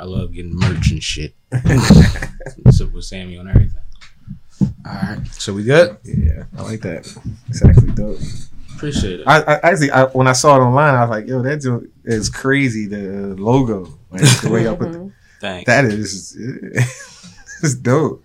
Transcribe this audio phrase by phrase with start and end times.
[0.00, 1.34] I love getting merch and shit.
[2.70, 3.82] Sip with Sammy on everything.
[4.62, 5.98] All right, so we good?
[6.04, 7.00] Yeah, I like that.
[7.48, 8.18] It's actually dope.
[8.76, 9.28] Appreciate it.
[9.28, 11.90] I, I actually, I, when I saw it online, I was like, "Yo, that joint
[12.04, 15.08] is crazy." The logo, like the way I put the, mm-hmm.
[15.38, 15.66] Thanks.
[15.66, 16.34] that is,
[17.62, 18.24] it's dope.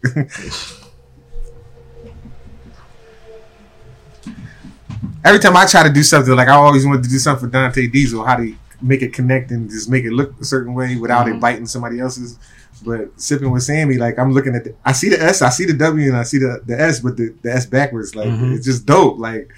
[5.26, 7.52] Every time I try to do something, like I always wanted to do something for
[7.52, 10.96] Dante Diesel, how to make it connect and just make it look a certain way
[10.96, 11.40] without it Mhm.
[11.42, 12.38] biting somebody else's.
[12.86, 15.66] But sipping with Sammy, like I'm looking at the, I see the S, I see
[15.66, 18.16] the W, and I see the, the S, but the, the S backwards.
[18.16, 18.56] Like Mhm.
[18.56, 19.18] it's just dope.
[19.18, 19.50] Like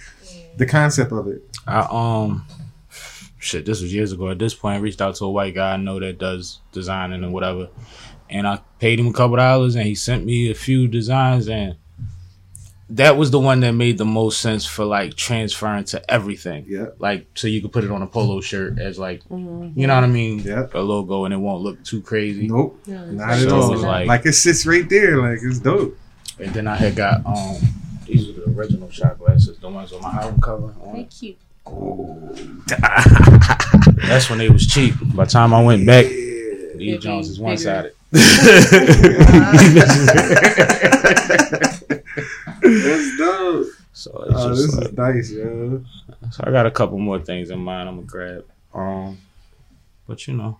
[0.57, 1.43] the concept of it.
[1.65, 2.45] I um
[3.39, 4.29] shit, this was years ago.
[4.29, 7.23] At this point, I reached out to a white guy I know that does designing
[7.23, 7.69] and whatever.
[8.29, 11.75] And I paid him a couple dollars and he sent me a few designs and
[12.91, 16.65] that was the one that made the most sense for like transferring to everything.
[16.67, 16.87] Yeah.
[16.99, 19.77] Like so you could put it on a polo shirt as like Mm-hmm.
[19.79, 20.39] you know what I mean?
[20.39, 20.67] Yeah.
[20.73, 22.47] A logo and it won't look too crazy.
[22.47, 22.79] Nope.
[22.85, 23.81] Yeah, Not it's at So it all.
[23.81, 25.17] like- Like, it sits right there.
[25.21, 25.97] Like it's dope.
[26.39, 27.57] And then I had got um
[28.05, 30.73] these are the original shot glasses, the ones on my album cover.
[30.81, 31.09] on They it.
[31.19, 31.37] cute.
[34.07, 34.93] That's when they was cheap.
[35.13, 37.91] By the time I went back, these Bigger, Jones is one sided.
[42.83, 43.67] That's dope.
[43.93, 45.83] So it's Oh, just this like, is nice, yo.
[46.31, 47.89] so I got a couple more things in mind.
[47.89, 48.45] I'm gonna grab.
[48.73, 49.17] Um,
[50.07, 50.59] but you know,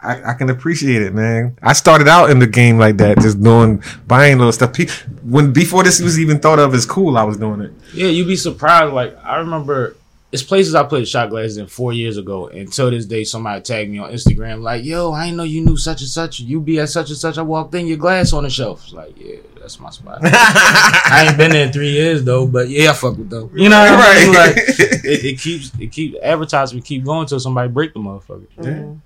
[0.00, 1.58] I, I can appreciate it, man.
[1.62, 4.76] I started out in the game like that, just doing buying little stuff.
[5.24, 7.72] When before this was even thought of as cool, I was doing it.
[7.92, 8.92] yeah, you'd be surprised.
[8.92, 9.96] Like I remember,
[10.34, 13.60] it's places I put shot glasses in four years ago, and till this day, somebody
[13.62, 16.40] tagged me on Instagram like, "Yo, I didn't know you knew such and such.
[16.40, 17.38] You be at such and such.
[17.38, 20.18] I walked in, your glass on the shelf." It's like, yeah, that's my spot.
[20.24, 23.48] I ain't been there in three years though, but yeah, I fuck with them.
[23.54, 24.34] You know what I mean?
[24.34, 28.46] Like it, it keeps it keep advertisement keep going till somebody break the motherfucker.
[28.58, 28.98] Mhm.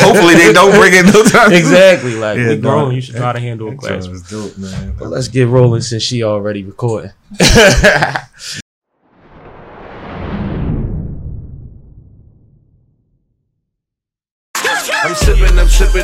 [0.00, 1.52] Hopefully they don't bring it no time.
[1.52, 2.14] exactly.
[2.14, 4.04] Like Yeah, we grown, you should know how to handle a That class.
[4.06, 4.94] joint was dope, man.
[4.98, 7.10] But let's get rolling since she already recording.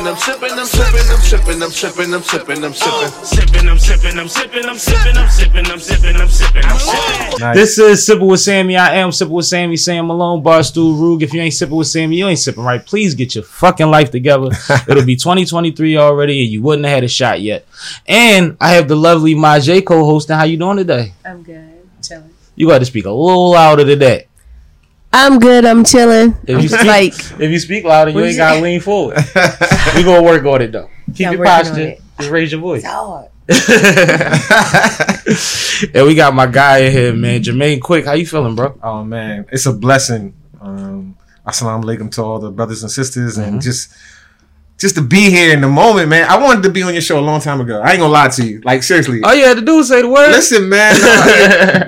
[0.03, 3.09] sipping, I'm sipping, I'm sipping, I'm sipping, I'm sipping, I'm sipping, I'm sipping, I'm sipping.
[3.23, 7.39] Sipping, I'm sipping, I'm sipping, I'm sipping, I'm sipping, I'm sipping, I'm sipping, I'm sipping.
[7.39, 7.55] Nice.
[7.55, 8.75] this is Sipping with Sammy.
[8.75, 11.23] I am Sipping with Sammy, Sam Malone, Barstool Rug.
[11.23, 12.85] If you ain't sipping with Sammy, you ain't sipping right.
[12.85, 14.49] Please get your fucking life together.
[14.87, 17.65] It'll be 2023 already, and you wouldn't have had a shot yet.
[18.05, 20.35] And I have the lovely Majay co-hosting.
[20.35, 21.13] How you doing today?
[21.25, 21.69] I'm good.
[22.01, 22.29] Chilling.
[22.55, 24.27] You got to speak a little louder than that.
[25.15, 25.63] I'm good.
[25.63, 26.35] I'm chilling.
[26.47, 29.17] If you speak, like if you speak louder, you ain't gotta lean forward.
[29.95, 30.89] we gonna work on it though.
[31.07, 31.95] Keep Yeah, your posture.
[32.17, 32.83] Just raise your voice.
[35.93, 37.43] and we got my guy in here, man.
[37.43, 38.77] Jermaine Quick, how you feeling, bro?
[38.81, 40.33] Oh man, it's a blessing.
[40.61, 43.93] Um, assalamu alaikum to all the brothers and sisters, and just
[44.77, 46.27] just to be here in the moment, man.
[46.29, 47.79] I wanted to be on your show a long time ago.
[47.81, 49.21] I ain't gonna lie to you, like seriously.
[49.23, 50.31] All you had to do was say the word.
[50.31, 50.95] Listen, man,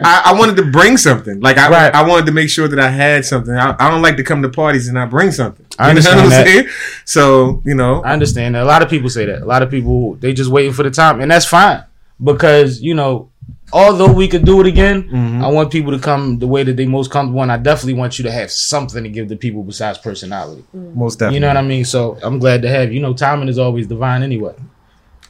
[0.04, 1.40] I, I wanted to bring something.
[1.42, 1.94] Like I, Right.
[1.94, 3.54] I wanted to make sure that I had something.
[3.56, 5.66] I, I don't like to come to parties and not bring something.
[5.78, 6.46] I You know understand what I'm that.
[6.48, 6.68] saying?
[7.06, 8.64] So you know, I understand that.
[8.64, 9.42] A lot of people say that.
[9.42, 11.84] A lot of people they just waiting for the time, and that's fine
[12.24, 13.30] because you know,
[13.74, 15.44] although we could do it again, Mhm.
[15.44, 18.18] I want people to come the way that they most comfortable, and I definitely want
[18.20, 20.64] you to have something to give the people besides personality.
[20.96, 21.36] most definitely.
[21.36, 21.84] You know what I mean?
[21.86, 22.96] So I'm glad to have you.
[22.96, 24.54] You know, timing is always divine anyway.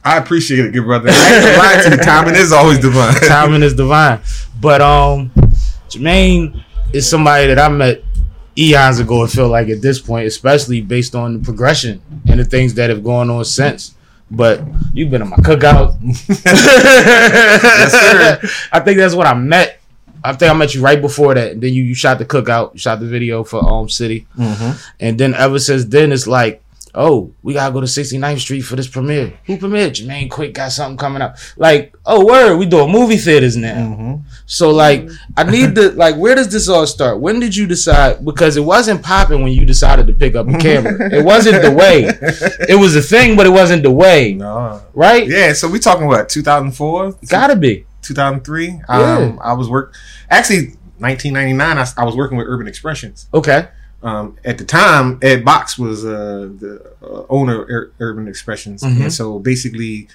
[0.04, 1.08] I appreciate it, good brother.
[1.10, 1.96] I gonna lie to you.
[1.96, 3.14] Timing is always divine.
[3.26, 4.20] timing is divine.
[4.60, 5.32] But um,
[5.90, 8.02] Jermaine is somebody that I met
[8.56, 9.24] eons ago.
[9.24, 12.88] I feel like at this point, especially based on the progression and the things that
[12.90, 13.94] have gone on since.
[14.30, 15.94] But you've been in my cookout.
[17.90, 18.40] sir.
[18.72, 19.80] I think that's what I met.
[20.24, 21.52] I think I met you right before that.
[21.52, 22.72] And then you, you shot the cookout.
[22.74, 24.26] You shot the video for Um City.
[24.36, 24.76] Mhm.
[24.98, 26.62] And then ever since then, it's like,
[26.96, 29.34] oh, we gotta go to 69th Street for this premiere.
[29.44, 29.90] Who premiere?
[29.90, 31.36] Jermaine Quick got something coming up.
[31.56, 33.74] Like, oh word, we doing movie theaters now.
[33.76, 34.22] Mhm.
[34.46, 37.20] So like, I need to like, where does this all start?
[37.20, 38.24] When did you decide?
[38.24, 41.14] Because it wasn't popping when you decided to pick up a camera.
[41.14, 42.04] it wasn't the way.
[42.68, 44.80] It was a thing, but it wasn't the way, No.
[44.94, 45.28] right?
[45.28, 47.84] Yeah, so we talking what 2004, Gotta be.
[48.02, 48.66] 2003.
[48.68, 48.82] Yeah.
[48.88, 49.94] Um, I was work
[50.30, 51.78] actually 1999.
[51.98, 53.28] I was working with Urban Expressions.
[53.34, 53.68] Okay.
[54.08, 56.72] Um, at the time, Ed Box was uh, the
[57.02, 59.00] uh, owner of Ur- Urban Expressions, Mhm.
[59.02, 60.08] and so basically,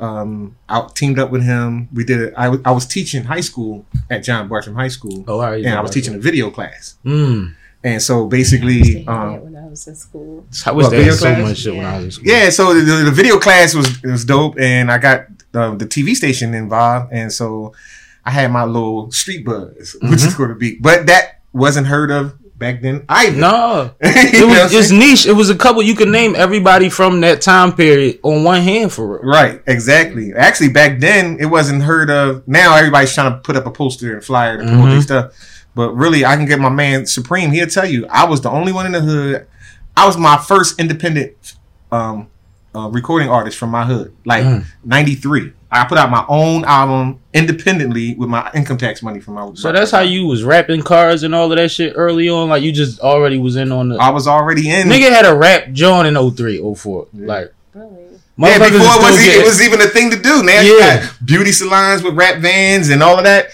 [0.00, 1.88] um, I teamed up with him.
[1.94, 2.34] We did it.
[2.36, 5.64] I, w- I was teaching high school at John Bartram High School, Oh, all right.
[5.64, 6.96] and I was teaching a video class.
[7.06, 7.54] Mm.
[7.84, 10.44] And so basically, Um, um, when I was in school.
[10.66, 11.48] I was What, there so class?
[11.48, 12.26] much shit when I was in school.
[12.26, 15.18] Yeah, so the, the, the video class was was dope, and I got
[15.54, 17.72] uh, the TV station involved, and so
[18.24, 20.28] I had my little street buzz, which Mm-hmm.
[20.28, 23.04] is going to be, but that wasn't heard of back then.
[23.08, 25.26] I No, it know what I'm was just niche.
[25.26, 25.82] It was a couple.
[25.82, 29.22] You could name everybody from that time period on one hand for real.
[29.30, 30.32] Right, exactly.
[30.34, 32.46] Actually, back then it wasn't heard of.
[32.48, 34.90] Now everybody's trying to put up a poster and flyer to promote Mhm.
[34.92, 35.32] their stuff.
[35.74, 37.50] But really, I can get my man Supreme.
[37.50, 39.46] He'll tell you, I was the only one in the hood.
[39.96, 41.54] I was my first independent
[41.90, 42.28] um,
[42.74, 44.64] uh, recording artist from my hood, like Mm.
[44.84, 45.52] '93.
[45.70, 49.50] I put out my own album independently with my income tax money from my.
[49.54, 52.48] So that's how you was rapping cars and all of that shit early on.
[52.50, 53.96] Like you just already was in on the.
[53.96, 54.88] I was already in.
[54.88, 57.06] Nigga had a rap joint in 03, 04.
[57.14, 57.98] Like Really?
[58.38, 60.42] Yeah, before it was, e- get- it was even a thing to do.
[60.42, 63.48] Now you got beauty salons with rap vans and all of that.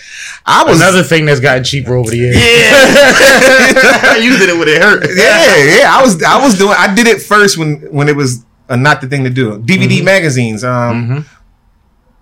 [0.46, 2.36] I was another thing that's gotten cheaper over the years.
[2.36, 4.16] Yeah.
[4.22, 5.04] you did it when it hurt.
[5.14, 5.90] yeah, yeah.
[5.96, 9.00] I was I was doing I did it first when when it was uh, not
[9.00, 9.58] the thing to do.
[9.58, 10.62] DVD magazines.
[10.64, 11.24] Um, Mhm.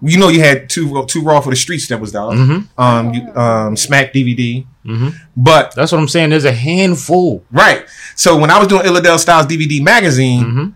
[0.03, 2.33] you know, you had two two raw for the streets that was out.
[2.35, 2.67] Mhm.
[2.79, 4.67] Um, you, um, Smack DVD.
[4.87, 5.15] Mhm.
[5.37, 6.31] But That's what I'm saying.
[6.31, 7.43] There's a handful.
[7.51, 7.85] right,
[8.15, 10.73] so when I was doing Illadale Styles DVD magazine, Mhm.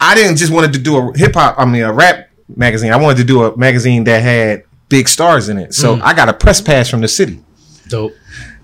[0.00, 1.54] I didn't just wanted to do a hip hop.
[1.58, 2.92] I mean, a rap magazine.
[2.92, 5.72] I wanted to do a magazine that had big stars in it.
[5.72, 6.02] So Mm.
[6.02, 7.40] I got a press pass from the city,
[7.88, 8.12] Dope.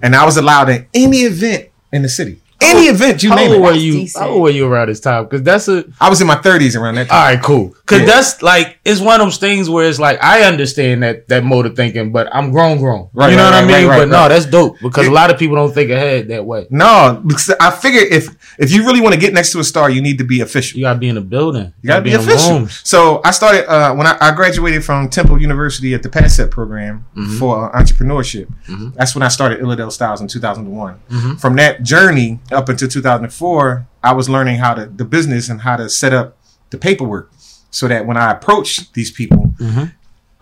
[0.03, 2.43] and I was allowed in any event in the city.
[2.63, 3.65] Any event you How name old it.
[3.65, 3.93] were you?
[3.93, 4.23] decent.
[4.23, 5.25] How old were you around this time?
[5.25, 7.19] Because that's a I was in my thirties around that time.
[7.19, 7.69] all right, cool.
[7.81, 8.07] Because Yeah.
[8.07, 11.67] that's like it's one of those things where it's like I understand that that mode
[11.67, 13.09] of thinking, but I'm grown, grown.
[13.15, 13.89] Right, you know right, what I mean?
[13.89, 16.45] right, but right, no, that's dope because a lot of people don't think ahead that
[16.45, 16.67] way.
[16.71, 18.29] No, because I figure if
[18.59, 20.79] if you really want to get next to a star, you need to be official.
[20.79, 21.73] You gotta be in a building.
[21.83, 22.59] You gotta be in the official.
[22.59, 22.81] rooms.
[22.85, 27.07] So I started uh, when I, I graduated from Temple University at the PASSET program
[27.17, 27.39] Mm-hmm.
[27.39, 28.49] for uh, entrepreneurship.
[28.95, 30.95] That's when I started Illadale Styles in 2001.
[31.11, 31.35] Mm-hmm.
[31.37, 35.77] From that journey up until 2004, I was learning how to the business and how
[35.77, 36.37] to set up
[36.71, 37.31] the paperwork
[37.71, 39.55] so that when I approach these people,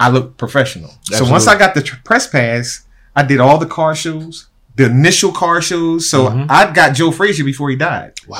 [0.00, 0.90] I look professional.
[1.02, 1.56] So once Mm-hmm.
[1.56, 4.46] I got the tr- press pass, I did all the car shows,
[4.76, 6.08] the initial car shows.
[6.08, 6.46] So Mm-hmm.
[6.50, 8.12] I got Joe Frazier before he died.
[8.28, 8.38] Wow.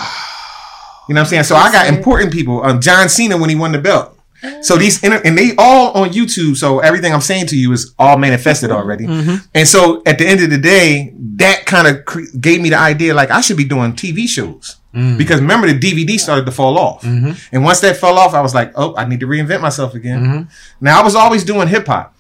[1.09, 1.45] You know what I'm saying?
[1.45, 2.63] So I got important people.
[2.63, 4.18] Um, John Cena when he won the belt.
[4.63, 6.57] So these and they all on YouTube.
[6.57, 8.79] So everything I'm saying to you is all manifested mm-hmm.
[8.79, 9.07] already.
[9.07, 9.47] Mm-hmm.
[9.55, 12.79] And so at the end of the day, that kind of cre- gave me the
[12.79, 14.77] idea like I should be doing TV shows.
[14.95, 15.19] Mm.
[15.19, 17.03] Because remember the DVD started to fall off.
[17.03, 17.33] Mm-hmm.
[17.53, 20.49] And once that fell off, I was like, oh, I need to reinvent myself again.
[20.81, 22.17] Now I was always doing hip hop,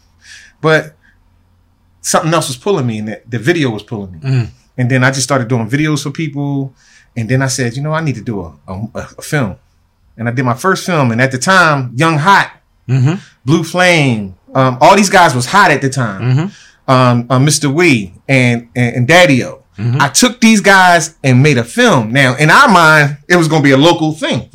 [0.61, 0.94] but
[2.00, 4.19] something else was pulling me, and the, the video was pulling me.
[4.19, 4.49] Mm.
[4.76, 6.75] And then I just started doing videos for people.
[7.17, 9.56] And then I said, you know, I need to do a, a, a film.
[10.19, 11.11] And I did my first film.
[11.12, 12.53] And at the time, Young Hot,
[13.44, 16.23] Blue Flame, um, all these guys was hot at the time.
[16.88, 17.73] Um, uh, Mr.
[17.73, 19.62] Wee and, and, and Daddy-O.
[19.79, 22.12] I took these guys and made a film.
[22.12, 24.49] Now, in our mind, it was going to be a local thing.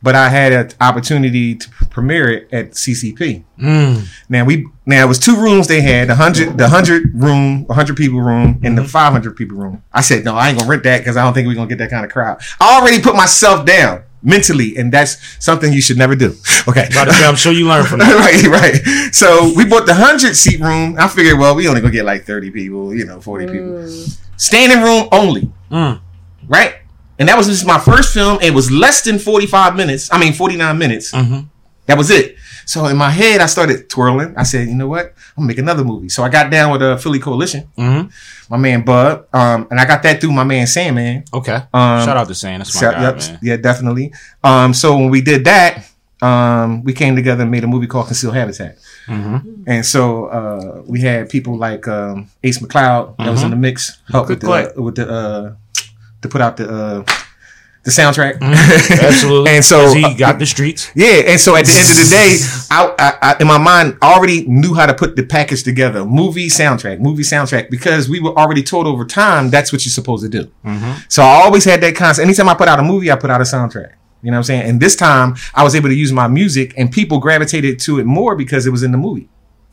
[0.00, 3.42] But I had an opportunity to premiere it at CCP.
[4.28, 7.96] Now we now it was two rooms they had the hundred the hundred room hundred
[7.96, 9.82] people room and the five hundred people room.
[9.92, 11.78] I said no, I ain't gonna rent that because I don't think we're gonna get
[11.78, 12.40] that kind of crowd.
[12.60, 16.34] I already put myself down mentally, and that's something you should never do.
[16.66, 18.14] Okay, About to say, I'm sure you learned from that.
[18.50, 19.14] right, right.
[19.14, 20.96] So we bought the hundred seat room.
[20.98, 23.86] I figured, well, we only gonna get like thirty people, you know, forty people.
[24.36, 26.00] Standing room only, Mm.
[26.46, 26.74] right?
[27.18, 28.38] And that was just my first film.
[28.40, 30.08] It was less than forty five minutes.
[30.12, 31.10] I mean, forty nine minutes.
[31.10, 32.36] That was it.
[32.68, 34.34] So in my head, I started twirling.
[34.36, 35.06] I said, you know what?
[35.06, 36.10] I'm gonna make another movie.
[36.10, 38.10] So I got down with a Philly Coalition, Mhm.
[38.50, 41.24] my man Bud, um, and I got that through my man Sandman.
[41.32, 41.54] Okay.
[41.72, 42.58] Um, Shout out to Sam.
[42.58, 43.38] That's my guy, yep, man.
[43.42, 44.12] yeah, definitely.
[44.44, 45.84] Um, so when we did that,
[46.20, 48.76] um, we came together and made a movie called Concealed Habitat.
[49.06, 49.62] Mm-hmm.
[49.66, 53.96] And so uh, we had people like um, Ace McLeod that was in the mix,
[54.12, 54.74] help with Mm-hmm.
[54.76, 55.52] The with the uh,
[56.20, 57.04] to put out the uh,
[57.88, 58.40] the soundtrack.
[58.40, 59.50] Absolutely.
[59.54, 60.90] and so he uh, got the streets.
[60.94, 62.36] yeah, and so at the end of the day,
[62.70, 66.48] I, I, I in my mind already knew how to put the package together: movie
[66.48, 70.28] soundtrack, movie soundtrack, because we were already told over time that's what you're supposed to
[70.28, 70.50] do.
[71.08, 72.24] So I always had that concept.
[72.24, 73.94] Anytime I put out a movie, I put out a soundtrack.
[74.22, 74.62] You know what I'm saying?
[74.62, 78.04] And this time I was able to use my music, and people gravitated to it
[78.06, 79.28] more because it was in the movie.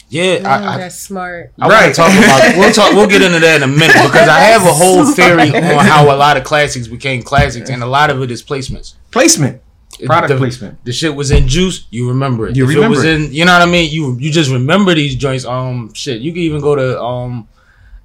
[0.10, 1.52] Yeah, Mm, I, I, that's smart.
[1.60, 1.94] I Right.
[1.94, 2.58] talk about.
[2.58, 2.94] We'll talk.
[2.94, 6.14] We'll get into that in a minute because I have a whole theory on how
[6.14, 8.94] a lot of classics became classics, and a lot of it is placements.
[9.12, 9.62] Placement,
[10.06, 10.84] product the, placement.
[10.86, 11.88] The shit was in juice.
[11.90, 12.56] You remember it.
[12.56, 13.22] You if remember it was it.
[13.22, 13.34] in.
[13.34, 13.92] You know what I mean.
[13.92, 15.44] You you just remember these joints.
[15.46, 16.22] Um, shit.
[16.22, 17.48] You can even go to um.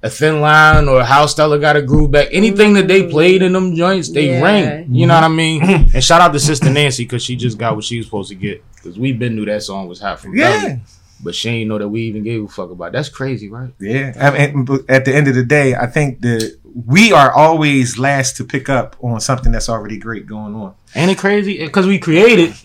[0.03, 2.29] A thin line or how Stella got a groove back.
[2.31, 4.41] Anything that they played in them joints, they Yeah.
[4.43, 4.87] ring.
[4.95, 5.61] You know what I mean?
[5.93, 8.35] and shout out to Sister Nancy because she just got what she was supposed to
[8.35, 8.63] get.
[8.73, 10.59] Because we've been knew that song was hot from Yeah.
[10.59, 10.79] Belly.
[11.23, 12.85] But she ain't know that we even gave a fuck about.
[12.85, 12.93] it.
[12.93, 13.73] That's crazy, right?
[13.79, 17.97] Yeah, I mean, at the end of the day, I think that we are always
[17.97, 20.73] last to pick up on something that's already great going on.
[20.95, 21.63] Ain't it crazy?
[21.63, 22.55] Because we created,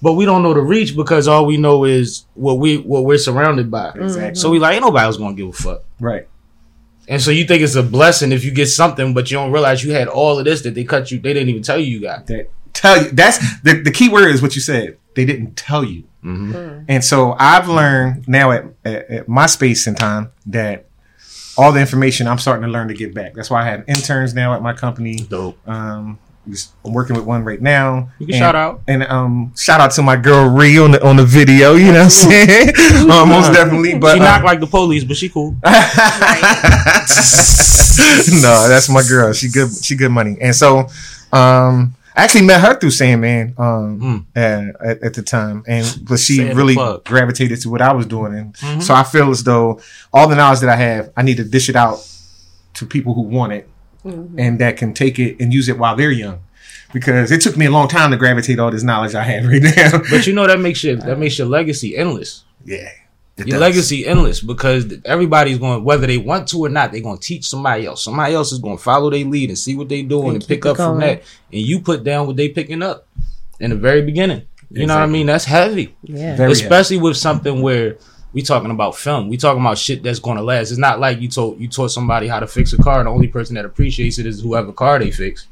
[0.00, 3.18] but we don't know the reach because all we know is what we what we're
[3.18, 3.88] surrounded by.
[3.88, 4.02] Mm-hmm.
[4.02, 4.40] Exactly.
[4.40, 5.82] So we like ain't nobody else gonna give a fuck.
[6.00, 6.28] Right.
[7.08, 9.82] And so you think it's a blessing if you get something, but you don't realize
[9.82, 11.18] you had all of this that they cut you.
[11.18, 12.26] They didn't even tell you you got.
[12.26, 15.82] that tell you that's the, the key word is what you said they didn't tell
[15.82, 16.04] you
[16.88, 20.84] and so i've learned now at, at, at my space and time that
[21.56, 24.32] all the information i'm starting to learn to give back that's why i have interns
[24.34, 25.58] now at my company Dope.
[25.68, 26.18] um
[26.82, 28.08] I'm working with one right now.
[28.18, 28.80] You can And- shout out.
[28.88, 31.74] and um shout out to my girl Ree on the on the video.
[31.74, 32.72] You know what I'm saying?
[33.10, 33.98] uh, most definitely.
[33.98, 35.50] But She uh, knocked like the police, but she cool.
[38.40, 39.32] no, that's my girl.
[39.34, 39.68] She good.
[39.82, 40.36] She good money.
[40.40, 40.88] And so,
[41.32, 44.38] um, I actually met her through Sandman um, hmm.
[44.38, 48.06] at, at, at the time, and but she Sand really gravitated to what I was
[48.06, 48.80] doing, and mm-hmm.
[48.80, 49.80] so I feel as though
[50.12, 52.04] all the knowledge that I have, I need to dish it out
[52.74, 53.68] to people who want it.
[54.04, 54.38] Mm-hmm.
[54.38, 56.40] And that can take it and use it while they're young.
[56.92, 59.62] Because it took me a long time to gravitate all this knowledge I have right
[59.62, 59.98] now.
[60.10, 62.44] But you know that makes your that makes your legacy endless.
[62.64, 62.92] yeah, it
[63.38, 63.60] Your does.
[63.60, 67.46] legacy endless because everybody's going whether they want to or not, they're going to teach
[67.46, 68.04] somebody else.
[68.04, 70.48] Somebody else is going to follow their lead and see what they're doing and, keep
[70.48, 71.22] pick it up from that.
[71.52, 73.06] And you put down what they picking up
[73.60, 74.42] in the very beginning.
[74.70, 75.26] You know what I mean?
[75.26, 75.96] That's heavy.
[76.02, 76.36] Yeah.
[76.36, 77.96] Very especially with something where
[78.32, 79.28] we talking about film.
[79.28, 80.70] We talking about shit that's going to last.
[80.70, 83.10] It's not like you told you taught somebody how to fix a car, and the
[83.10, 85.46] only person that appreciates it is whoever car they fix.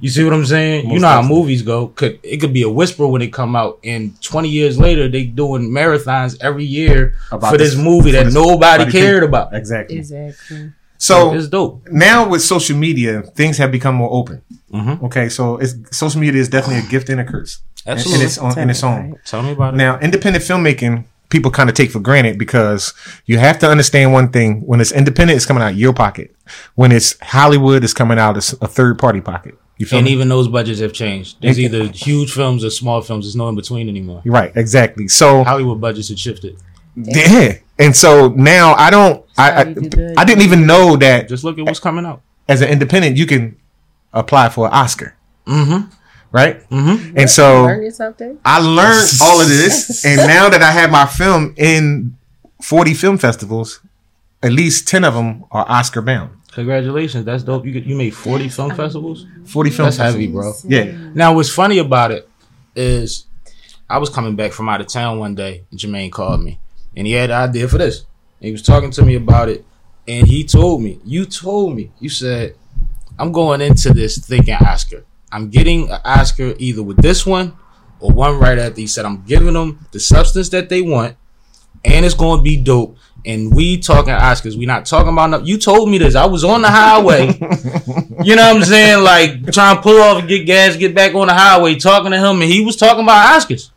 [0.00, 0.90] You see what I'm saying?
[0.90, 1.88] you know how movies go.
[1.88, 5.24] Could it could be a whisper when it come out, and 20 years later they
[5.24, 9.20] doing marathons every year About for this, this- movie for that this nobody body cared
[9.22, 9.28] thing.
[9.28, 9.54] about.
[9.54, 9.96] exactly.
[9.98, 10.72] Exactly.
[10.98, 11.86] So It's dope.
[11.90, 14.42] now with social media, things have become more open.
[14.72, 15.02] Mhm.
[15.04, 17.60] Okay, so it's social media is definitely a gift and a curse.
[17.86, 18.24] in- In, Absolutely.
[18.26, 19.10] its own, in its own.
[19.12, 19.24] Right.
[19.26, 19.76] Tell me about it.
[19.76, 22.92] Now, independent filmmaking, people kind of take for granted because
[23.26, 26.34] you have to understand one thing: when it's independent, it's coming out of your pocket.
[26.74, 29.54] When it's Hollywood, it's coming out of a third party pocket.
[29.78, 30.12] You feel and me?
[30.12, 31.36] even those budgets have changed.
[31.42, 33.26] There's either huge films or small films.
[33.26, 34.22] There's no in between anymore.
[34.24, 35.06] Right, exactly.
[35.08, 36.56] So Hollywood budgets have shifted.
[36.94, 39.24] yeah, and so now I don't.
[39.36, 40.16] I I, you do good.
[40.16, 42.22] I didn't even know that Just look at what's coming out.
[42.48, 43.56] as an independent, you can
[44.14, 45.14] apply for an Oscar.
[45.46, 45.90] Mm-hmm.
[46.32, 47.16] Right, Mm-hmm.
[47.18, 48.38] and so Learn you something.
[48.44, 52.16] I learned all of this, and now that I have my film in
[52.62, 53.80] 40 film festivals,
[54.42, 56.30] at least 10 of them are Oscar bound.
[56.56, 57.66] Congratulations, that's dope.
[57.66, 59.26] You you made 40 film festivals.
[59.44, 60.54] 40 film That's heavy, bro.
[60.64, 60.84] Yeah.
[61.12, 62.26] Now, what's funny about it
[62.74, 63.26] is,
[63.90, 65.64] I was coming back from out of town one day.
[65.70, 66.58] and Jermaine called me,
[66.96, 68.06] and he had an idea for this.
[68.40, 69.66] He was talking to me about it,
[70.08, 72.54] and he told me, "You told me, you said,
[73.18, 75.04] I'm going into this thinking Oscar.
[75.30, 77.52] I'm getting an Oscar either with this one
[78.00, 81.16] or one right after." He said, "I'm giving them the substance that they want,
[81.84, 82.96] and it's going to be dope."
[83.26, 84.56] And we talking Oscars.
[84.56, 85.38] We not talking about no.
[85.40, 86.14] You told me this.
[86.14, 87.26] I was on the highway.
[88.24, 89.02] you know what I'm saying?
[89.02, 92.18] Like trying to pull off and get gas, get back on the highway, talking to
[92.18, 93.70] him, and he was talking about Oscars.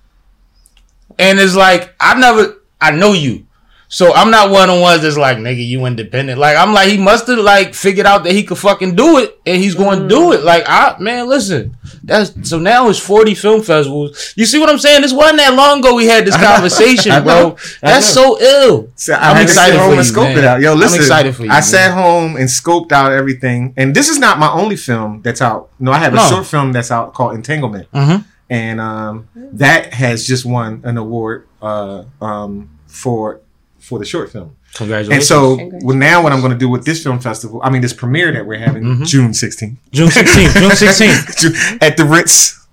[1.17, 3.47] And it's like I never, I know you,
[3.91, 6.37] so I'm not one of the ones that's like, nigga, you independent.
[6.39, 9.39] Like I'm like, he must have like figured out that he could fucking do it,
[9.47, 10.43] and he's going to do it.
[10.43, 14.33] Like I, man, listen, that's so now it's 40 film festivals.
[14.35, 15.01] You see what I'm saying?
[15.01, 17.23] This wasn't that long ago we had this conversation, know.
[17.23, 17.57] bro.
[17.81, 18.91] That's so ill.
[18.95, 20.37] So I I'm excited to sit for home you, and scope man.
[20.37, 20.61] it out.
[20.61, 20.99] Yo, I'm listen.
[20.99, 21.63] excited for you, I man.
[21.63, 23.73] sat home and scoped out everything.
[23.75, 25.71] And this is not my only film that's out.
[25.79, 26.29] No, I have a No.
[26.29, 27.91] short film that's out called Entanglement.
[27.91, 28.23] Mhm.
[28.51, 33.41] And um, that has just won an award uh, um, for
[33.89, 34.55] for the short film.
[34.75, 35.13] Congratulations.
[35.13, 37.81] And so well, now what I'm going to do with this film festival, I mean
[37.81, 39.03] this premiere that we're having Mm-hmm.
[39.03, 41.81] June 16th June 16th, June 16th.
[41.81, 42.65] at the Ritz,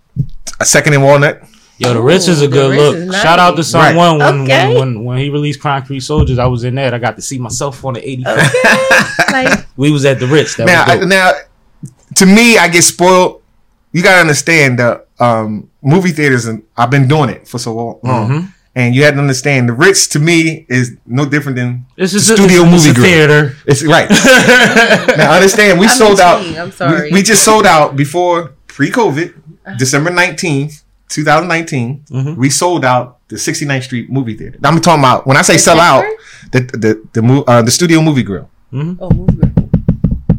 [0.60, 1.42] a second in Walnut.
[1.78, 3.08] Yo, the Ritz is a good Ritz look.
[3.08, 3.22] nice.
[3.22, 4.68] Shout out to someone when, Okay.
[4.68, 6.38] when when when he released Concrete Soldiers.
[6.38, 6.94] I was in there.
[6.94, 8.52] I got to see myself on the 85.
[9.32, 10.56] Like We was at the Ritz.
[10.56, 11.32] That now, was I, now,
[12.16, 13.42] to me, I get spoiled.
[13.92, 18.00] You gotta understand that um, movie theaters, and I've been doing it for so long,
[18.04, 18.52] Mhm.
[18.76, 22.26] And you had to understand the Ritz to me is no different than This is
[22.28, 23.06] the a, studio it's, movie it's a grill.
[23.10, 23.56] theater.
[23.66, 24.08] It's right.
[25.18, 26.44] now, understand, we I'm sold out.
[26.44, 27.10] I'm sorry.
[27.10, 29.32] We, we just sold out before pre-COVID,
[29.78, 32.04] December nineteenth, two thousand nineteen.
[32.10, 32.36] Mhm.
[32.36, 34.58] We sold out the 69th Street movie theater.
[34.62, 36.02] I'm talking about when I say The sell out,
[36.52, 36.70] theater?
[36.70, 38.48] the the the, mo- uh, the studio movie grill.
[38.72, 39.36] oh, movie.
[39.36, 39.70] Grill.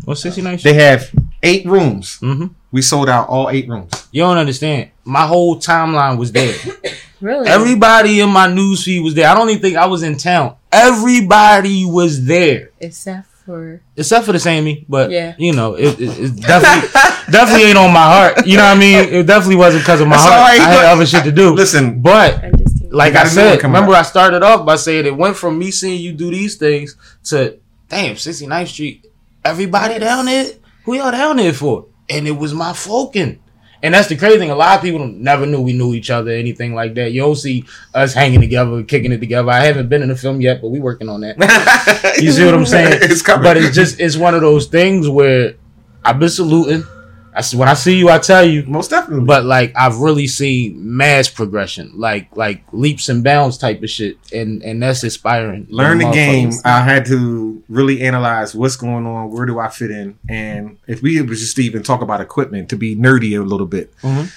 [0.06, 1.12] What's 69 They have
[1.44, 2.18] eight rooms.
[2.22, 2.48] mm-hmm.
[2.72, 3.92] We sold out all eight rooms.
[4.12, 4.92] You don't understand.
[5.04, 6.56] My whole timeline was there.
[7.22, 7.48] Really?
[7.48, 9.28] Everybody in my news feed was there.
[9.30, 10.56] I don't even think I was in town.
[10.72, 12.72] Everybody was there.
[12.80, 15.36] Except for Except for the Sammy, but Yeah.
[15.38, 16.90] you know, it, it, it definitely
[17.32, 18.46] definitely ain't on my heart.
[18.46, 18.98] You know what I mean?
[19.00, 20.40] It definitely wasn't because of my That's heart.
[20.40, 21.54] all right, I had other shit to do.
[21.54, 22.44] Listen, but
[22.92, 24.00] like I got a new one said, remember out.
[24.00, 26.96] I started off by saying it went from me seeing you do these things
[27.26, 27.58] to
[27.90, 29.06] damn 69th Street.
[29.46, 30.52] Everybody down there,
[30.84, 31.86] who y'all down there for?
[32.10, 33.40] And it was my folking.
[33.88, 34.50] And that's the crazy thing.
[34.50, 37.14] A lot of people never knew we knew each other, anything like that.
[37.14, 37.64] You don't see
[37.94, 39.50] us hanging together, kicking it together.
[39.50, 41.38] I haven't been in the film yet, but we working on that.
[42.22, 43.00] You see what I'm saying?
[43.04, 43.44] It's coming.
[43.44, 45.54] But it's just it's one of those things where
[46.04, 46.84] I've been saluting.
[47.38, 48.64] I s- when I see you, I tell you.
[48.68, 49.24] most definitely.
[49.26, 54.18] But like I've really seen mass progression, like like leaps and bounds type of shit,
[54.34, 55.68] and and that's inspiring.
[55.70, 56.52] learn the game.
[56.66, 61.02] I had to really analyze what's going on, where do I fit in, and if
[61.04, 63.94] we was just to even talk about equipment to be nerdy a little bit.
[64.02, 64.32] Mhm.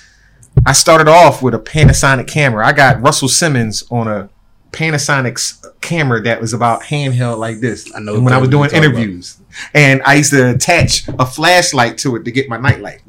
[0.67, 2.67] I started off with a Panasonic camera.
[2.67, 4.29] I got Russell Simmons on a
[4.73, 7.91] Panasonic s- camera that was about handheld like this.
[7.95, 8.85] I know when I was doing you're about.
[9.01, 9.39] interviews,
[9.75, 13.01] and I used to attach a flashlight to it to get my nightlight.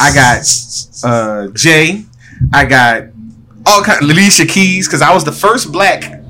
[0.00, 0.42] I got
[1.04, 2.04] uh, Jay.
[2.52, 3.04] I got
[3.66, 6.22] all kind Alicia Keys because I was the first black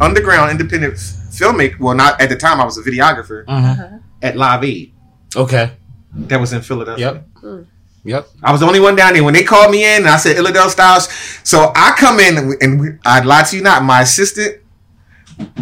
[0.00, 1.78] underground independent filmmaker.
[1.80, 2.60] Well, not at the time.
[2.60, 4.02] I was a videographer Mhm.
[4.22, 4.92] at Live Aid.
[5.34, 5.72] Okay.
[6.14, 7.24] That was in Philadelphia.
[7.42, 7.64] Yep.
[8.04, 8.26] Yep.
[8.42, 10.02] I was the only one down there when they called me in.
[10.02, 11.08] and I said Illadelph Styles.
[11.44, 13.84] So I come in and, we- and we, I'd lie to you not.
[13.84, 14.58] My assistant,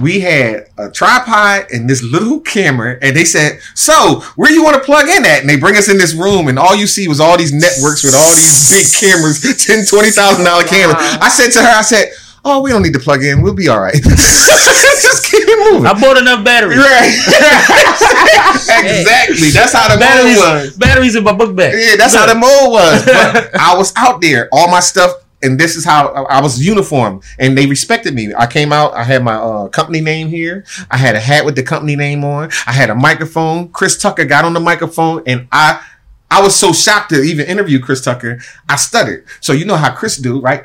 [0.01, 4.75] we had a tripod and this little camera, and they said, "So where you want
[4.77, 7.09] to plug in at?" And they bring us in this room, and all you see
[7.09, 10.97] was all these networks with all these big cameras, ten, twenty thousand dollar cameras.
[10.99, 12.11] I said to her, I said,
[12.45, 13.43] "Oh, we don't need to plug in.
[13.43, 13.95] We'll be all right.
[14.03, 16.79] Just keep it moving." I bought enough batteries.
[16.79, 17.15] Right.
[18.85, 19.51] exactly.
[19.51, 20.77] That's how the mode Batteries, was.
[20.77, 21.75] batteries in my book bag.
[21.75, 23.05] Yeah, that's how the mode was.
[23.05, 26.65] But I was out there, all my stuff, and this is how I I was
[26.65, 28.35] uniform, and they respected me.
[28.35, 31.57] I came out, I had my uh, company name here, I had a hat with
[31.57, 33.69] the company name on, I had a microphone.
[33.71, 35.83] Chris Tucker got on the microphone, and I.
[36.33, 38.39] I was so shocked to even interview Chris Tucker.
[38.69, 39.25] I stuttered.
[39.41, 40.63] So you know how Chris do, right?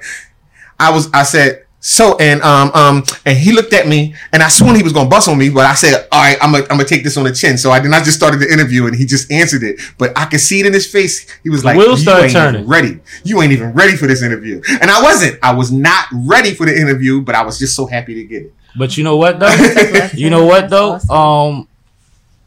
[0.80, 4.48] I was I said so and um um and he looked at me and I
[4.48, 6.78] sworn he was gonna bust on me, but I said, All right, I'm gonna I'm
[6.78, 7.60] gonna take this on the chin.
[7.60, 9.80] So I did not just started the interview and he just answered it.
[10.00, 11.30] But I could see it in his face.
[11.44, 12.62] He was like, wheels You started ain't turning.
[12.62, 13.00] even ready.
[13.24, 14.64] You ain't even ready for this interview.
[14.82, 15.38] And I wasn't.
[15.44, 18.44] I was not ready for the interview, but I was just so happy to get
[18.46, 18.54] it.
[18.76, 20.10] But you know what though?
[20.16, 20.96] you know what though?
[21.08, 21.68] Um,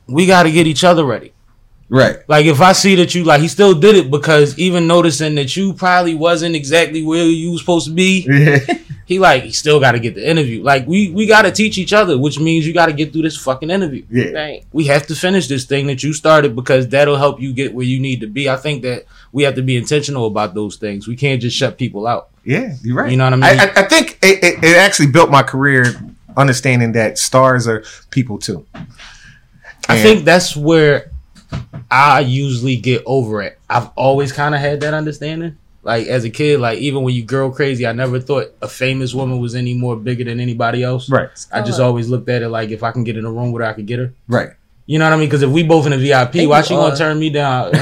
[0.09, 1.33] we got to get each other ready.
[1.89, 2.19] Right.
[2.29, 5.57] Like if I see that you like, he still did it because even noticing that
[5.57, 8.27] you probably wasn't exactly where you was supposed to be.
[9.09, 10.63] He like he still got to get the interview.
[10.63, 13.23] Like we we got to teach each other, which means you got to get through
[13.23, 14.05] this fucking interview.
[14.11, 14.33] yeah.
[14.33, 14.67] Right.
[14.71, 17.87] We have to finish this thing that you started because that'll help you get where
[17.87, 18.51] you need to be.
[18.51, 21.09] I think that we have to be intentional about those things.
[21.09, 22.29] We can't just shut people out.
[22.45, 23.11] Yeah, you're right.
[23.11, 23.61] You know what I mean?
[23.61, 25.87] I, I, I think it, it, it actually built my career
[26.37, 28.67] understanding that stars are people too.
[29.89, 31.13] I think that's where
[31.91, 33.59] I usually get over it.
[33.71, 35.57] I've always kind of had that understanding.
[35.83, 39.15] Like as a kid, like even when you girl crazy, I never thought a famous
[39.15, 41.09] woman was any more bigger than anybody else.
[41.09, 41.29] Right.
[41.53, 43.63] I just always looked at it like if I can get in a room with
[43.63, 44.13] her, I could get her.
[44.27, 44.51] Right.
[44.87, 45.29] You know what I mean?
[45.29, 47.73] Because if we both in a VIP, They why do she gonna turn me down?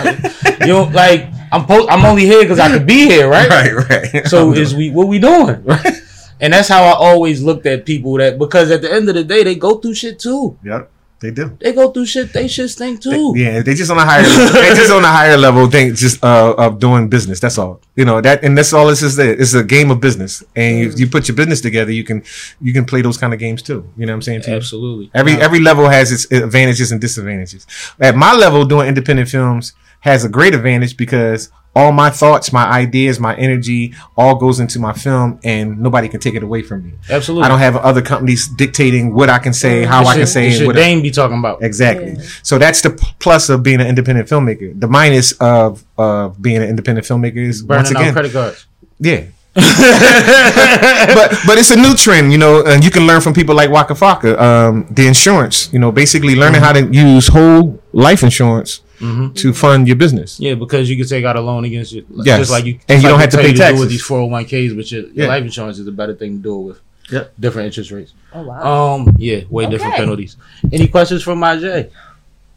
[0.60, 3.48] you know, like I'm po- I'm only here because I could be here, right?
[3.48, 3.72] Right.
[4.12, 4.26] Right.
[4.32, 5.64] So is we what we doing?
[5.64, 6.02] Right.
[6.40, 9.24] And that's how I always looked at people that because at the end of the
[9.24, 10.58] day they go through shit too.
[10.64, 10.90] Yep.
[11.18, 11.56] They do.
[11.60, 12.32] They go through shit.
[12.32, 13.32] They shit stink too.
[13.34, 14.22] Yeah, they just on a higher.
[14.52, 15.66] they just on a higher level.
[15.66, 17.40] Thing, just uh, of doing business.
[17.40, 17.80] That's all.
[17.94, 19.16] You know that, and that's all this is.
[19.16, 19.32] There.
[19.32, 21.90] It's a game of business, and you, you put your business together.
[21.90, 22.22] You can
[22.60, 23.90] you can play those kind of games too.
[23.96, 24.42] You know what I'm saying?
[24.46, 25.10] Absolutely.
[25.14, 27.66] Every every level has its advantages and disadvantages.
[27.98, 32.64] At my level, doing independent films has a great advantage because all my thoughts, my
[32.64, 36.78] ideas, my energy, all goes into my film, and nobody can take it away from
[36.86, 36.92] me.
[37.10, 37.44] absolutely.
[37.44, 40.44] I don't have other companies dictating what I can say, how This I can say
[40.46, 40.58] this it.
[40.60, 41.62] shit what Dane be talking about.
[41.62, 42.12] Exactly.
[42.12, 42.22] Yeah.
[42.42, 44.72] So that's the plus of being an independent filmmaker.
[44.80, 48.66] The minus of of being an independent filmmaker is once Burning out again, credit cards.
[48.98, 49.24] yeah.
[49.56, 53.70] but but it's a new trend, you know, and you can learn from people like
[53.70, 54.38] Waka Flocka.
[54.38, 59.34] Um, the insurance, you know, basically learning how to use whole life insurance Mhm.
[59.36, 60.38] to fund your business.
[60.40, 62.06] Yeah, because you can take out a loan against it.
[62.24, 62.38] Yes.
[62.40, 63.88] Just like you, And just you don't like have to tell pay you do with
[63.90, 65.26] these 401ks, but your, your Yeah.
[65.28, 66.80] life insurance is a better thing to do it with.
[67.10, 67.32] Yep.
[67.38, 68.12] Different interest rates.
[68.34, 68.94] Oh wow.
[68.94, 70.36] Um, yeah, way different penalties.
[70.72, 71.88] Any questions from my J?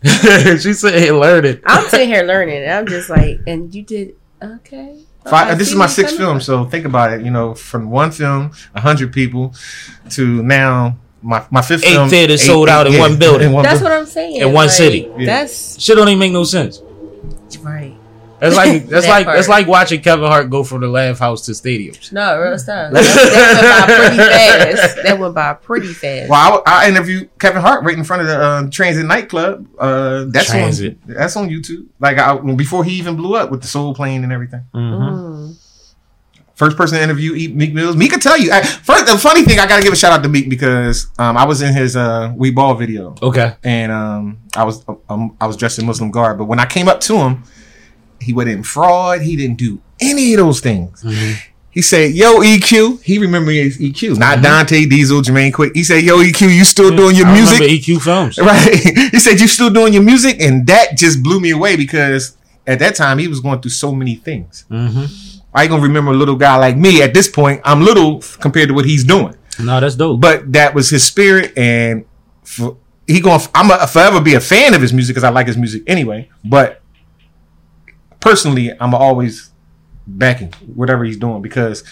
[0.04, 2.63] she said, "Hey, learn it." I'm sitting here learning.
[2.63, 4.95] and I'm just like, and you did okay.
[5.30, 7.23] Five, this is my sixth film, so think about it.
[7.25, 9.54] You know, from one film, a hundred people,
[10.12, 13.47] to now my my fifth Eight film, theaters sold out in one building.
[13.47, 13.93] in one That's building.
[13.93, 14.36] what I'm saying.
[14.38, 15.12] In one like, city.
[15.17, 15.25] Yeah.
[15.25, 16.82] That's Shit don't even make no sense.
[17.62, 17.95] right.
[18.39, 19.36] That's like that's That like part.
[19.38, 22.13] that's like watching Kevin Hart go from the Laff House to stadiums.
[22.13, 22.93] No, real stuff.
[22.93, 24.17] That, that went by pretty
[24.84, 25.03] fast.
[25.03, 26.29] That went by pretty fast.
[26.29, 29.67] Well, I, I interviewed Kevin Hart right in front of the uh, Transit nightclub.
[29.77, 30.97] Uh, that's Transit.
[31.08, 31.88] on that's on YouTube.
[31.99, 34.63] Like I, before he even blew up with the Soul plane and everything.
[34.73, 35.58] Mm.
[36.59, 37.95] First person to interview E- Meek Mills.
[37.95, 38.51] Meek can tell you.
[38.51, 41.07] I, first, the funny thing, I got to give a shout out to Meek because
[41.17, 43.53] um, I was in his uh, We Ball video Okay.
[43.63, 46.37] and um, I was um, I was dressed in Muslim garb.
[46.37, 47.43] But when I came up to him,
[48.21, 49.21] He wasn't fraud.
[49.21, 51.01] He didn't do any of those things.
[51.01, 51.33] Mm-hmm.
[51.71, 54.43] He said, "Yo, EQ." He remembered his EQ, not Mm-hmm.
[54.43, 55.71] Dante Diesel, Jermaine Quick.
[55.75, 58.37] He said, "Yo, EQ, you still doing your I music?" EQ films.
[58.49, 58.67] Right.
[59.13, 60.41] he said, You still doing your music?
[60.41, 62.35] And that just blew me away because
[62.67, 64.65] at that time he was going through so many things.
[64.67, 65.05] hmm
[65.53, 67.62] I ain't gonna remember a little guy like me at this point.
[67.63, 69.35] I'm little compared to what he's doing.
[69.59, 70.21] No, that's dope.
[70.21, 72.05] But that was his spirit and
[72.43, 75.47] for, he going I'm gonna forever be a fan of his music because I like
[75.47, 76.29] his music anyway.
[76.45, 76.81] But
[78.19, 79.51] personally, I'm always
[80.05, 81.83] backing whatever he's doing because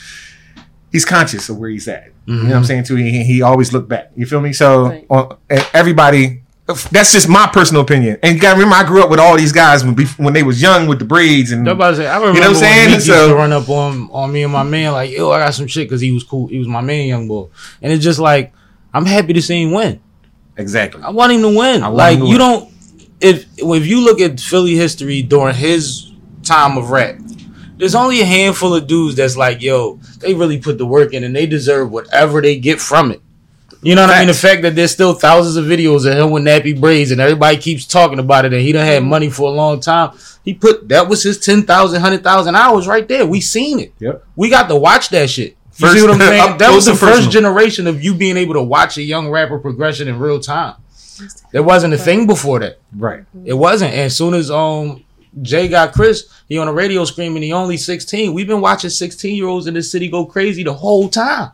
[0.92, 2.12] he's conscious of where he's at.
[2.26, 2.66] You know what I'm mm-hmm.
[2.66, 2.84] saying?
[2.84, 4.12] Too, he, he always look back.
[4.16, 4.52] You feel me?
[4.52, 5.06] So Right.
[5.10, 5.38] on,
[5.74, 8.18] everybody, that's just my personal opinion.
[8.22, 10.62] And you gotta remember, I grew up with all these guys when, when they was
[10.62, 12.94] young with the braids and to say, I remember You know what I'm when saying?
[12.96, 15.54] Used So- to run up on on me and my man like, yo, I got
[15.54, 16.48] some shit because he was cool.
[16.48, 17.48] He was my man, young boy,
[17.82, 18.54] and it's just like
[18.94, 20.02] I'm happy to see him win.
[20.58, 21.02] exactly.
[21.04, 21.82] I want him to win.
[21.82, 22.38] Like to you win.
[22.40, 22.74] don't
[23.22, 26.12] if if you look at Philly history during his
[26.44, 27.16] time of rap,
[27.78, 31.24] there's only a handful of dudes that's like, yo, they really put the work in
[31.24, 33.22] and they deserve whatever they get from it.
[33.82, 34.28] You know what I mean?
[34.28, 37.58] The fact that there's still thousands of videos of him with nappy braids and everybody
[37.58, 40.18] keeps talking about it and he done had money for a long time.
[40.44, 41.68] He put that was his 10,000,
[42.02, 43.26] 100,000 hours right there.
[43.26, 43.94] We seen it.
[44.00, 44.26] Yep.
[44.36, 45.52] We got to watch that shit.
[45.78, 46.58] You First- see what I'm saying?
[46.58, 47.32] that was the first personal.
[47.32, 50.76] generation of you being able to watch a young rapper progression in real time.
[51.52, 52.80] There wasn't a thing before that.
[52.96, 53.24] Right.
[53.46, 53.92] It wasn't.
[53.94, 55.04] And as soon as um
[55.42, 58.34] Jay got Chris, he on the radio screaming he only 16.
[58.34, 61.52] We've been watching 16 year olds in this city go crazy the whole time.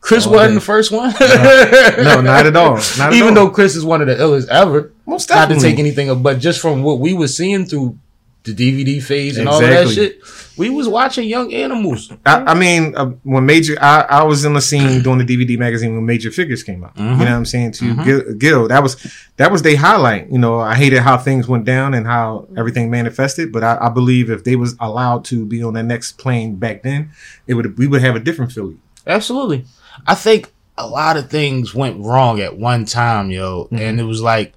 [0.00, 0.54] Chris All wasn't day.
[0.54, 1.14] the first one.
[1.20, 2.74] No, not at all.
[2.74, 3.46] Not at Even all.
[3.46, 4.92] though Chris is one of the illest ever.
[5.06, 7.98] Most Not to take anything, but just from what we were seeing through
[8.44, 10.22] the DVD phase and all that shit,
[10.56, 12.10] we was watching young animals.
[12.24, 15.58] I, I mean, uh, when Major, I, I was in the scene doing the DVD
[15.58, 16.96] magazine when Major Figgas came out.
[16.96, 17.18] You know mm-hmm.
[17.18, 18.68] what I'm saying to you, Gil, Gil.
[18.68, 18.96] That was
[19.36, 20.30] that was their highlight.
[20.30, 22.58] You know, I hated how things went down and how mm-hmm.
[22.58, 26.12] everything manifested, but I, I believe if they was allowed to be on that next
[26.12, 27.10] plane back then,
[27.46, 28.78] it would we would have a different Philly.
[29.06, 29.66] Absolutely.
[30.06, 33.64] I think a lot of things went wrong at one time, yo.
[33.64, 33.76] Mm-hmm.
[33.76, 34.54] And it was like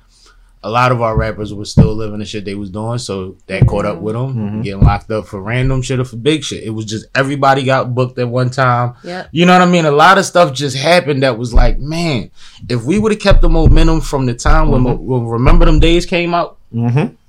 [0.64, 3.68] a lot of our rappers were still living the shit they was doing, so that
[3.68, 4.62] caught up with them, mm-hmm.
[4.62, 6.64] getting locked up for random shit or for big shit.
[6.64, 8.96] It was just everybody got booked at one time.
[9.04, 9.30] Yep.
[9.34, 9.86] You know what I mean?
[9.86, 12.32] A lot of stuff just happened that was like, man,
[12.70, 15.04] if we would have kept the momentum from the time when, mm-hmm.
[15.04, 16.58] when Remember Them Days came out.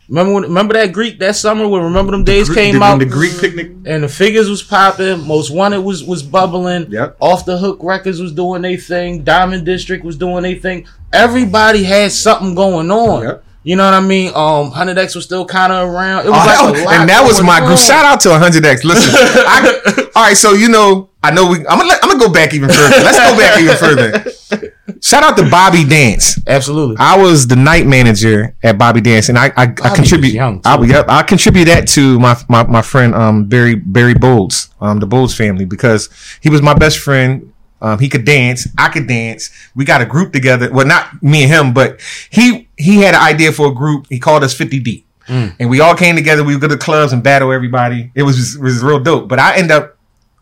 [0.08, 2.98] Remember when, remember that Greek that summer when Remember Them Days came the, out?
[2.98, 3.68] the Greek picnic.
[3.86, 5.26] and the Figgas was popping.
[5.26, 6.90] Most wanted was was bubbling.
[6.90, 7.16] Yep.
[7.20, 9.22] Off the hook records was doing their thing.
[9.24, 10.86] Diamond District was doing their thing.
[11.12, 13.22] Everybody had something going on.
[13.22, 13.44] Yep.
[13.64, 14.30] You know what I mean?
[14.34, 16.26] Um, Hundred X was still kind of around.
[16.26, 17.66] It was Oh, like and that was my on.
[17.66, 17.78] group.
[17.78, 18.84] Shout out to 100X.
[18.84, 20.36] Listen, I, all right.
[20.36, 21.58] So you know, I know we.
[21.66, 23.02] I'm gonna let, I'm gonna go back even further.
[23.02, 25.00] Let's go back even further.
[25.00, 26.38] Shout out to Bobby Dance.
[26.46, 26.96] Absolutely.
[26.98, 30.38] I was the night manager at Bobby Dance, and I I, I contribute.
[30.38, 34.98] I, yep, I contribute that to my my, my friend um Barry Barry Bowles, um
[35.00, 36.10] the Bowles family because
[36.42, 37.50] he was my best friend.
[37.80, 38.66] Um, he could dance.
[38.78, 39.50] I could dance.
[39.74, 40.70] We got a group together.
[40.72, 42.00] Well, not me and him, but
[42.30, 44.06] he he had an idea for a group.
[44.08, 46.44] He called us 50 Deep, and we all came together.
[46.44, 48.10] We would go to clubs and battle everybody.
[48.14, 49.28] It was it was real dope.
[49.28, 49.96] But I end up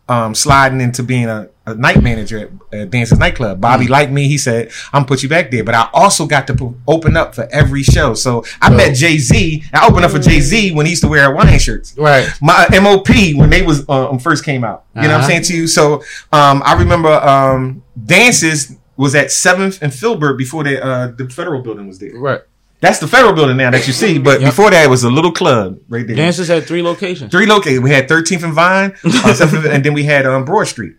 [0.09, 2.37] um, sliding into being a, a night manager
[2.71, 3.61] at uh, Dance's nightclub.
[3.61, 4.27] Bobby liked me.
[4.27, 7.15] He said, "I'm gonna put you back there." But I also got to po- open
[7.15, 8.13] up for every show.
[8.13, 9.63] So I met Jay Z.
[9.73, 11.95] I opened up for Jay Z when he used to wear Hawaiian shirts.
[11.97, 12.27] Right.
[12.41, 14.83] My MOP when they was uh, first came out.
[14.95, 15.27] You know what I'm Uh-huh.
[15.29, 15.67] saying to you?
[15.67, 21.29] So um, I remember um, Dances was at Seventh and Filbert before the uh, the
[21.29, 22.17] federal building was there.
[22.17, 22.41] Right.
[22.79, 24.19] That's the federal building now that you see.
[24.19, 24.49] But Yep.
[24.51, 26.17] before that, it was a little club right there.
[26.17, 27.31] Dancers had three locations.
[27.31, 27.81] Three locations.
[27.81, 30.95] We had 13th and Vine, uh, 7th and then we had um, Broad Street.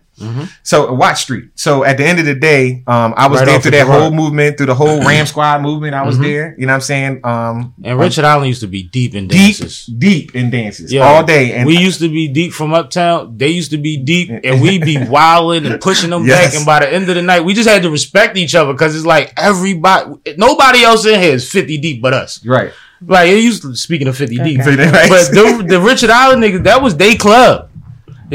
[0.63, 1.49] So uh, Watch Street.
[1.55, 3.85] So at the end of the day, um, I was Right there through of that
[3.85, 4.01] Gerard.
[4.01, 5.93] whole movement, through the whole Ram Squad movement.
[5.93, 6.55] I was there.
[6.57, 7.21] You know what I'm saying?
[7.25, 9.85] Um, And Richard Allen used to be deep in dances.
[9.85, 11.01] deep in dances Yeah.
[11.07, 11.53] all day.
[11.53, 13.37] And we used to be deep from uptown.
[13.37, 16.45] They used to be deep, and we'd be wilding and pushing them Yes.
[16.51, 16.55] back.
[16.57, 18.95] And by the end of the night, we just had to respect each other because
[18.95, 22.43] it's like everybody, nobody else in here is fifty deep but us.
[22.45, 22.71] right.
[23.05, 24.77] Like it used to, speaking of fifty deep, Okay.
[24.89, 25.09] Right.
[25.09, 27.69] but the, the Richard Allen niggas, that was they club.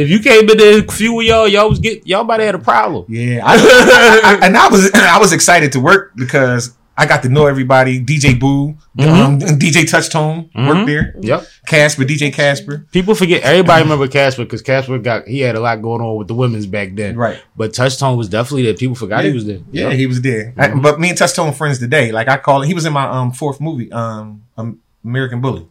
[0.01, 2.47] If you came in there, a few of y'all, y'all was get y'all might have
[2.47, 3.05] had a problem.
[3.09, 7.23] Yeah, I, I- I- and I was I was excited to work because I got
[7.23, 7.99] to know everybody.
[8.05, 11.15] DJ Boo, um, and DJ Touchtone worked there.
[11.21, 11.47] Yep.
[11.67, 12.87] Casper, DJ Casper.
[12.93, 13.43] People forget.
[13.43, 16.67] Everybody remember Casper because Casper got he had a lot going on with the women's
[16.67, 17.17] back then.
[17.17, 17.41] Right.
[17.57, 18.75] But Touchtone was definitely there.
[18.75, 19.61] People forgot he was there.
[19.73, 19.93] Yeah, Yep.
[19.99, 20.53] he was there.
[20.59, 22.13] I- but me and Touchtone friends today.
[22.13, 22.67] Like I call it.
[22.67, 25.67] He was in my um fourth movie, um, um American Bully.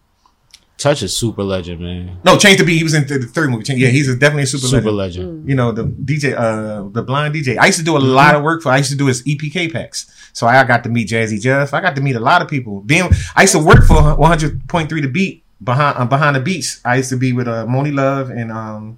[0.80, 2.18] Touch is super legend, man.
[2.24, 2.78] No, Change the Beat.
[2.78, 3.64] He was in the, the third movie.
[3.66, 5.26] Change- Yeah, he's a, definitely a super, Super legend.
[5.26, 5.50] legend.
[5.50, 7.58] You know the DJ, uh, the blind DJ.
[7.60, 8.70] I used to do a lot of work for.
[8.72, 10.10] I used to do his EPK packs.
[10.34, 11.74] So I got to meet Jazzy Jeff.
[11.74, 12.80] I got to meet a lot of people.
[12.82, 16.80] Being, I used to work for 100.3 The Beat behind uh, behind the beats.
[16.86, 18.98] I used to be with uh, Monie Love and um,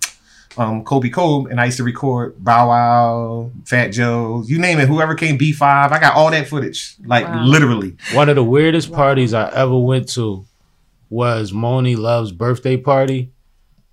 [0.57, 4.87] um, Kobe Cole, and I used to record Bow Wow, Fat Joe, you name it,
[4.87, 5.91] whoever came B five.
[5.91, 7.43] I got all that footage, like Wow.
[7.45, 7.95] literally.
[8.13, 10.45] One of the weirdest parties I ever went to
[11.11, 13.33] was Monie Love's birthday party.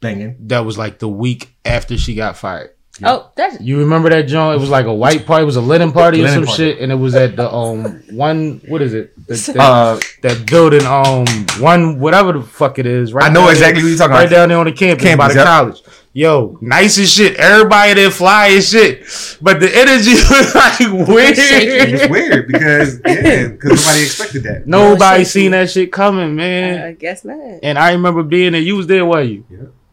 [0.00, 0.36] Banging.
[0.46, 2.70] That was like the week after she got fired.
[3.04, 4.56] Oh, that's You remember that joint?
[4.56, 5.42] It was like a white party.
[5.42, 6.56] It was a linen party or some party.
[6.56, 8.60] shit, and it was at the um one.
[8.68, 9.14] What is it?
[9.26, 11.26] The, the- Uh, that building um
[11.62, 13.12] one whatever the fuck it is.
[13.12, 14.30] Right I know down exactly what you're talking there, about.
[14.30, 15.46] Right down there on the campus, Campus, by the yep.
[15.46, 15.82] college.
[16.14, 17.36] Yo, nice as shit.
[17.36, 19.04] Everybody there fly as shit,
[19.40, 21.36] but the energy was like weird.
[21.36, 21.92] shaky.
[21.94, 24.66] It's weird because yeah, because nobody expected that.
[24.66, 26.82] Nobody seen that shit coming, man.
[26.82, 27.60] I guess not.
[27.62, 28.60] and I remember being there.
[28.60, 29.44] You was there, were you?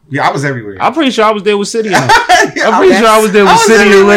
[0.10, 0.78] Yeah, I was everywhere.
[0.80, 1.90] I'm pretty sure I was there with City.
[2.56, 4.12] Yeah, I'm pretty sure I was there with was City and.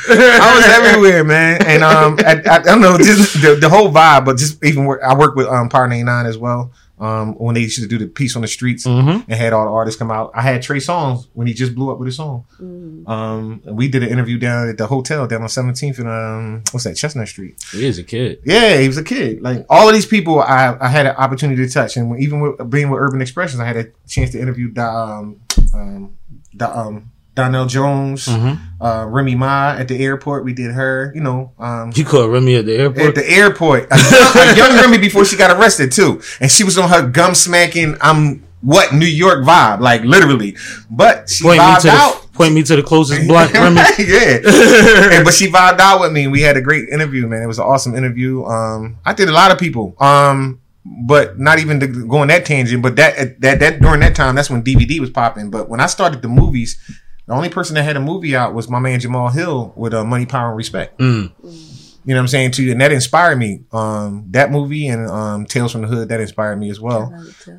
[0.08, 3.92] I was everywhere, man, and um, I, I, I don't know, just the, the whole
[3.92, 6.72] vibe, but just even work, I work with um Power 99 as well.
[7.00, 9.24] Um, when they used to do the piece on the streets Mhm.
[9.28, 11.90] and had all the artists come out, I had Trey Songz when he just blew
[11.90, 12.44] up with his song.
[12.60, 13.08] Mm.
[13.08, 16.84] Um, we did an interview down at the hotel down on 17th and um, what's
[16.84, 17.54] that, Chestnut Street.
[17.72, 18.40] He is a kid.
[18.44, 19.42] Yeah, he was a kid.
[19.42, 22.70] Like all of these people, I I had an opportunity to touch, and even with
[22.70, 25.36] being with Urban Expressions, I had a chance to interview Da, um,
[25.74, 26.10] um,
[26.56, 28.58] Da, um, Donell Jones, Mhm.
[28.80, 30.44] uh, Remy Ma at the airport.
[30.44, 33.08] We did her, you know, um, You called Remy at the airport?
[33.08, 33.86] at the airport.
[33.90, 37.34] A young, young Remy before she got arrested too, and she was on her gum
[37.34, 37.96] smacking.
[38.00, 40.56] I'm what New York vibe, like literally.
[40.90, 42.22] But she point vibed out.
[42.22, 43.80] the, point me to the closest blunt, Remy.
[43.98, 44.38] yeah.
[45.14, 46.26] And- but she vibed out with me.
[46.26, 47.42] We had a great interview, man.
[47.42, 48.44] It was an awesome interview.
[48.44, 49.94] Um, I did a lot of people.
[50.00, 50.58] Um,
[51.06, 52.82] but not even to go on that tangent.
[52.82, 55.50] But that that that during that time, that's when DVD was popping.
[55.50, 56.78] But when I started the movies,
[57.28, 60.02] the only person that had a movie out was my man Jamal Hill with uh,
[60.02, 60.98] Money, Power, and Respect.
[60.98, 61.30] Mm.
[61.42, 63.64] You know what I'm saying to you, and that inspired me.
[63.70, 67.12] Um, that movie and um, Tales from the Hood that inspired me as well.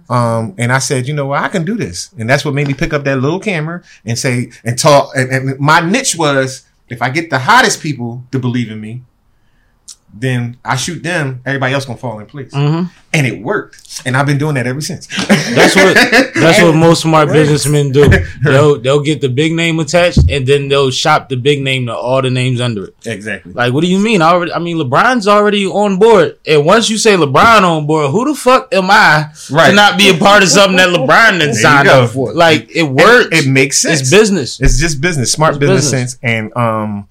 [0.09, 2.67] Um, and I said, you know what, I can do this, and that's what made
[2.67, 5.11] me pick up that little camera and say and talk.
[5.15, 9.03] And, and my niche was if I get the hottest people to believe in me,
[10.13, 11.41] then I shoot them.
[11.45, 12.89] Everybody else gonna fall in place, Mhm.
[13.13, 14.01] and it worked.
[14.05, 15.05] And I've been doing that ever since.
[15.07, 15.93] That's what
[16.33, 18.09] that's what most smart businessmen do.
[18.43, 21.95] They'll they'll get the big name attached and then they'll shop the big name to
[21.95, 22.95] all the names under it.
[23.05, 23.53] exactly.
[23.53, 24.21] Like, what do you mean?
[24.23, 28.09] I already, I mean, LeBron's already on board, and once you say LeBron on board,
[28.09, 29.69] who the fuck am I Right.
[29.69, 32.33] to not be a part of something that LeBron you signed up for?
[32.33, 33.27] Like, it works.
[33.37, 34.01] It, it makes sense.
[34.01, 34.59] it's business.
[34.59, 36.11] It's just business, smart business, business.
[36.13, 36.19] sense.
[36.23, 37.07] And um,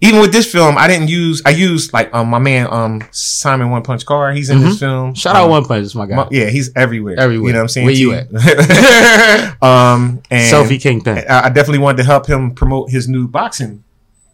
[0.00, 1.40] even with this film, I didn't use.
[1.46, 4.32] I used like um my man um Simon One Punch Car.
[4.32, 5.08] He's in this film.
[5.10, 5.14] Mm-hmm.
[5.14, 6.16] Shout Um, out One Punch, my guy.
[6.16, 7.18] my- yeah, he's everywhere.
[7.18, 7.48] Everywhere.
[7.48, 7.86] You know what I'm saying?
[7.86, 8.12] Where you
[9.62, 11.24] um, and Selfie Kingpin.
[11.28, 13.84] I I definitely wanted to help him promote his new boxing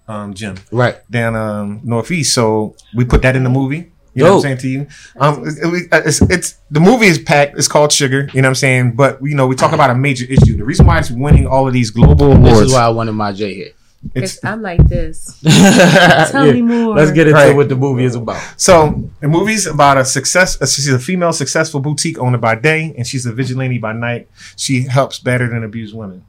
[0.09, 0.96] um gym Right.
[1.11, 2.35] down um northeast.
[2.35, 3.92] So we put that in the movie.
[4.12, 4.87] You know what I'm saying to you?
[5.20, 5.55] Um, it-
[5.92, 7.57] it- it's, it's the movie is packed.
[7.57, 8.29] It's called Sugar.
[8.35, 8.92] You know what I'm saying?
[8.96, 10.57] But you know we talk about a major issue.
[10.57, 12.61] The reason why it's winning all of these global This awards.
[12.62, 13.70] is why I wanted my J here.
[14.14, 15.38] It's I'm like this.
[16.30, 16.52] Tell Yeah.
[16.52, 16.94] me more.
[16.96, 17.54] Let's get into Right.
[17.54, 18.40] what the movie is about.
[18.56, 20.60] So the movie's about a success.
[20.60, 24.28] uh, She's a female successful boutique owner by day, and she's a vigilante by night.
[24.56, 26.24] She helps battered and abused women.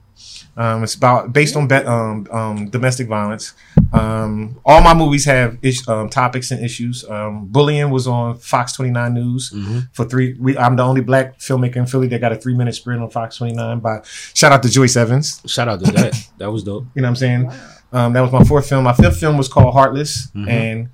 [0.57, 3.53] Um, it's about based on be, um, um, domestic violence.
[3.93, 7.05] Um, all my movies have ish, um, topics and issues.
[7.09, 9.53] Um, bullying was on Fox 29 News
[9.93, 10.35] for three.
[10.39, 13.09] We, I'm the only black filmmaker in Philly that got a three minute sprint on
[13.09, 13.79] Fox 29.
[13.79, 15.41] By shout out to Joyce Evans.
[15.45, 16.27] Shout out to that.
[16.37, 16.85] That was dope.
[16.95, 17.51] You know what I'm saying?
[17.93, 18.83] Um, that was my fourth film.
[18.83, 20.49] My fifth film was called Heartless, Mhm.
[20.49, 20.89] and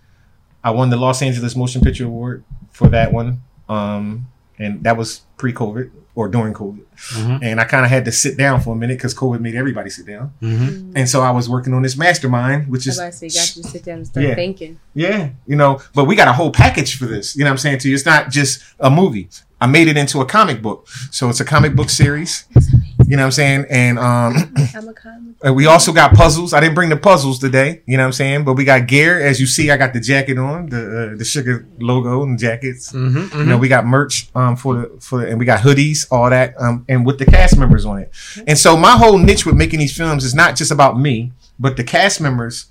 [0.64, 3.42] I won the Los Angeles Motion Picture Award for that one.
[3.70, 4.28] Um,
[4.60, 6.82] and that was pre-COVID or during COVID.
[7.14, 7.40] Mhm.
[7.44, 9.92] And I kind of had to sit down for a minute because COVID made everybody
[9.92, 10.32] sit down.
[10.42, 10.94] Mhm.
[10.96, 13.70] And so I was working on this mastermind, which is Everybody say, got you to
[13.70, 14.34] sit down and start Yeah.
[14.34, 14.80] thinking.
[14.96, 17.36] yeah, you know, but we got a whole package for this.
[17.36, 17.94] You know what I'm saying to you?
[17.94, 19.30] It's not just a movie.
[19.62, 20.88] I made it into a comic book.
[21.12, 22.46] So it's a comic book series.
[23.08, 23.66] You know what I'm saying?
[23.70, 24.36] And um
[24.76, 25.36] I'm a comic.
[25.44, 26.52] And we also got puzzles.
[26.52, 28.44] I didn't bring the puzzles today, you know what I'm saying?
[28.44, 29.20] But we got gear.
[29.22, 32.92] As you see, I got the jacket on, the uh, the sugar logo and jackets.
[32.92, 33.34] Mhm.
[33.38, 36.54] You know, we got merch um for the for and we got hoodies, all that,
[36.60, 38.12] um, and with the cast members on it.
[38.48, 41.78] And so my whole niche with making these films is not just about me, but
[41.78, 42.66] the cast members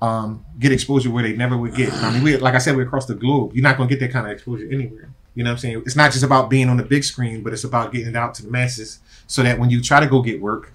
[0.00, 1.92] um get exposure where they never would get.
[1.92, 3.52] I mean, we like I said, we're across the globe.
[3.54, 5.10] You're not gonna get that kind of exposure anywhere.
[5.34, 5.82] You know what I'm saying?
[5.84, 8.34] It's not just about being on the big screen, but it's about getting it out
[8.36, 10.72] to the masses so that when you try to go get work,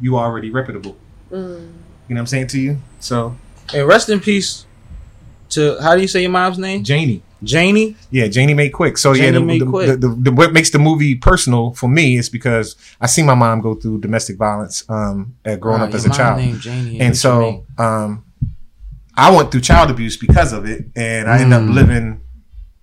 [0.00, 0.96] you are already reputable.
[1.30, 1.36] Mm.
[1.38, 1.70] You know
[2.08, 2.78] what I'm saying to you?
[3.00, 3.36] So
[3.74, 4.66] And rest in peace
[5.50, 6.82] to how do you say your mom's name?
[6.84, 7.22] Janie.
[7.42, 7.96] Janie.
[8.10, 8.98] Yeah, Janie made quick.
[8.98, 9.86] So yeah, the, made the, quick.
[9.88, 13.34] The, the, the- what makes the movie personal for me is because I see my
[13.34, 16.38] mom go through domestic violence um uh, growing Ah, up as your a child.
[16.38, 17.00] named Janie.
[17.00, 18.24] and That's what you so um
[19.16, 21.74] I went through child abuse because of it and I ended up Mm.
[21.74, 22.20] living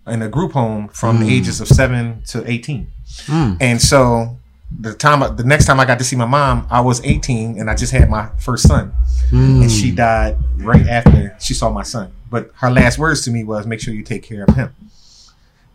[0.08, 2.88] in a group home from the ages of seven to eighteen,
[3.28, 3.58] Mm.
[3.60, 4.38] and so
[4.70, 7.70] the time the next time I got to see my mom, I was eighteen, and
[7.70, 8.94] I just had my first son,
[9.32, 9.96] and she hmm.
[9.96, 12.12] died right after she saw my son.
[12.30, 14.76] But her last words to me was, "Make sure you take care of him."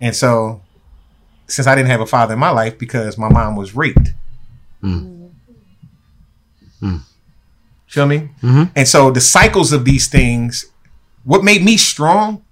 [0.00, 0.60] And so,
[1.46, 4.12] since I didn't have a father in my life because my mom was raped,
[4.80, 5.26] hmm.
[6.80, 6.96] Hmm.
[7.86, 8.30] feel me?
[8.42, 8.72] Mhm.
[8.74, 10.66] And so the cycles of these things,
[11.22, 12.42] what made me strong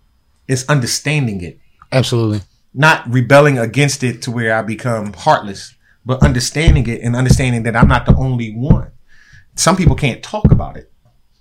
[0.46, 1.58] is understanding it,
[1.90, 2.42] Absolutely.
[2.72, 5.74] not rebelling against it to where I become heartless,
[6.04, 8.92] but understanding it and understanding that I'm not the only one.
[9.54, 10.90] Some people can't talk about it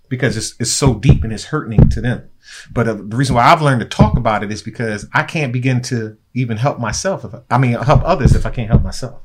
[0.10, 2.30] because it's, it's so deep and it's hurting to them.
[2.72, 5.54] But uh, the reason why I've learned to talk about it is because I can't
[5.54, 7.24] begin to even help myself.
[7.24, 9.22] If I, I mean, help others if I can't help myself.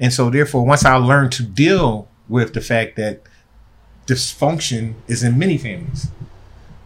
[0.00, 3.22] And so, therefore, once I learned to deal with the fact that
[4.06, 6.08] dysfunction is in many families,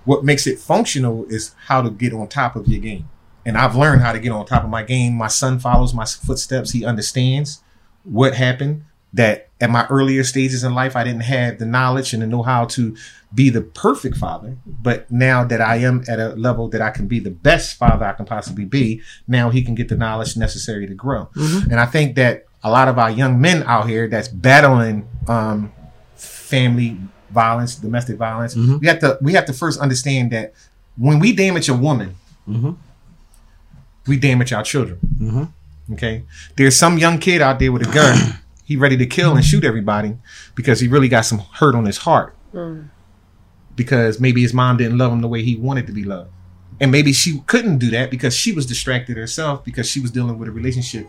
[0.05, 3.09] what makes it functional is how to get on top of your game.
[3.47, 5.15] And I've learned how to get on top of my game.
[5.15, 6.73] My son follows my footsteps.
[6.73, 7.63] He understands
[8.09, 12.23] what happened that at my earlier stages in life, I didn't have the knowledge and
[12.23, 12.97] the know how to
[13.35, 14.57] be the perfect father.
[14.67, 18.05] But now that I am at a level that I can be the best father
[18.05, 21.27] I can possibly be, now he can get the knowledge necessary to grow.
[21.37, 21.71] Mm-hmm.
[21.71, 25.73] And I think that a lot of our young men out here that's battling um,
[26.17, 26.99] family
[27.31, 28.79] violence, domestic violence, mm-hmm.
[28.79, 30.55] we have to we have to first understand that
[30.97, 32.17] when we damage a woman,
[32.49, 32.73] mm-hmm.
[34.07, 34.99] we damage our children.
[35.93, 36.25] Okay,
[36.57, 38.41] there's some young kid out there with a gun.
[38.65, 40.17] he ready to kill and shoot everybody
[40.55, 42.37] because he really got some hurt on his heart.
[42.53, 42.91] Mm.
[43.75, 46.31] Because maybe his mom didn't love him the way he wanted to be loved.
[46.81, 50.39] And maybe she couldn't do that because she was distracted herself because she was dealing
[50.39, 51.09] with a relationship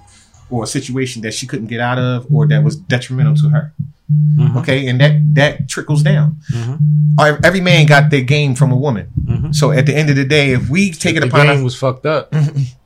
[0.50, 3.74] or a situation that she couldn't get out of or that was detrimental to her.
[4.12, 4.58] Mm-hmm.
[4.58, 6.38] Okay, and that that trickles down.
[6.52, 7.20] Mm-hmm.
[7.20, 9.10] Uh, ev- Every man got their game from a woman.
[9.24, 9.52] Mm-hmm.
[9.52, 11.64] So at the end of the day, if we take it the upon game us,
[11.64, 12.34] was fucked up.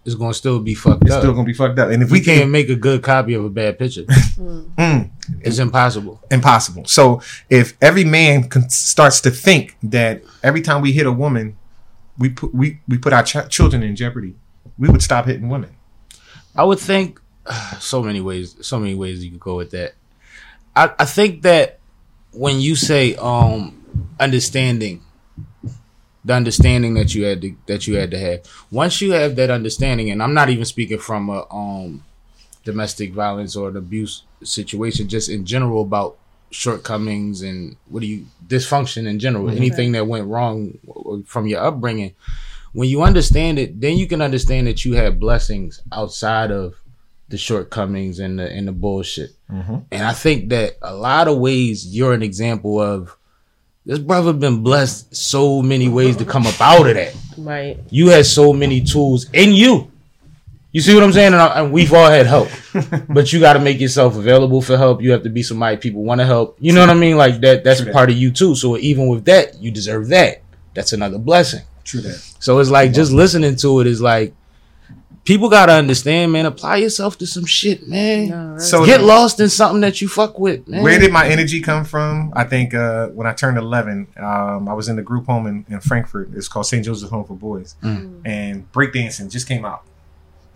[0.06, 1.04] it's gonna still be fucked up.
[1.04, 1.22] it's up.
[1.22, 1.92] still gonna be fucked up.
[1.92, 4.04] And if we we can't can't, make a good copy of a bad picture.
[4.34, 4.76] Mm.
[4.76, 5.10] mm.
[5.42, 6.20] It's impossible.
[6.32, 6.86] impossible.
[6.86, 11.56] So if every man con- starts to think that every time we hit a woman,
[12.18, 14.36] we put we we put our ch- children in jeopardy,
[14.78, 15.70] we would stop hitting women.
[16.56, 17.22] I would think
[17.80, 19.94] so many ways, so many ways you could go with that.
[20.76, 21.80] I, I think that
[22.32, 23.84] when you say um
[24.20, 25.02] understanding,
[26.26, 29.50] the understanding that you had to that you had to have, once you have that
[29.50, 32.04] understanding, and I'm not even speaking from a um
[32.64, 36.18] domestic violence or an abuse situation, just in general about
[36.50, 40.78] shortcomings and what do you dysfunction in general, anything that went wrong
[41.26, 42.14] from your upbringing.
[42.74, 46.76] When you understand it, then you can understand that you have blessings outside of
[47.30, 49.32] the shortcomings and the and the bullshit.
[49.50, 49.78] Mm-hmm.
[49.92, 53.16] And I think that a lot of ways you're an example of
[53.86, 57.16] this brother been blessed so many ways to come up out of that.
[57.38, 57.78] Right.
[57.90, 59.92] You had so many tools in you.
[60.72, 61.34] You see what I'm saying?
[61.34, 62.50] And, I, and we've all had help,
[63.10, 65.04] but you got to make yourself available for help.
[65.04, 66.58] You have to be somebody people want to help.
[66.60, 67.16] You know what I mean?
[67.16, 67.64] Like that.
[67.64, 68.56] That's True part of you too.
[68.56, 70.42] So even with that, you deserve that.
[70.74, 71.62] That's another blessing.
[71.84, 72.16] True that.
[72.40, 74.34] So it's like just listening to it is like
[75.26, 76.46] people gotta understand, man.
[76.46, 78.30] Apply yourself to some shit, man.
[78.30, 78.62] No, right.
[78.62, 80.84] So Get lost in something that you fuck with, man.
[80.84, 82.32] Where did my energy come from?
[82.36, 85.66] I think uh, when I turned 11, um, I was in the group home in,
[85.70, 86.34] in Frankford.
[86.36, 86.84] It's called St.
[86.86, 87.76] Joseph Home for Boys.
[87.82, 88.22] Mm.
[88.26, 89.84] And breakdancing just came out.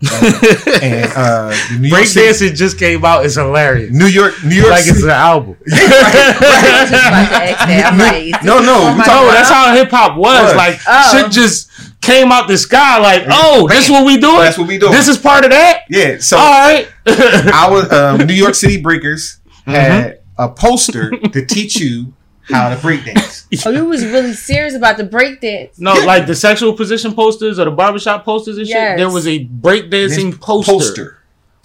[0.00, 3.24] and uh, the New York City- Breakdancing just came out.
[3.24, 3.92] It's hilarious.
[3.92, 5.56] New York, New York like it's an album.
[5.66, 7.90] Just about to ask that.
[7.92, 9.36] I'm like, is No, no, on we my talking Oh, mind?
[9.36, 10.40] that's how hip hop was.
[10.42, 10.54] Was.
[10.56, 11.10] Like Oh.
[11.22, 11.67] shit just
[12.08, 12.98] came out the sky.
[12.98, 14.38] Like, oh, this what we doing?
[14.38, 14.92] That's what we doing.
[14.92, 15.84] This is part of that.
[15.90, 16.18] yeah.
[16.18, 16.88] So All right.
[17.52, 23.36] our um, New York City Breakers had a poster to teach you how to breakdance.
[23.66, 25.80] Oh, you was really serious about the breakdance.
[25.80, 28.98] no, like the sexual position posters or the barbershop posters and shit.
[28.98, 31.18] There was a breakdancing poster, Poster.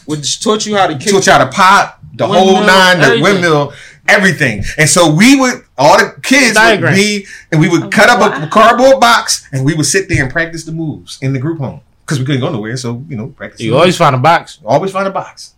[0.05, 1.09] which taught you how to kick.
[1.13, 3.21] Teach you how to pop, the whole nine, the everything.
[3.23, 3.73] windmill,
[4.07, 4.63] everything.
[4.77, 6.93] And so we would, all the kids Diagram.
[6.93, 10.23] would be, and we would cut up a cardboard box, and we would sit there
[10.23, 12.75] and practice the moves in the group home because we couldn't go nowhere.
[12.77, 13.61] So you know, practice.
[13.61, 13.97] You always moves.
[13.97, 14.59] find a box.
[14.65, 15.53] always find a box.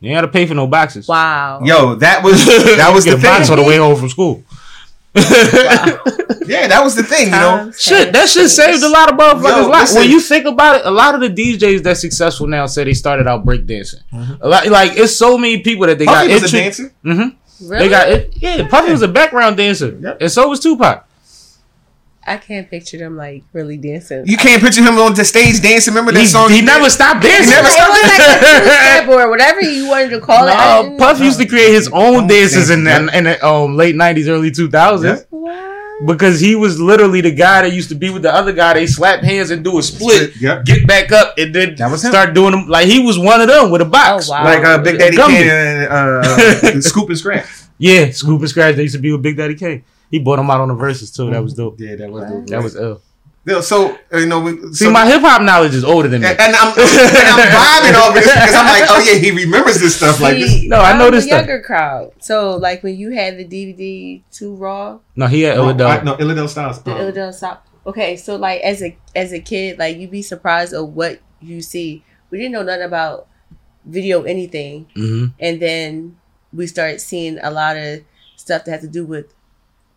[0.00, 1.06] You ain't got to pay for no boxes.
[1.06, 1.60] Wow.
[1.64, 2.44] Yo, that was
[2.76, 4.42] that was Get the a box on the way home from school.
[5.14, 7.26] Yeah, that was the thing.
[7.26, 7.38] You know,
[7.70, 9.94] Times Shit, that shit saved a lot of motherfuckers' Yo, lives.
[9.94, 12.94] When you think about it, a lot of the DJs that's successful now say they
[12.94, 14.02] started out breakdancing.
[14.40, 16.94] A lot, like it's so many people that they Puffy got was a intro- dancer.
[17.04, 17.36] Mhm.
[17.60, 17.84] Really?
[17.84, 18.32] They got it.
[18.36, 20.18] Yeah, Puffy was a background dancer, Yep.
[20.20, 21.06] and so was Tupac.
[22.24, 24.22] I can't picture them like really dancing.
[24.26, 25.92] You can't picture him on the stage dancing.
[25.92, 26.50] Remember that He, song?
[26.50, 26.66] he did?
[26.66, 27.50] never stopped dancing.
[27.50, 30.50] never it was like a two-step or whatever you wanted to call it.
[30.52, 33.24] I No, didn't- Puff used to create his own Own dances in, dances, in, in
[33.24, 35.02] the um, late '90s, early 2000s.
[35.04, 35.16] Yeah.
[35.30, 35.71] Wow.
[36.06, 38.74] Because he was literally the guy that used to be with the other guy.
[38.74, 40.64] They slap hands and do a split, Split, yep.
[40.64, 42.10] get back up, and then That was him.
[42.10, 44.28] start doing them like he was one of them with a box.
[44.28, 44.44] Oh, wow.
[44.44, 45.28] Like uh, Big Daddy Gumby.
[45.28, 46.22] Kane and uh,
[46.82, 47.46] Scoob and Scrap.
[47.78, 48.74] Yeah, Scoob and Scrap.
[48.74, 49.84] They used to be with Big Daddy K.
[50.10, 51.30] He bought him out on the verses too.
[51.30, 51.78] That was dope.
[51.78, 52.46] Yeah, that was dope.
[52.48, 53.00] That was ill.
[53.44, 56.20] Yeah, so uh, you know, we, See, so, my hip hop knowledge is older than
[56.22, 56.28] me.
[56.28, 59.80] and, and I'm and I'm vibing over this because I'm like, oh yeah, he remembers
[59.80, 60.62] this stuff like this.
[60.64, 61.38] No, I know this a stuff.
[61.46, 62.12] younger crowd.
[62.20, 66.14] So like when you had the DVD Too Raw, No, he had No, I- no,
[66.16, 66.82] Illidale Styles.
[66.82, 67.66] the um, Illidale Stop.
[67.84, 71.60] Okay, so like as a as a kid, like you'd be surprised of what you
[71.62, 72.04] see.
[72.30, 73.26] We didn't know nothing about
[73.84, 76.16] video anything, hmm and then
[76.52, 78.02] we started seeing a lot of
[78.36, 79.34] stuff that had to do with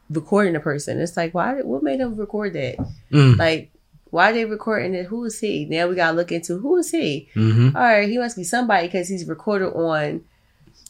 [0.10, 1.00] recording a person.
[1.00, 1.62] It's like, why?
[1.62, 2.78] What made them record that?
[3.12, 3.38] Mm.
[3.38, 3.72] Like,
[4.12, 5.08] why they recording it?
[5.08, 5.66] Who is he?
[5.66, 7.30] Now we gotta look into who is he.
[7.34, 10.22] hmm All right, he must be somebody because he's recorded on.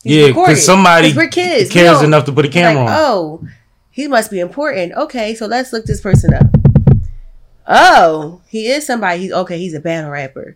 [0.04, 1.72] he's Yeah, because somebody 'Cause we're kids.
[1.72, 2.90] Cares enough to put a like, camera on.
[2.92, 3.48] oh,
[3.90, 4.94] he must be important.
[4.94, 6.46] Okay, so let's look this person up.
[7.68, 9.22] Oh, he is somebody.
[9.22, 9.58] He's okay.
[9.58, 10.56] He's a battle rapper.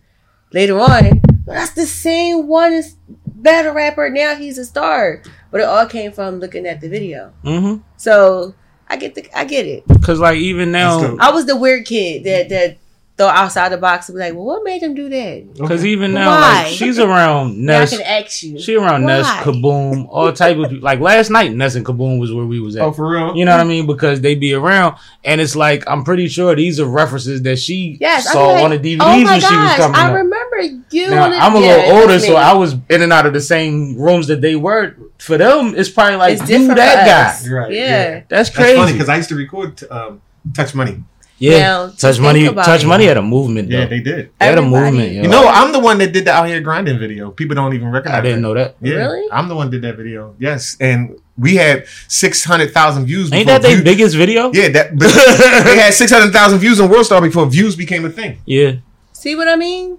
[0.53, 2.95] Later on, that's the same one as
[3.26, 4.10] battle rapper.
[4.10, 5.24] Now he's a star.
[5.51, 7.33] But it all came from looking at the video.
[7.43, 8.53] hmm So
[8.87, 9.87] I get the I get it.
[9.87, 11.15] Because like even now.
[11.19, 12.77] I was the weird kid that that
[13.17, 15.53] throw outside the box and be like, well, what made him do that?
[15.55, 16.63] because even now, Why?
[16.63, 18.57] like she's around Now I can ask you.
[18.57, 20.71] She around Ness, Kaboom, all type of.
[20.81, 22.83] Like last night, Ness and Kaboom was where we was at.
[22.83, 23.35] Oh, for real?
[23.35, 23.85] You know what I mean?
[23.87, 24.95] Because they be around,
[25.25, 28.69] and it's like I'm pretty sure these are references that she Yes, saw like, on
[28.71, 30.13] the DVDs oh my when she was coming I up.
[30.13, 31.10] remember you.
[31.10, 32.36] Now on the- I'm a Yeah, little older, so.
[32.36, 34.95] I was in and out of the same rooms that they were.
[35.18, 37.05] For them, it's probably like It's you that
[37.45, 37.49] guy.
[37.53, 37.72] right.
[37.72, 38.14] Yeah.
[38.30, 38.76] That's That's crazy.
[38.78, 40.22] funny because I used to record um,
[40.53, 41.03] Touch Money.
[41.38, 42.49] yeah, Now, touch think money.
[42.53, 42.88] Touch it.
[42.88, 43.70] money had a movement.
[43.70, 44.30] Yeah, they did.
[44.39, 45.12] They had a movement.
[45.14, 45.24] Yo.
[45.24, 47.32] You know, I'm the one that did the Out Here Grinding video.
[47.32, 48.47] People don't even recognize I didn't that.
[48.47, 48.76] know that.
[48.82, 49.28] Yeah, Really?
[49.32, 50.36] I'm the one that did that video.
[50.39, 53.32] Yes, and we had six hundred thousand views.
[53.32, 54.51] Ain't that their view- biggest video?
[54.53, 54.97] Yeah, that
[55.66, 58.39] they had six hundred thousand views on World Star before views became a thing.
[58.45, 58.74] Yeah.
[59.14, 59.97] See what I mean?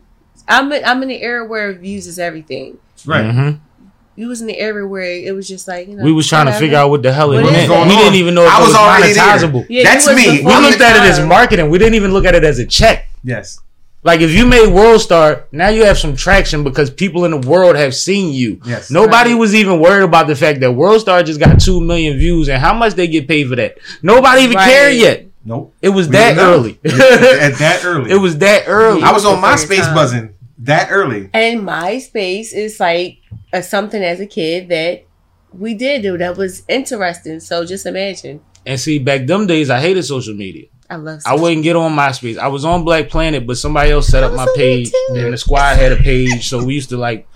[0.51, 2.79] I'm in, I'm in the era where views is everything.
[3.07, 3.25] Right.
[3.25, 3.59] Mm-hmm.
[4.17, 6.05] You was in the era where it was just like you know.
[6.05, 7.63] We was trying to figure out what the hell it What meant.
[7.63, 9.67] is going We didn't even know if I it was was already monetizable.
[9.71, 10.41] Yeah, That's me.
[10.41, 11.71] We looked at it as marketing.
[11.71, 13.09] We didn't even look at it as a check.
[13.25, 13.61] Yes.
[14.03, 17.49] Like if you made World Star, now you have some traction because people in the
[17.49, 18.61] world have seen you.
[18.65, 18.91] Yes.
[18.91, 19.39] Nobody Right.
[19.39, 22.61] was even worried about the fact that World Star just got two million views and
[22.61, 23.77] how much they get paid for that.
[24.03, 24.71] Nobody even Right.
[24.71, 25.27] cared yet.
[25.45, 25.75] Nope.
[25.81, 26.79] It was We that early.
[26.85, 28.11] At that early.
[28.13, 29.03] it was that early.
[29.03, 29.95] I was on Before your MySpace time.
[29.95, 31.31] buzzing that early.
[31.33, 33.19] And MySpace is like
[33.53, 35.05] a, something as a kid that
[35.53, 37.41] we did do that was interesting.
[37.41, 38.41] So just imagine.
[38.67, 40.67] and see, back them days, I hated social media.
[40.89, 41.21] I love.
[41.25, 42.37] I wouldn't get on MySpace.
[42.37, 44.91] I was on Black Planet, but somebody else set up my was page.
[44.91, 45.07] too.
[45.15, 47.27] Then the squad had a page, so we used to like.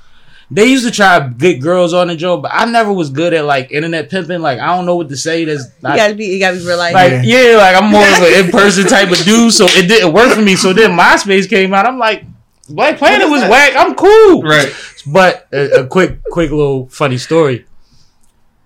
[0.51, 3.33] They used to try to get girls on the job, but I never was good
[3.33, 4.41] at like internet pimping.
[4.41, 5.45] Like I don't know what to say.
[5.45, 6.27] That's You gotta be.
[6.27, 6.95] You gotta be real life.
[6.95, 7.23] like Yeah.
[7.23, 7.57] yeah.
[7.57, 10.43] like I'm more of an in person type of dude, so it didn't work for
[10.43, 10.57] me.
[10.57, 11.87] So then MySpace came out.
[11.87, 12.25] I'm like,
[12.69, 13.51] Black Planet was that?
[13.51, 13.73] whack.
[13.77, 14.73] I'm cool, Right.
[15.07, 17.67] But a, a quick, quick little funny story.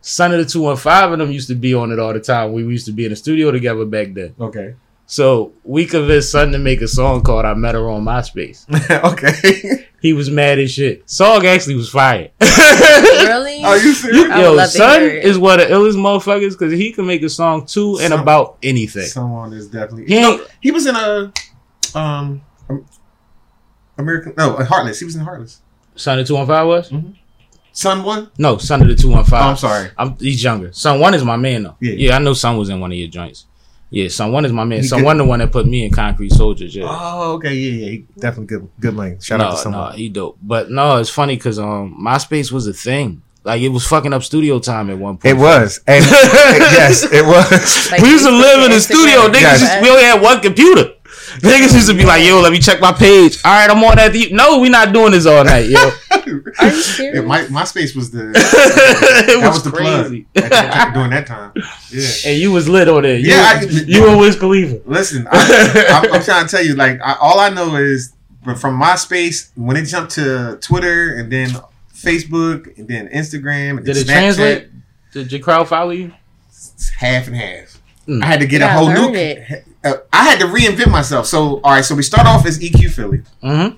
[0.01, 2.21] Son of the two one five of them used to be on it all the
[2.21, 2.53] time.
[2.53, 4.35] We used to be in the studio together back then.
[4.41, 4.75] Okay.
[5.11, 8.65] So we convinced Son to make a song called "I Met Her on MySpace."
[9.13, 9.87] okay.
[10.01, 11.09] He was mad as shit.
[11.11, 12.31] Song actually was fire.
[12.41, 13.65] really?
[13.65, 14.31] Are you serious?
[14.31, 15.25] I would Yo, Son is it.
[15.25, 18.21] is one of the illest motherfuckers because he can make a song to and Son-
[18.21, 19.03] about anything.
[19.07, 20.07] Someone is definitely.
[20.07, 21.33] He You know, he was in a
[21.95, 22.43] um,
[23.99, 24.99] American no uh, Heartless.
[25.01, 25.61] He was in Heartless.
[25.97, 26.93] Son of the two one five was
[27.73, 28.31] Son one.
[28.39, 29.45] no Son of the two one Oh, five.
[29.45, 29.91] I'm sorry.
[29.97, 30.73] I'm he's younger.
[30.73, 31.77] Son one is my man though.
[31.81, 31.95] Yeah.
[31.95, 33.47] Yeah, I know Son was in one of your joints.
[33.91, 34.83] Yeah, Son one is my man.
[34.83, 35.07] He Son good.
[35.07, 36.75] one the one that put me in Concrete Soldiers.
[36.75, 36.85] Yeah.
[36.89, 37.91] Oh, okay, yeah, yeah.
[37.91, 38.69] He definitely good.
[38.81, 39.19] Good man.
[39.21, 39.95] Shout out no, to no, someone.
[39.95, 40.39] he dope.
[40.43, 43.23] But no, it's funny because um, MySpace was a thing.
[43.45, 45.37] Like it was fucking up studio time at one point.
[45.37, 47.91] It was, and yes, it was.
[47.91, 49.21] Like we used to live in and the studio.
[49.29, 49.61] Niggas Yes.
[49.63, 50.93] used, we only had one computer.
[51.41, 53.97] Niggas used to be like, "Yo, let me check my page." All right, I'm on
[53.97, 54.15] that.
[54.31, 55.79] No, we not doing this all night, yo.
[56.11, 57.15] Are you serious?
[57.17, 60.27] Yeah, my MySpace was the it that was, was the crazy.
[60.35, 61.53] plug at that- during that time.
[61.91, 62.07] Yeah.
[62.27, 63.17] and you was lit on there.
[63.17, 64.81] You, Yeah, I- you and Wiz Khalifa.
[64.87, 68.13] Listen, I, I'm, I'm trying to tell you, like, I, all I know is
[68.59, 71.51] from MySpace when it jumped to Twitter and then
[71.95, 74.69] Facebook and then Instagram and Did then it Snapchat, translate?
[75.13, 76.13] Did your crowd follow you?
[76.51, 77.81] it's half and half.
[78.07, 78.23] Mm.
[78.23, 79.13] I had to get a whole new.
[79.15, 79.65] it.
[79.85, 81.27] Uh, I had to reinvent myself.
[81.27, 83.19] So, all right, so we start off as EQ Philly.
[83.43, 83.77] Mm-hmm.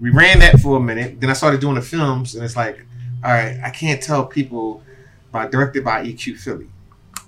[0.00, 1.20] We ran that for a minute.
[1.20, 2.84] Then I started doing the films, and it's like,
[3.22, 4.82] all right, I can't tell people
[5.30, 6.68] by directed by EQ Philly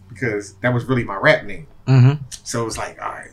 [0.08, 1.66] because that was really my rap name.
[1.86, 2.22] Mm-hmm.
[2.44, 3.30] So it was like, all right,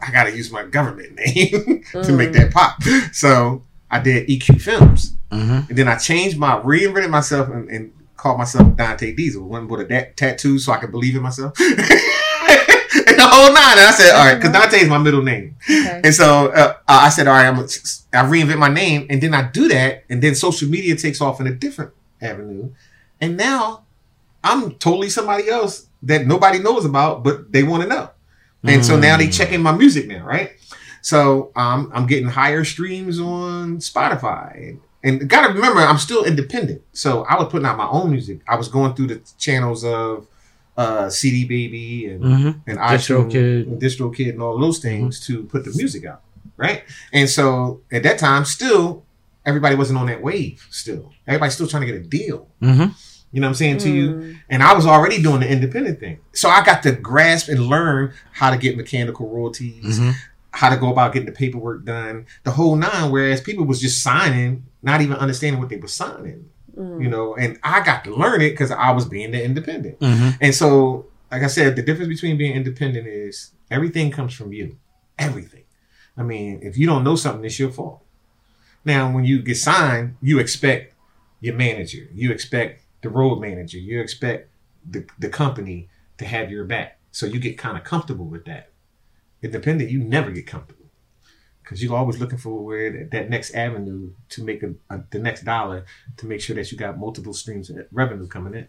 [0.00, 2.34] I got to use my government name to make Mm.
[2.34, 2.82] that pop.
[3.12, 5.68] So I did EQ Films, Mm-hmm.
[5.68, 9.46] and then I changed my reinvented myself and, and called myself Dante Diesel.
[9.48, 11.54] Went with a da- tattoo so I could believe in myself.
[13.34, 13.78] and the whole nine.
[13.78, 15.56] And I said, all right, because Dante is my middle name.
[15.64, 16.00] Okay.
[16.04, 17.68] And so uh, I said, all right, I'm gonna,
[18.12, 21.40] I reinvent my name, and then I do that, and then social media takes off
[21.40, 22.70] in a different avenue,
[23.20, 23.84] and now
[24.42, 28.10] I'm totally somebody else that nobody knows about, but they want to know,
[28.62, 30.52] and so now they checking my music now, right?
[31.02, 36.82] So um, I'm getting higher streams on Spotify, and got to remember, I'm still independent,
[36.92, 38.40] so I was putting out my own music.
[38.46, 40.28] I was going through the channels of
[40.76, 42.60] uh, CD Baby and Mhm.
[42.66, 43.66] and Distro iTunes, Kid.
[43.68, 46.22] and Distro Kid, and all those things to put the music out,
[46.56, 46.82] right?
[47.12, 49.04] And so at that time, still
[49.46, 50.66] everybody wasn't on that wave.
[50.70, 52.48] Still, everybody's still trying to get a deal.
[52.62, 52.94] Mhm.
[53.30, 54.08] You know what I'm saying to you?
[54.10, 54.36] Mm.
[54.48, 58.12] And I was already doing the independent thing, so I got to grasp and learn
[58.32, 60.14] how to get mechanical royalties, Mhm.
[60.52, 63.10] how to go about getting the paperwork done, the whole nine.
[63.10, 66.44] Whereas people was just signing, not even understanding what they were signing.
[66.76, 67.02] Mm.
[67.02, 70.00] You know, and I got to learn it because I was being the independent.
[70.00, 70.36] Mhm.
[70.40, 74.76] And so, like I said, the difference between being independent is everything comes from you.
[75.18, 75.64] Everything.
[76.16, 78.02] I mean, if you don't know something, it's your fault.
[78.84, 80.94] Now, when you get signed, you expect
[81.40, 84.50] your manager, you expect the road manager, you expect
[84.88, 86.98] the, the company to have your back.
[87.10, 88.70] So you get kind of comfortable with that.
[89.42, 90.83] Independent, you never get comfortable
[91.64, 95.18] because you're always looking for where that, that next avenue to make a, a, the
[95.18, 95.84] next dollar
[96.18, 98.68] to make sure that you got multiple streams of revenue coming in.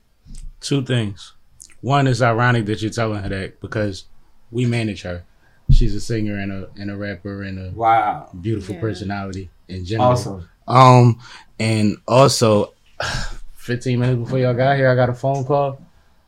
[0.62, 1.34] Two things.
[1.82, 4.06] One is ironic that you're telling her that because
[4.50, 5.24] we manage her.
[5.72, 8.30] She's a singer and a and a rapper and a Wow.
[8.40, 8.82] beautiful Yeah.
[8.82, 10.10] personality in general.
[10.12, 10.50] Awesome.
[10.68, 11.20] Um,
[11.60, 12.74] and also,
[13.58, 15.82] 15 minutes before y'all got here, I got a phone call.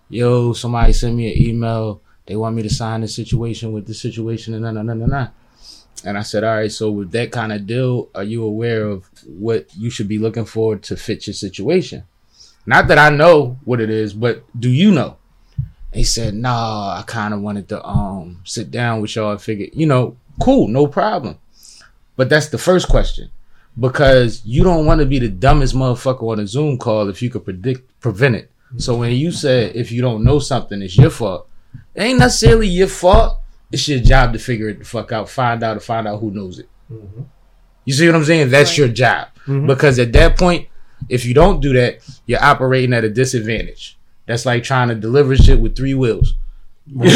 [0.09, 2.01] Yo, somebody sent me an email.
[2.25, 5.05] They want me to sign this situation with this situation and na na na na
[5.05, 5.27] na.
[6.05, 6.71] And I said, all right.
[6.71, 10.45] So with that kind of deal, are you aware of what you should be looking
[10.45, 12.03] for to fit your situation?
[12.65, 15.17] Not that I know what it is, but do you know?
[15.93, 19.67] He said, nah, I kind of wanted to um sit down with y'all and figure,
[19.73, 21.39] you know, cool, no problem.
[22.15, 23.31] But that's the first question
[23.79, 27.29] because you don't want to be the dumbest motherfucker on a Zoom call if you
[27.29, 28.51] could predict prevent it.
[28.77, 31.47] So when you said if you don't know something, it's your fault.
[31.95, 33.39] It ain't necessarily your fault.
[33.71, 36.31] It's your job to figure it the fuck out, find out, to find out who
[36.31, 36.69] knows it.
[36.91, 37.23] Mm-hmm.
[37.85, 38.49] You see what I'm saying?
[38.49, 38.77] That's Right.
[38.79, 39.27] your job.
[39.45, 39.67] Mm-hmm.
[39.67, 40.67] Because at that point,
[41.09, 43.97] if you don't do that, you're operating at a disadvantage.
[44.25, 46.35] That's like trying to deliver shit with three wheels.
[46.89, 47.09] and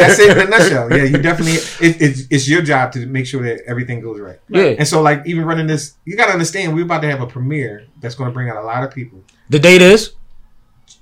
[0.00, 0.90] that's it in a nutshell.
[0.90, 1.54] Yeah, you definitely.
[1.54, 4.40] It, it's, it's your job to make sure that everything goes right.
[4.48, 4.74] Yeah.
[4.78, 7.26] And so, like, even running this, you got to understand, we're about to have a
[7.26, 9.22] premiere that's going to bring out a lot of people.
[9.48, 10.14] The date is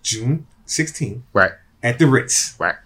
[0.03, 1.53] June 16th right.
[1.83, 2.57] at the Ritz.
[2.59, 2.77] Right.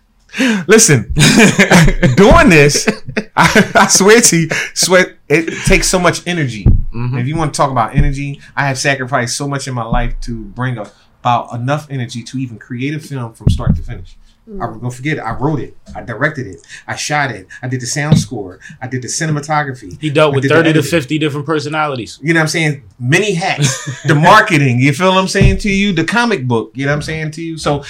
[0.66, 1.12] Listen,
[2.16, 2.88] doing this,
[3.36, 5.14] I, I swear to you, sweat.
[5.28, 6.64] It takes so much energy.
[6.92, 7.20] Mhm.
[7.20, 10.14] If you want to talk about energy, I have sacrificed so much in my life
[10.22, 14.16] to bring a, about enough energy to even create a film from start to finish.
[14.50, 15.20] I'm gonna forget it.
[15.20, 15.76] I wrote it.
[15.94, 16.66] I directed it.
[16.86, 17.46] I shot it.
[17.62, 18.60] I did the sound score.
[18.80, 20.00] I did the cinematography.
[20.00, 22.18] He dealt with 30 to 50 different personalities.
[22.22, 22.82] You know what I'm saying?
[22.98, 24.02] Many hats.
[24.06, 24.78] the marketing.
[24.78, 25.92] You feel what I'm saying to you?
[25.92, 26.70] The comic book.
[26.74, 27.58] You know what I'm saying to you?
[27.58, 27.84] So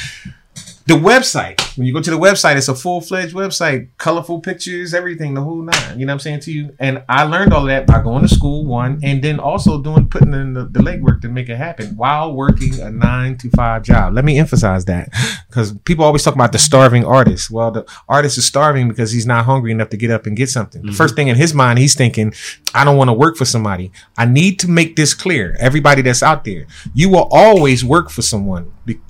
[0.89, 1.61] the website.
[1.77, 5.43] When you go to the website, it's a full fledged website, colorful pictures, everything, the
[5.43, 6.01] whole nine.
[6.01, 6.75] You know what I'm saying to you?
[6.81, 10.09] And I learned all of that by going to school, one, and then also doing
[10.09, 13.83] putting in the, the legwork to make it happen while working a nine to five
[13.83, 14.15] job.
[14.15, 15.11] Let me emphasize that
[15.47, 17.51] because people always talk about the starving artist.
[17.51, 20.49] Well, the artist is starving because he's not hungry enough to get up and get
[20.49, 20.81] something.
[20.81, 21.17] The first mm-hmm.
[21.17, 22.33] thing in his mind, he's thinking,
[22.73, 23.93] I don't want to work for somebody.
[24.17, 25.55] I need to make this clear.
[25.61, 29.01] Everybody that's out there, you will always work for someone be-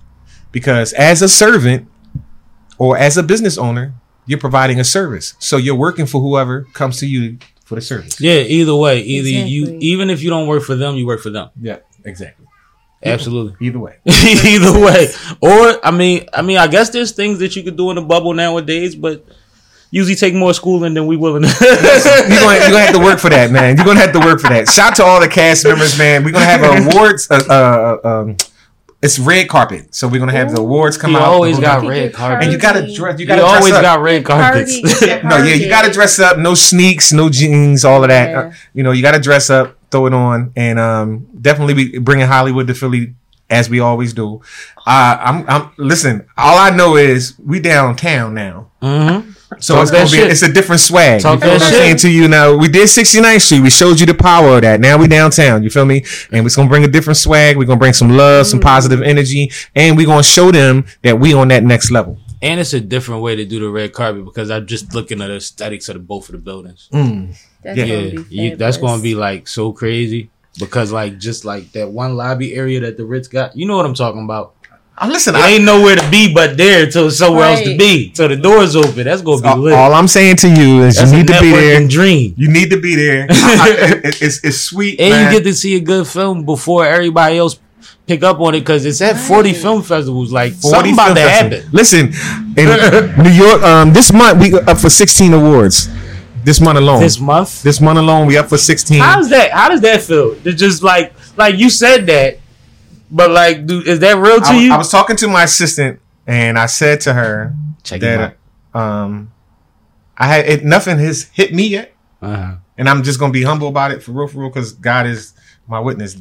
[0.53, 1.89] because as a servant
[2.79, 3.95] or as a business owner,
[4.27, 5.35] you're providing a service.
[5.39, 8.21] So you're working for whoever comes to you for the service.
[8.21, 11.31] Yeah, either way, either you even if you don't work for them, you work for
[11.31, 11.51] them.
[11.61, 12.47] Yeah, exactly.
[13.03, 13.67] Absolutely.
[13.67, 13.97] Either way.
[14.07, 15.09] either way.
[15.41, 18.03] Or I mean, I mean, I guess there's things that you could do in the
[18.03, 19.25] bubble nowadays, but
[19.91, 21.49] usually take more schooling than we willing to.
[22.29, 23.77] You're gonna, you're gonna have to work for that, man.
[23.77, 24.69] You're gonna have to work for that.
[24.69, 26.25] Shout out to all the cast members, man.
[26.25, 27.31] We're gonna have awards.
[27.31, 28.37] Uh, uh, um,
[29.01, 31.23] it's red carpet, so we're gonna have the awards come He out.
[31.23, 32.43] always The- got red carpet.
[32.45, 33.19] and you gotta dress.
[33.19, 33.83] You You gotta dress always up.
[33.83, 34.81] got red carpets.
[34.81, 35.23] Party.
[35.29, 36.37] no, yeah, you gotta dress up.
[36.39, 38.31] No sneaks, no jeans, all of that.
[38.31, 38.39] Yeah.
[38.41, 42.27] Uh, you know, you gotta dress up, throw it on, and um, definitely be bringing
[42.27, 43.15] Hollywood to Philly
[43.51, 44.41] as we always do.
[44.87, 46.27] Uh, I'm, I'm listen.
[46.37, 48.71] All I know is we downtown now.
[48.83, 49.31] hmm
[49.61, 50.31] So Talk it's gonna be shit.
[50.31, 51.21] it's a different swag.
[51.23, 51.79] Talk you feel what I'm shit.
[51.79, 52.55] saying to you now?
[52.57, 53.61] We did 69th Street.
[53.61, 54.79] We showed you the power of that.
[54.81, 55.63] Now we downtown.
[55.63, 56.05] You feel me?
[56.33, 57.57] And we're gonna bring a different swag.
[57.57, 61.33] We're gonna bring some love, some positive energy, and we're gonna show them that we
[61.33, 62.19] on that next level.
[62.43, 65.27] And it's a different way to do the red carpet because I'm just looking at
[65.29, 66.89] the aesthetics of the, both of the buildings.
[66.93, 67.37] Mm.
[67.65, 71.73] That's Yeah, gonna be you, that's gonna be like so crazy because like just like
[71.73, 74.55] that one lobby area that the Ritz got, you know what I'm talking about.
[75.01, 75.35] I listen.
[75.37, 78.11] It I, ain't nowhere to be but there till somewhere else to be.
[78.11, 79.05] Till the doors open.
[79.05, 79.73] That's gonna be all, lit.
[79.75, 81.81] all I'm saying to you is That's you a need to be there.
[81.81, 82.35] networking dream.
[82.37, 83.27] You need to be there.
[83.31, 85.33] I- I- it's it's sweet, And man.
[85.33, 87.61] you get to see a good film before everybody else
[88.07, 90.33] pick up on it because it's at 40 film festivals.
[90.33, 91.69] Like 40 something about film to happen.
[91.73, 92.13] Listen,
[92.57, 95.89] in New York, um, this month we up for 16 awards.
[96.43, 97.01] This month alone.
[97.01, 97.63] This month.
[97.63, 97.97] This, month.
[97.97, 99.01] month alone, we up for 16.
[99.01, 99.51] How's that?
[99.53, 100.35] How does that feel?
[100.45, 102.39] It's just like like you said that,
[103.11, 104.73] but like, dude, is that real to I, you?
[104.73, 108.37] I was talking to my assistant, and I said to her Check that
[108.75, 109.33] um,
[110.17, 112.57] I had it, nothing has hit me yet, Uh-huh.
[112.77, 115.33] and I'm just gonna be humble about it for real, for real, because God is
[115.67, 116.17] my witness.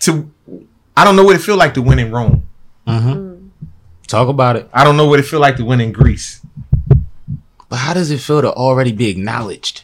[0.00, 0.30] To
[0.96, 2.46] I don't know what it feel like to win in Rome.
[2.86, 3.48] Mm-hmm.
[4.06, 4.68] Talk about it.
[4.72, 6.40] I don't know what it feel like to win in Greece.
[7.68, 9.82] But how does it feel to already be acknowledged?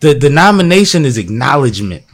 [0.00, 2.04] The the nomination is acknowledgement.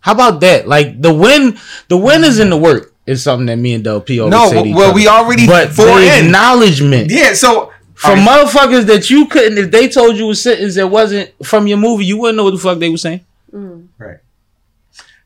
[0.00, 0.66] How about that?
[0.66, 2.94] Like the win, the win is in the work.
[3.06, 5.70] Is something that me and Del P always No, say each well, we already but
[5.70, 8.46] four the acknowledgement Yeah, so from Alright.
[8.46, 9.58] motherfuckers that you couldn't.
[9.58, 12.52] If they told you a sentence that wasn't from your movie, you wouldn't know what
[12.52, 13.24] the fuck they were saying.
[13.52, 13.88] Mm.
[13.98, 14.18] Right.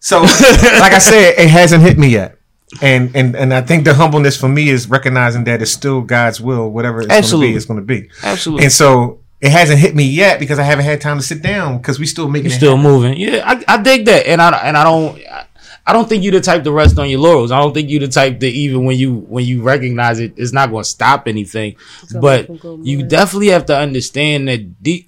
[0.00, 2.38] So, like I said, it hasn't hit me yet,
[2.80, 6.40] and and and I think the humbleness for me is recognizing that it's still God's
[6.40, 8.10] will, whatever it's going to be, it's going to be.
[8.22, 8.64] Absolutely.
[8.64, 11.76] And so it hasn't hit me yet because I haven't had time to sit down
[11.78, 12.90] because we still making You're still happen.
[12.90, 13.16] moving.
[13.18, 15.18] Yeah, I, I dig that, and I and I don't.
[15.26, 15.46] I,
[15.86, 17.50] I don't think you the type to rest on your laurels.
[17.52, 20.52] I don't think you the type that even when you when you recognize it, it's
[20.54, 21.76] not going to stop anything.
[22.10, 25.06] gonna But make 'em go you definitely have to understand that de-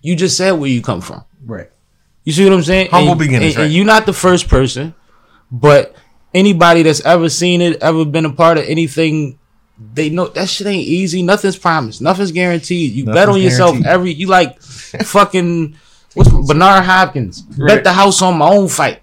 [0.00, 1.22] you just said where you come from.
[1.46, 1.70] right.
[2.24, 2.90] You see what I'm saying?
[2.90, 3.64] Humble and, beginnings, And, right.
[3.66, 4.94] and you're not the first person,
[5.50, 5.94] but
[6.34, 9.38] anybody that's ever seen it, ever been a part of anything,
[9.94, 11.22] they know that shit ain't easy.
[11.22, 12.00] Nothing's promised.
[12.02, 12.92] Nothing's guaranteed.
[12.92, 13.86] You bet on yourself guaranteed.
[13.92, 14.12] every.
[14.12, 15.76] You like fucking
[16.14, 17.44] what's Bernard Hopkins.
[17.56, 17.76] Right.
[17.76, 19.02] Bet the house on my own fight.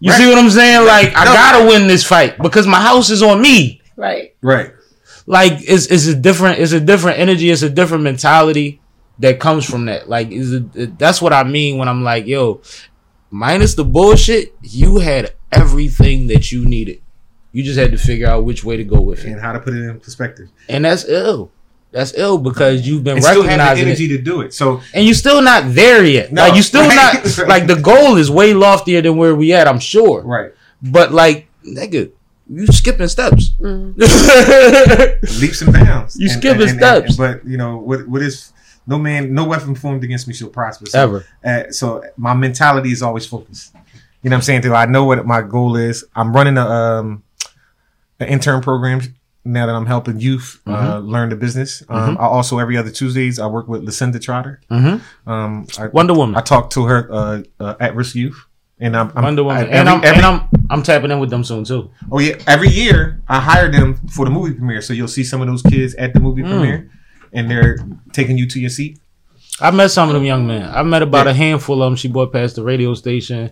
[0.00, 0.18] You Right.
[0.18, 0.86] see what I'm saying?
[0.86, 1.32] Like I No.
[1.32, 4.34] gotta win this fight because my house is on me Right.
[4.42, 4.70] Right.
[5.26, 8.80] like it's it's a different it's a different energy it's a different mentality
[9.20, 12.60] that comes from that like is it, that's what i mean when i'm like yo
[13.30, 17.00] minus the bullshit you had everything that you needed
[17.54, 19.60] you just had to figure out which way to go with it And how to
[19.60, 20.48] put it in perspective.
[20.68, 21.50] and that's ill
[21.92, 24.52] that's ill because you've been And still have the recognizing energy it to do it.
[24.52, 27.76] So and you're still not there yet No, like you still right, not like the
[27.80, 30.50] goal is way loftier than where we at i'm sure right.
[30.82, 32.10] but like nigga
[32.50, 33.52] you skipping steps
[35.40, 36.16] Leaps and bounds.
[36.18, 37.16] You And- skipping and- steps.
[37.16, 38.06] but you know what?
[38.08, 38.52] What is
[38.86, 40.86] no man, no weapon formed against me shall prosper.
[40.86, 41.24] So, Ever.
[41.44, 43.74] Uh, so my mentality is always focused.
[44.22, 44.62] You know what I'm saying?
[44.62, 46.04] Till I know what my goal is.
[46.14, 47.22] I'm running a um
[48.20, 49.00] intern program
[49.44, 51.08] now that I'm helping youth uh, Mm-hmm.
[51.08, 51.82] learn the business.
[51.88, 54.60] Um, I also every other Tuesdays I work with Lucinda Trotter.
[54.70, 55.00] Mhm.
[55.26, 56.36] Um, I, Wonder Woman.
[56.36, 58.38] I talk to her uh, uh, at risk youth,
[58.80, 59.64] and I'm, I'm Wonder Woman.
[59.64, 61.90] I- and, I'm, every- and I'm I'm tapping in with them soon too.
[62.10, 65.42] Oh yeah, every year I hire them for the movie premiere, so you'll see some
[65.42, 66.48] of those kids at the movie Hmm.
[66.50, 66.90] premiere,
[67.32, 67.78] and they're
[68.12, 68.98] taking you to your seat.
[69.60, 70.68] I met some of them young men.
[70.68, 71.32] I met about Yeah.
[71.32, 71.96] a handful of them.
[71.96, 73.50] She brought past the radio station.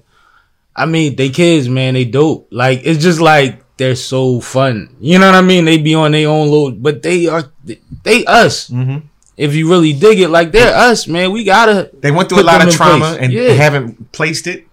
[0.74, 1.92] I mean, they kids, man.
[1.94, 2.48] They dope.
[2.50, 4.94] Like it's just like they're so fun.
[5.00, 5.64] You know what I mean?
[5.64, 7.50] They be on their own little, but they are
[8.04, 8.68] they us.
[8.70, 9.06] Mm-hmm.
[9.36, 11.32] If you really dig it, like they're us, man.
[11.32, 11.90] We gotta.
[12.00, 13.18] They went through a lot of trauma place.
[13.20, 13.48] and Yeah.
[13.52, 14.66] haven't placed it,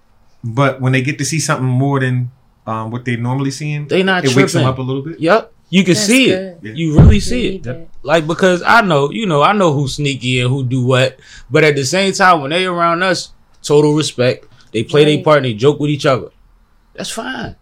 [0.43, 2.31] but when they get to see something more than
[2.67, 5.19] um, what they're normally seeing, They not it wakes them up a little bit.
[5.19, 6.59] Yep, you can That's see good.
[6.61, 6.75] it.
[6.75, 7.51] You really see We it.
[7.51, 7.87] need that.
[8.03, 11.17] Like because I know, you know, I know who's sneaky and who do what.
[11.49, 13.31] But at the same time, when they around us,
[13.63, 14.45] total respect.
[14.71, 16.29] They play their part and they joke with each other.
[16.93, 17.55] That's fine.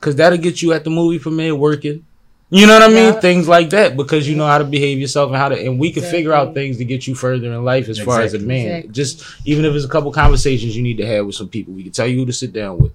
[0.00, 2.04] Cause that'll get you at the movie premiere working.
[2.50, 3.12] You know what I mean?
[3.14, 3.20] Yeah.
[3.20, 5.92] Things like that because you know how to behave yourself and how to and we
[5.92, 8.66] can figure out things to get you further in life as far as a man.
[8.66, 8.92] Exactly.
[8.92, 11.82] Just even if it's a couple conversations you need to have with some people, we
[11.82, 12.92] can tell you who to sit down with.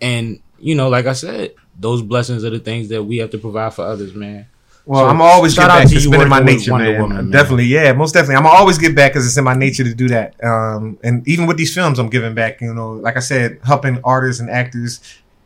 [0.00, 3.38] And you know, like I said, those blessings are the things that we have to
[3.38, 4.46] provide for others, man.
[4.84, 5.88] Well, So, I'm always shout get out back.
[5.88, 7.00] to It's you been in my nature, man.
[7.00, 7.30] Woman, man.
[7.30, 8.34] Definitely, yeah, most definitely.
[8.36, 10.34] I'm always give back because it's in my nature to do that.
[10.44, 12.60] Um, and even with these films, I'm giving back.
[12.60, 15.00] You know, like I said, helping artists and actors,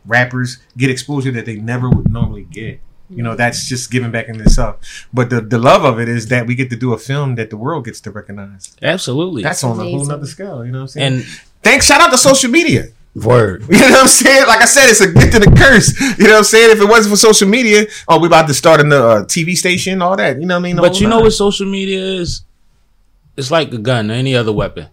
[0.07, 2.79] rappers get exposure that they never would normally get.
[3.09, 5.07] You know, that's just giving back in itself.
[5.13, 7.49] But the the love of it is that we get to do a film that
[7.49, 8.75] the world gets to recognize.
[8.81, 9.43] Absolutely.
[9.43, 10.65] That's on a whole nother scale.
[10.65, 11.13] You know what I'm saying?
[11.13, 11.23] and
[11.63, 12.87] thanks, shout out to social media.
[13.15, 13.63] word.
[13.69, 14.45] You know what I'm saying?
[14.47, 15.99] Like I said, it's a gift and a curse.
[16.19, 16.71] You know what I'm saying?
[16.75, 20.01] If it wasn't for social media, oh, we about to start a uh, TV station,
[20.01, 20.39] all that.
[20.39, 20.75] You know what I mean?
[20.75, 21.23] The But whole you know nine.
[21.23, 22.43] what social media is?
[23.37, 24.87] It's like a gun or any other weapon.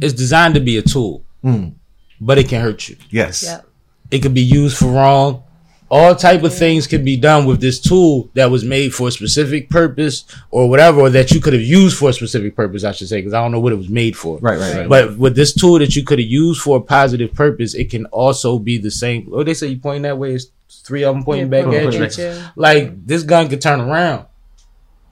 [0.00, 1.74] It's designed to be a tool, Mm.
[2.20, 2.96] but it can hurt you.
[3.10, 3.42] Yes.
[3.42, 3.66] Yep.
[4.10, 5.42] It could be used for wrong,
[5.88, 9.10] all type of things can be done with this tool that was made for a
[9.12, 12.82] specific purpose or whatever, or that you could have used for a specific purpose.
[12.82, 14.38] I should say, because I don't know what it was made for.
[14.38, 14.88] Right, right, right.
[14.88, 18.06] But with this tool that you could have used for a positive purpose, it can
[18.06, 19.28] also be the same.
[19.32, 20.34] Oh, they say you pointing that way.
[20.34, 20.46] It's
[20.82, 22.02] three of them pointing back Yeah, at you.
[22.02, 22.42] at you.
[22.56, 24.26] Like this gun could turn around,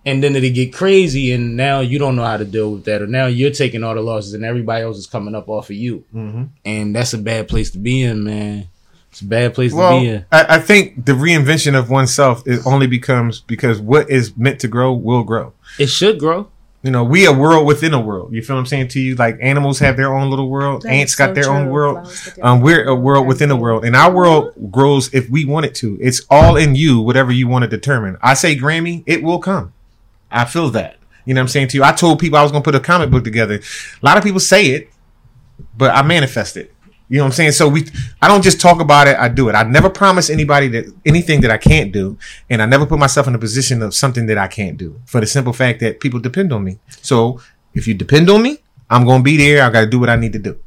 [0.05, 3.01] and then it'll get crazy, and now you don't know how to deal with that,
[3.01, 5.77] or now you're taking all the losses, and everybody else is coming up off of
[5.77, 6.49] you, Mhm.
[6.65, 8.67] and that's a bad place to be in, man.
[9.15, 10.27] It's a bad place to be in.
[10.33, 14.69] I, I think the reinvention of oneself it only becomes because what is meant to
[14.69, 15.53] grow will grow.
[15.79, 16.49] It should grow.
[16.83, 18.33] You know, we a world within a world.
[18.35, 19.15] You feel what I'm saying to you?
[19.15, 20.83] Like animals have their own little world.
[20.83, 21.99] That Ants got so their own world.
[21.99, 23.05] Flowers got their Um, we're a world.
[23.05, 25.97] world within a world, and our world grows if we want it to.
[26.01, 28.17] It's all in you, whatever you want to determine.
[28.21, 29.73] I say Grammy, it will come.
[30.29, 30.97] I feel that.
[31.25, 31.85] You know what I'm saying to you?
[31.85, 33.61] I told people I was going to put a comic book together.
[34.03, 34.91] A lot of people say it,
[35.79, 36.74] but I manifest it.
[37.15, 37.53] You know what I'm saying?
[37.53, 37.87] So we,
[38.21, 39.17] I don't just talk about it.
[39.17, 39.53] I do it.
[39.53, 42.19] I never promise anybody that anything that I can't do,
[42.51, 45.01] and I never put myself in a position of something that I can't do.
[45.07, 46.81] For the simple fact that people depend on me.
[47.03, 47.41] So
[47.73, 48.59] if you depend on me,
[48.91, 49.63] I'm going to be there.
[49.63, 50.59] I got to do what I need to do.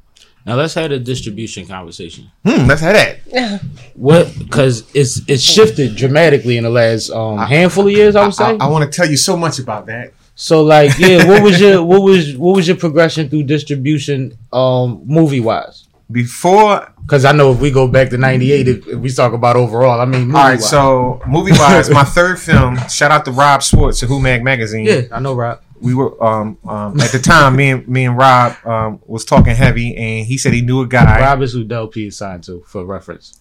[0.46, 2.32] Now let's have a distribution conversation.
[2.46, 3.20] Hmm, let's have that.
[3.28, 3.60] Yeah.
[3.96, 4.34] What?
[4.40, 8.16] Because it's it's shifted dramatically in the last um, handful of years.
[8.16, 8.58] I would say.
[8.58, 10.14] I, want to tell you so much about that.
[10.36, 15.02] so like, yeah, what was your what was what was your progression through distribution, um,
[15.06, 15.87] movie wise?
[16.10, 19.56] Before, Because I know if we go back to '98, if, if we talk about
[19.58, 20.70] overall, I mean, all right, movie-wise.
[20.70, 22.78] so movie wise, my third film.
[22.90, 24.86] Shout out to Rob Schwartz of Who Mag Magazine.
[24.86, 25.62] yeah, I know, Rob.
[25.82, 27.56] we were um, um at the time.
[27.58, 30.88] Me and me and Rob um was talking heavy, and he said he knew a
[30.88, 31.20] guy.
[31.20, 33.40] Rob is who Del P is signed to for reference.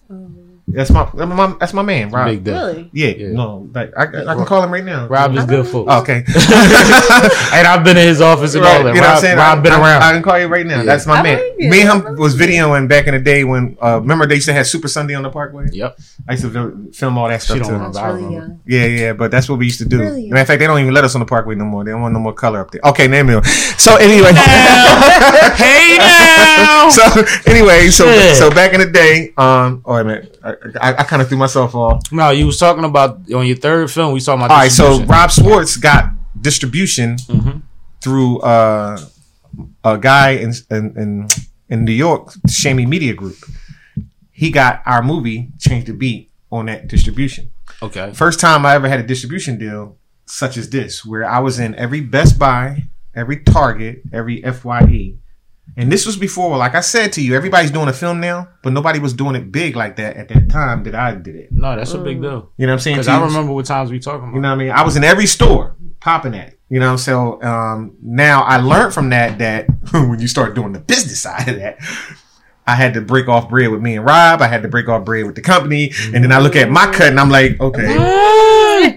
[0.69, 2.27] That's my, that's my that's my man, Rob.
[2.27, 2.89] Big Really?
[2.91, 3.27] Yeah, Yeah.
[3.31, 5.07] no, like I, I can call him right now.
[5.07, 5.89] Rob is good folks.
[5.89, 6.25] Oh, okay.
[6.27, 8.95] and I've been in his office and Right, all that.
[8.95, 9.37] you know what I'm saying?
[9.37, 10.03] Rob I, been I- around.
[10.03, 10.79] I, can call you right now.
[10.79, 10.83] Yeah.
[10.83, 11.37] That's my I man.
[11.37, 11.69] believe you.
[11.69, 14.53] Me and him was videoing back in the day when uh remember they used to
[14.53, 15.67] have Super Sunday on the Parkway.
[15.71, 15.97] yep.
[16.27, 17.73] I used to fil- film all that She stuff don't too.
[17.75, 17.99] remember.
[17.99, 18.47] I I was really remember.
[18.65, 18.81] young.
[18.81, 19.99] Yeah, yeah, but that's what we used to do.
[20.01, 20.27] Really?
[20.29, 21.85] Matter of fact, they don't even let us on the Parkway no more.
[21.85, 22.81] They don't want no more color up there.
[22.83, 23.45] Okay, name it.
[23.79, 24.33] So anyway,
[25.55, 26.89] hey now.
[26.89, 27.03] so
[27.45, 28.35] anyway, so Shit.
[28.35, 31.75] so back in the day, um, oh man, I, I, I kind of threw myself
[31.75, 32.01] off.
[32.11, 34.13] no, you was talking about on your third film.
[34.13, 34.51] We talking about.
[34.51, 35.03] All right, so.
[35.05, 37.61] Rob Swartz got distribution Mhm.
[38.01, 38.99] through uh,
[39.83, 41.27] a guy in, in in
[41.69, 43.37] in New York, Shamey Media Group.
[44.31, 47.51] He got our movie changed the beat on that distribution.
[47.81, 48.11] Okay.
[48.13, 51.73] First time I ever had a distribution deal such as this, where I was in
[51.75, 52.83] every Best Buy,
[53.15, 55.15] every Target, every Fye.
[55.75, 58.73] And this was before, like I said to you, everybody's doing a film now, but
[58.73, 61.51] nobody was doing it big like that at that time that I did it.
[61.51, 62.51] No, that's a big deal.
[62.57, 62.95] You know what I'm saying?
[62.95, 64.35] Because to I remember what times we talking about.
[64.35, 64.71] You know what I mean?
[64.71, 66.49] I was in every store popping at.
[66.49, 70.71] it, You know, so um, now I learned from that that when you start doing
[70.71, 71.77] the business side of that,
[72.65, 74.41] I had to break off bread with me and Rob.
[74.41, 76.85] I had to break off bread with the company, and then I look at my
[76.91, 77.95] cut and I'm like, okay,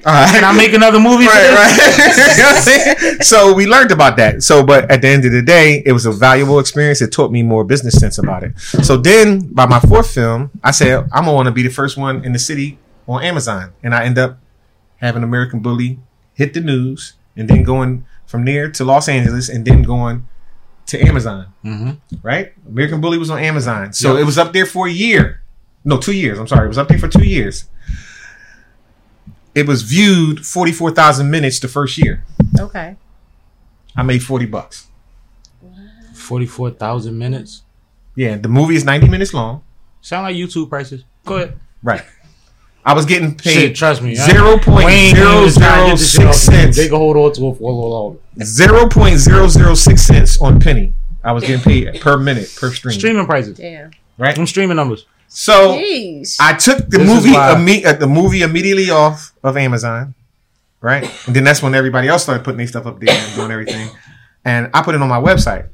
[0.06, 0.30] all right.
[0.30, 1.26] Can I make another movie?
[1.26, 2.36] for Right, right.
[2.36, 3.20] You know what I'm saying?
[3.22, 4.42] so we learned about that.
[4.42, 7.00] So, but at the end of the day, it was a valuable experience.
[7.00, 8.58] It taught me more business sense about it.
[8.58, 11.96] So then, by my fourth film, I said I'm gonna want to be the first
[11.96, 12.78] one in the city
[13.08, 14.38] on Amazon, and I end up
[14.98, 15.98] having American Bully
[16.34, 20.26] hit the news, and then going from there to Los Angeles, and then going
[20.86, 21.46] to Amazon.
[21.64, 21.98] Mhm.
[22.22, 22.52] Right?
[22.68, 24.22] American Bully was on Amazon, so Yep.
[24.22, 25.40] it was up there for a year.
[25.84, 26.38] No, two years.
[26.38, 27.64] I'm sorry, it was up there for two years.
[29.54, 32.24] It was viewed 44,000 minutes the first year.
[32.58, 32.96] Okay.
[33.96, 34.86] I made 40 bucks.
[36.14, 37.62] Forty-four thousand minutes.
[38.14, 39.62] Yeah, the movie is 90 minutes long.
[40.00, 41.02] Sound like YouTube prices.
[41.24, 41.58] Go ahead.
[41.82, 42.02] Right.
[42.84, 44.14] I was getting Shit, paid trust me.
[44.14, 46.76] zero point Wayne zero is zero get this shit off six cents.
[46.76, 48.18] They can hold on to it for a little longer.
[48.44, 50.92] Zero point zero zero six cents on penny.
[51.24, 52.98] I was getting paid per minute per stream.
[52.98, 53.58] Streaming prices.
[53.58, 53.90] Damn.
[54.16, 54.34] Right.
[54.36, 55.06] Them streaming numbers.
[55.32, 56.36] So Jeez.
[56.40, 60.14] I took the This movie why- imme- uh, the movie immediately off of Amazon,
[60.80, 61.04] right?
[61.26, 63.88] And then that's when everybody else started putting their stuff up there and doing everything.
[64.44, 65.68] And I put it on my website.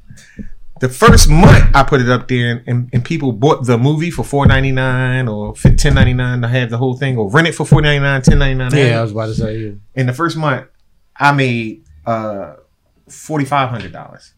[0.81, 4.11] The first month I put it up there, and, and, and people bought the movie
[4.11, 7.49] for four ninety nine or ten ninety nine to have the whole thing, or rent
[7.49, 8.71] it for four ninety nine, ten ninety nine.
[8.77, 9.57] Yeah, I was about to say.
[9.57, 9.71] Yeah.
[9.95, 10.67] In the first month,
[11.19, 12.57] I made uh
[13.09, 14.35] forty five hundred dollars.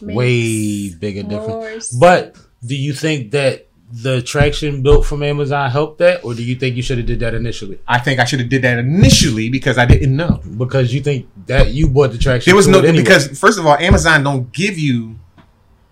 [0.00, 1.92] Way bigger difference.
[1.96, 2.36] But
[2.66, 6.76] do you think that the traction built from Amazon helped that, or do you think
[6.76, 7.78] you should have did that initially?
[7.86, 10.40] I think I should have did that initially because I didn't know.
[10.56, 12.50] Because you think that you bought the traction.
[12.50, 15.16] There was no anyway, because first of all, Amazon don't give you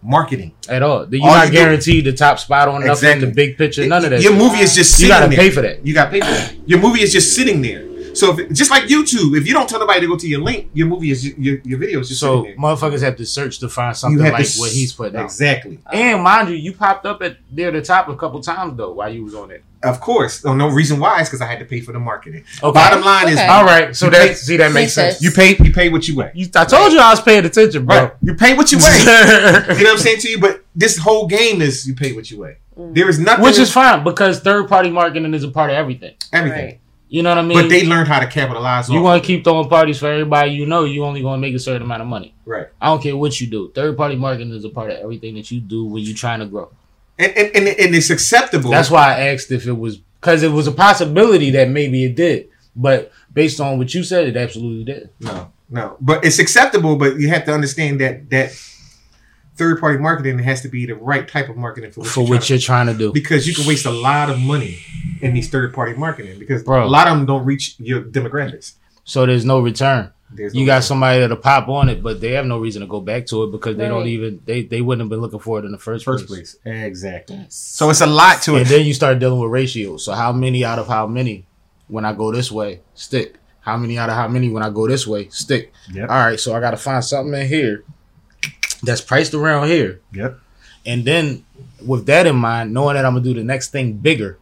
[0.02, 0.52] marketing.
[0.68, 1.06] at all.
[1.14, 3.26] You're all not you do- guaranteed the top spot on nothing, Exactly.
[3.26, 4.22] the big picture, none of that.
[4.22, 4.40] Your shit.
[4.40, 5.36] movie is just You gotta there.
[5.38, 5.86] pay for that.
[5.86, 6.54] You got to pay for that.
[6.66, 7.84] Your movie is just sitting there.
[8.14, 10.70] So if, just like YouTube, if you don't tell nobody to go to your link,
[10.74, 12.56] your movie is your your video is just So there.
[12.56, 15.24] motherfuckers have to search to find something like to what he's putting out.
[15.24, 15.78] exactly.
[15.92, 19.12] And mind you, you popped up at near the top a couple times though while
[19.12, 19.64] you was on it.
[19.82, 20.44] Of course.
[20.44, 22.44] Oh, no reason why is because I had to pay for the marketing.
[22.62, 22.72] Okay.
[22.74, 25.12] Bottom line is, All right, so that pay- see that makes Makes sense.
[25.18, 25.22] sense.
[25.24, 26.32] you pay you pay what you weigh.
[26.34, 27.96] You, I told you I was paying attention, bro.
[27.96, 28.12] Right.
[28.22, 28.98] You pay what you weigh.
[28.98, 29.04] you
[29.84, 30.38] know what I'm saying to you?
[30.40, 32.58] But this whole game is you pay what you weigh.
[32.78, 32.94] Mm.
[32.94, 36.14] There is nothing Which is fine because third party marketing is a part of everything.
[36.32, 36.64] everything.
[36.66, 36.79] Right.
[37.12, 37.58] You know what I mean?
[37.60, 40.64] But they learned how to capitalize you want to keep throwing parties for everybody you
[40.64, 40.84] know.
[40.84, 42.34] You only going to make a certain amount of money.
[42.44, 42.68] right.
[42.80, 43.72] I don't care what you do.
[43.72, 46.46] Third party marketing is a part of everything that you do when you're trying to
[46.46, 46.70] grow.
[47.18, 48.70] And, and, and, and it's acceptable.
[48.70, 52.14] That's why I asked if it was because it was a possibility that maybe it
[52.14, 55.10] did, but based on what you said, it absolutely did.
[55.18, 55.96] No, no.
[56.00, 58.52] But it's acceptable, but you have to understand that that
[59.60, 62.28] third party marketing has to be the right type of marketing for what, For you're,
[62.30, 64.78] what trying to- you're trying to do, because you can waste a lot of money
[65.20, 66.84] in these third party marketing because Bro.
[66.84, 68.74] a lot of them don't reach your demographics.
[69.04, 70.10] so there's no return.
[70.32, 70.88] There's You no got reason.
[70.88, 73.50] somebody that'll pop on it, but they have no reason to go back to it
[73.50, 76.04] because they don't even they they wouldn't have been looking for it in the first,
[76.04, 76.54] first place.
[76.54, 76.74] place.
[76.88, 77.44] Exactly.
[77.48, 78.60] So it's a lot to And it.
[78.62, 80.04] And then you start dealing with ratios.
[80.04, 81.46] So how many out of how many
[81.88, 83.34] when I go this way stick?
[83.62, 85.72] How many out of how many when I go this way stick?
[85.92, 86.08] Yep.
[86.08, 87.82] All right, so I got to find something in here
[88.82, 90.38] that's priced around here, Yep.
[90.86, 91.44] and then
[91.84, 94.38] with that in mind, knowing that I'm gonna do the next thing bigger,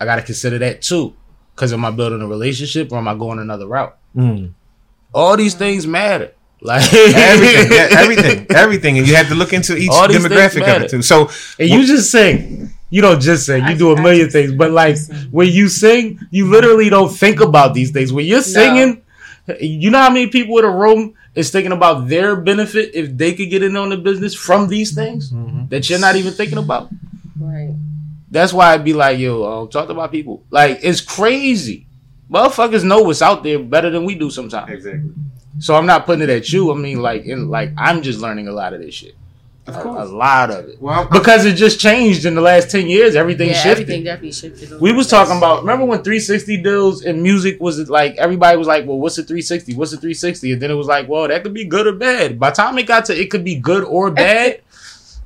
[0.00, 1.14] I got to consider that too.
[1.54, 3.96] Because am I building a relationship or am I going another route?
[4.14, 4.46] Hmm.
[5.12, 6.32] All these things matter.
[6.60, 10.90] Like everything, everything, everything, and you have to look into each All demographic of it
[10.90, 11.02] too.
[11.02, 12.70] So And you just sing.
[12.90, 13.62] You don't just sing.
[13.62, 14.52] You I- do a I million just- things.
[14.54, 14.96] But like
[15.30, 18.12] when you sing, you literally don't think about these things.
[18.12, 19.02] When you're singing,
[19.60, 23.34] you know how many people in a room is thinking about their benefit if they
[23.34, 25.30] could get in on the business from these things
[25.68, 26.90] that you're not even thinking about.
[27.38, 27.74] Right.
[28.30, 30.42] That's why I'd be like, yo, um, talk to my people.
[30.50, 31.86] Like it's crazy.
[32.30, 34.70] Motherfuckers know what's out there better than we do sometimes.
[34.70, 35.12] exactly,
[35.60, 36.70] So I'm not putting it at you.
[36.70, 39.14] I mean, like, in like I'm just learning a lot of this shit.
[39.68, 40.80] Of A, a lot of it.
[40.80, 43.16] Well, Because it just changed in the last ten years.
[43.16, 43.82] Everything Yeah, shifted.
[43.82, 44.80] everything definitely shifted.
[44.80, 45.60] We was the talking about.
[45.60, 49.74] Remember when 360 deals in music was like everybody was like, "Well, what's a 360?
[49.74, 52.38] What's a 360?" And then it was like, "Well, that could be good or bad."
[52.38, 54.60] By the time it got to it could be good or bad,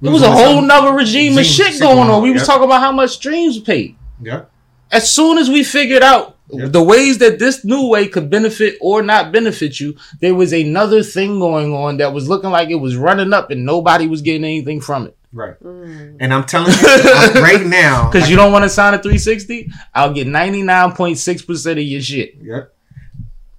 [0.02, 2.16] it was a whole nother regime of shit shit going going on.
[2.16, 3.96] on, We was talking about how much streams paid.
[4.20, 4.42] yeah.
[4.90, 6.72] As soon as we figured out Yep.
[6.72, 11.02] the ways that this new way could benefit or not benefit you, there was another
[11.02, 14.44] thing going on that was looking like it was running up, and nobody was getting
[14.44, 15.16] anything from it.
[15.32, 15.58] Right.
[15.62, 16.18] Mm.
[16.20, 16.82] And I'm telling you
[17.42, 22.00] right now, Because you don't want to sign a 360, I'll get 99.6% of your
[22.02, 22.34] shit.
[22.42, 22.74] Yep.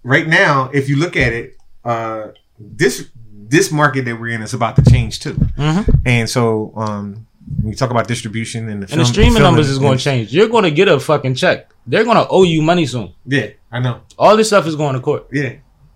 [0.03, 2.27] Right now, if you look at it, uh,
[2.59, 3.09] this
[3.49, 5.33] this market that we're in is about to change too.
[5.57, 6.01] Mhm.
[6.05, 7.27] And so, um,
[7.61, 10.03] when you talk about distribution and the, And the streaming film numbers is going to
[10.03, 10.33] change.
[10.33, 11.71] You're going to get a fucking check.
[11.85, 13.13] They're going to owe you money soon.
[13.25, 14.01] Yeah, I know.
[14.17, 15.27] All this stuff is going to court.
[15.31, 15.55] Yeah,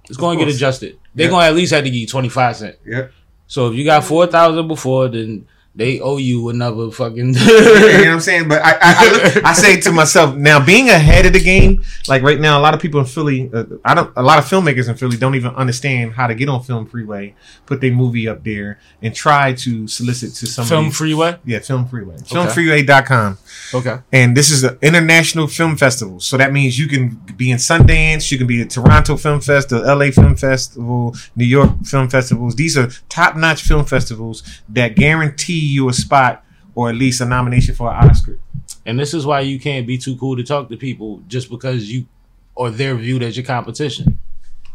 [0.10, 0.98] It's going to get adjusted.
[1.16, 1.32] They're Yeah.
[1.32, 2.76] going to at least have to give you 25 cent.
[2.86, 3.08] yeah.
[3.48, 7.34] So if you got 4,000 before, then they owe you another fucking.
[7.36, 8.50] you know what I'm saying?
[8.50, 11.84] But I, I, I, look- I say to myself now, being ahead of the game,
[12.08, 14.46] like right now, a lot of people in Philly, uh, I don't, a lot of
[14.46, 17.36] filmmakers in Philly don't even understand how to get on Film Freeway,
[17.68, 21.38] put their movie up there, and try to solicit to some Film freeway?
[21.46, 23.38] yeah, Film Freeway, filmfreeway.com.
[23.74, 24.00] Okay.
[24.12, 26.20] And this is the international film festival.
[26.20, 29.70] So that means you can be in Sundance, you can be at Toronto Film Fest,
[29.70, 32.56] the LA Film Festival, New York Film Festivals.
[32.56, 36.44] These are top notch film festivals that guarantee you a spot
[36.76, 38.40] or at least a nomination for an Oscar.
[38.86, 41.92] And this is why you can't be too cool to talk to people just because
[41.92, 42.06] you
[42.56, 44.20] or they're viewed as your competition.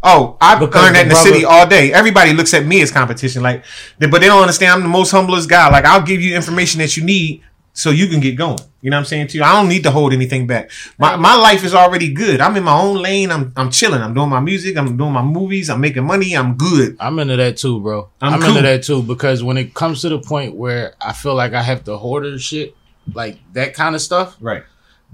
[0.05, 1.93] Oh, I've Because learned that in the the brother- city all day.
[1.93, 3.65] Everybody looks at me as competition, like,
[3.99, 5.69] but they don't understand I'm the most humblest guy.
[5.71, 7.43] Like, I'll give you information that you need
[7.73, 8.59] so you can get going.
[8.83, 9.45] You know what I'm saying to you?
[9.45, 10.71] I don't need to hold anything back.
[10.99, 12.41] My my life is already good.
[12.41, 13.31] I'm in my own lane.
[13.31, 14.03] I'm I'm chilling.
[14.03, 14.77] I'm doing my music.
[14.77, 15.71] I'm doing my movies.
[15.71, 16.37] I'm making money.
[16.37, 16.97] I'm good.
[17.01, 18.09] I'm into that too, bro.
[18.21, 18.49] I'm I'm, cool.
[18.51, 21.63] into that too because when it comes to the point where I feel like I
[21.63, 22.75] have to hoarder shit,
[23.15, 24.65] like that kind of stuff, Right.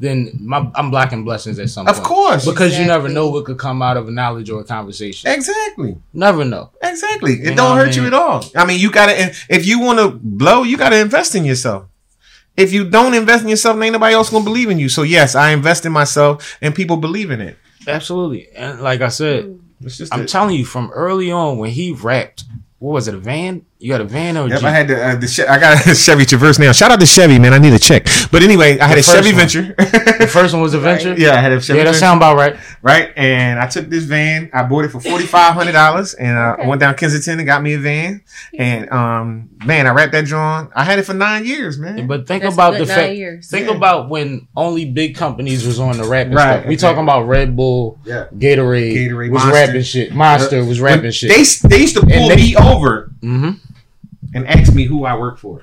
[0.00, 2.06] then my, I'm blocking blessings at some Of point.
[2.06, 2.46] course.
[2.46, 5.30] Because you never know what could come out of a knowledge or a conversation.
[5.30, 5.96] Exactly.
[6.14, 6.70] Never know.
[6.82, 7.32] Exactly.
[7.34, 8.44] It You don't what I hurt you at all.
[8.56, 9.32] I mean, you gotta.
[9.50, 11.84] If you want to blow, you gotta invest in yourself.
[12.58, 14.88] If you don't invest in yourself, ain't nobody else gonna believe in you.
[14.88, 17.56] So yes, I invest in myself, and people believe in it.
[17.86, 18.48] Absolutely.
[18.54, 20.12] And like I said, It's just.
[20.12, 22.44] I'm a- telling you from early on when he wrapped,
[22.80, 23.64] what was it, a van?
[23.80, 24.66] You got a van or a Yep, Jeep?
[24.66, 26.72] I had the, uh, the che- I got a Chevy Traverse now.
[26.72, 27.52] Shout out to Chevy, man.
[27.54, 28.06] I need a check.
[28.32, 29.74] But anyway, I had a Chevy first Venture.
[30.18, 31.14] the first one was a venture?
[31.16, 31.98] yeah, I had a Chevy Yeah, that Venture.
[32.00, 32.56] sound about right.
[32.82, 33.12] right?
[33.16, 34.50] And I took this van.
[34.52, 37.46] I bought it for forty five hundred dollars, and uh, I went down Kensington and
[37.46, 38.24] got me a van.
[38.58, 40.70] And um, man, I wrapped that drawing.
[40.74, 42.08] I had it for nine years, man.
[42.08, 43.14] But think That's about the fact.
[43.14, 43.48] years.
[43.48, 43.76] Think Yeah.
[43.76, 46.66] about when only big companies was on the wrapping Right, stuff.
[46.66, 46.94] We exactly.
[46.96, 48.24] talking about Red Bull, Yeah.
[48.36, 49.52] Gatorade, Gatorade, was Monster.
[49.54, 50.12] wrapping shit.
[50.14, 51.30] Monster was When wrapping shit.
[51.30, 53.50] They they used to pull they- me over hmm
[54.34, 55.62] and ask me who I work for.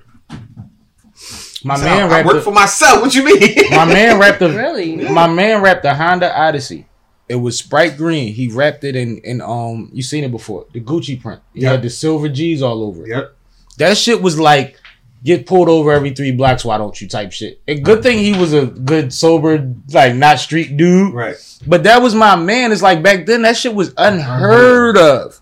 [1.63, 2.27] My So man I rapped.
[2.27, 3.01] work a- for myself.
[3.01, 3.55] What you mean?
[3.71, 4.95] my man wrapped a Really?
[4.97, 6.85] My man wrapped a Honda Odyssey.
[7.27, 8.33] It was Sprite Green.
[8.33, 9.89] He wrapped it in in um.
[9.93, 10.65] You seen it before?
[10.73, 11.41] The Gucci print.
[11.53, 11.71] He Yep.
[11.71, 13.09] had the silver G's all over it.
[13.09, 13.35] yep.
[13.77, 14.79] That shit was like
[15.23, 16.63] get pulled over every three blocks.
[16.63, 17.59] Why don't you type shit?
[17.67, 21.15] A good thing he was a good sober, like not street dude.
[21.15, 21.35] Right.
[21.65, 22.71] But that was my man.
[22.71, 25.41] It's like back then that shit was unheard of.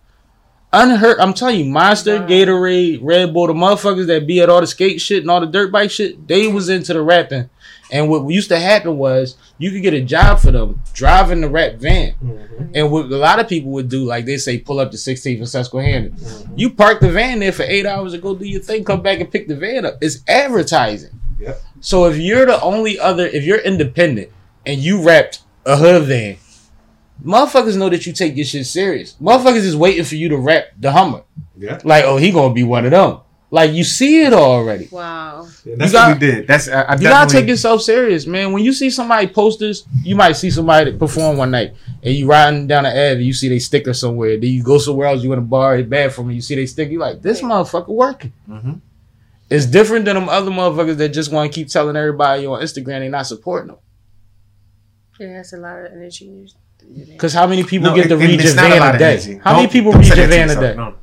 [0.74, 1.20] Unheard.
[1.20, 2.28] I'm telling you, Monster, Wow.
[2.28, 5.46] Gatorade, Red Bull, the motherfuckers that be at all the skate shit and all the
[5.46, 7.50] dirt bike shit, they was into the wrapping.
[7.92, 11.50] And what used to happen was you could get a job for them driving the
[11.50, 12.16] wrap van.
[12.16, 12.72] Mm-hmm.
[12.74, 15.38] And what a lot of people would do, like they say, pull up to 16th
[15.38, 16.10] and Susquehanna.
[16.10, 16.54] Mm-hmm.
[16.58, 19.20] You park the van there for eight hours and go do your thing, come back
[19.20, 20.00] and pick the van up.
[20.02, 21.20] It's advertising.
[21.40, 21.62] Yep.
[21.82, 24.32] So if you're the only other, if you're independent
[24.66, 26.38] and you wrapped a hood van,
[27.24, 29.16] motherfuckers know that you take your shit serious.
[29.22, 31.22] Motherfuckers is waiting for you to wrap the Hummer.
[31.58, 31.80] Yeah.
[31.84, 33.20] Like, oh, he gonna be one of them.
[33.52, 34.88] Like you see it already.
[34.92, 35.48] Wow.
[35.64, 36.48] Yeah, that's You got- what we did.
[36.48, 38.52] That's I, I You gotta take yourself serious, man.
[38.52, 42.66] When you see somebody posters, you might see somebody perform one night, and you riding
[42.66, 44.40] down the Ave, you see they sticker somewhere.
[44.40, 46.34] Then you go somewhere else, you in a bar, it's bad for me.
[46.34, 48.34] You see they sticker, you like this motherfucker working.
[48.50, 48.82] Mhm.
[49.52, 53.02] It's different than them other motherfuckers that just want to keep telling everybody on Instagram
[53.02, 53.78] they not supporting them.
[55.20, 56.48] Yeah, that's a lot of energy.
[57.12, 59.14] Because how many people No, get to it- read your a van lot a day?
[59.14, 59.40] energy.
[59.44, 60.76] How many Don't- people don't read say that to van a day?
[60.76, 60.96] no.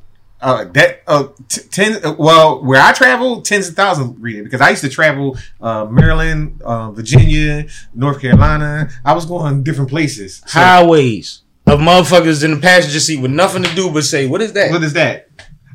[0.43, 2.03] Uh, that uh, t- ten.
[2.03, 5.37] Uh, well, where I travel, tens of thousands read it because I used to travel
[5.61, 8.89] uh, Maryland, uh, Virginia, North Carolina.
[9.05, 10.41] I was going different places.
[10.47, 14.41] So, Highways of motherfuckers in the passenger seat with nothing to do but say, "What
[14.41, 15.27] is that?" what is that?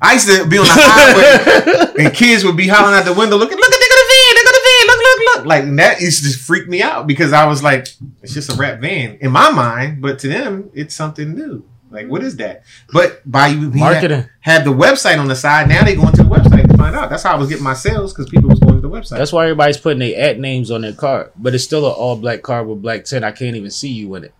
[0.02, 3.36] I used to be on the highway and kids would be hollering out the window,
[3.36, 5.35] looking, look at got a van, they got a van, look, look, look.
[5.46, 7.88] Like and that used to freak me out because I was like,
[8.22, 11.64] it's just a wrap van in my mind, but to them, it's something new.
[11.90, 12.64] Like, what is that?
[12.92, 14.22] But by you we Marketing.
[14.40, 16.96] had, had the website on the side, now they going to the website to find
[16.96, 17.10] out.
[17.10, 19.16] That's how I was getting my sales because people was going to the website.
[19.18, 22.16] That's why everybody's putting their at names on their card, but it's still an all
[22.16, 23.24] black card with black tint.
[23.24, 24.34] I can't even see you in it.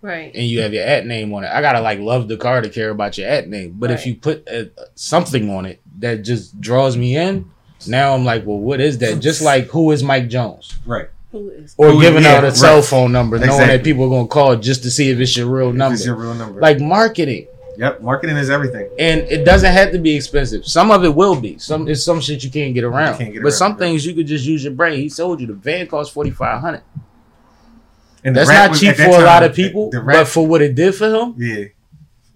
[0.00, 0.32] Right.
[0.32, 1.48] and you have your at name on it.
[1.48, 3.74] I gotta like love the car to care about your at name.
[3.76, 7.50] But if you put uh, something on it that just draws me in,
[7.86, 9.20] now I'm like, well, what is that?
[9.20, 11.08] Just like who is Mike Jones, right.
[11.32, 11.74] Who is?
[11.76, 12.56] or Who- giving yeah, out a right.
[12.56, 15.46] cell phone number, knowing that people are gonna call just to see if it's your
[15.46, 15.94] real number.
[15.94, 16.60] It's your real number.
[16.60, 18.88] like marketing, yep, marketing is everything.
[18.98, 20.64] and it doesn't have to be expensive.
[20.66, 21.58] Some of it will be.
[21.58, 23.18] Some it's some shit you can't get around.
[23.18, 23.78] can't get but around, some right.
[23.78, 24.98] things you could just use your brain.
[24.98, 26.82] He told you the van costs forty five hundred.
[28.24, 30.46] And That's not was- cheap at for that a lot of people, The but for
[30.46, 31.66] what it did for him, yeah,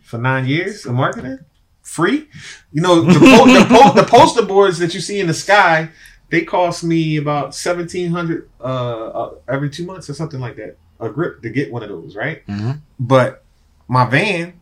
[0.03, 1.39] for nine years of marketing,
[1.83, 2.29] free.
[2.73, 5.89] You know, the, po- the, po- the poster boards that you see in the sky,
[6.31, 10.77] they cost me about seventeen hundred uh, uh, every two months or something like that.
[11.01, 12.47] A grip to get one of those, right?
[12.47, 12.81] Mhm.
[13.01, 13.45] But
[13.89, 14.55] my van,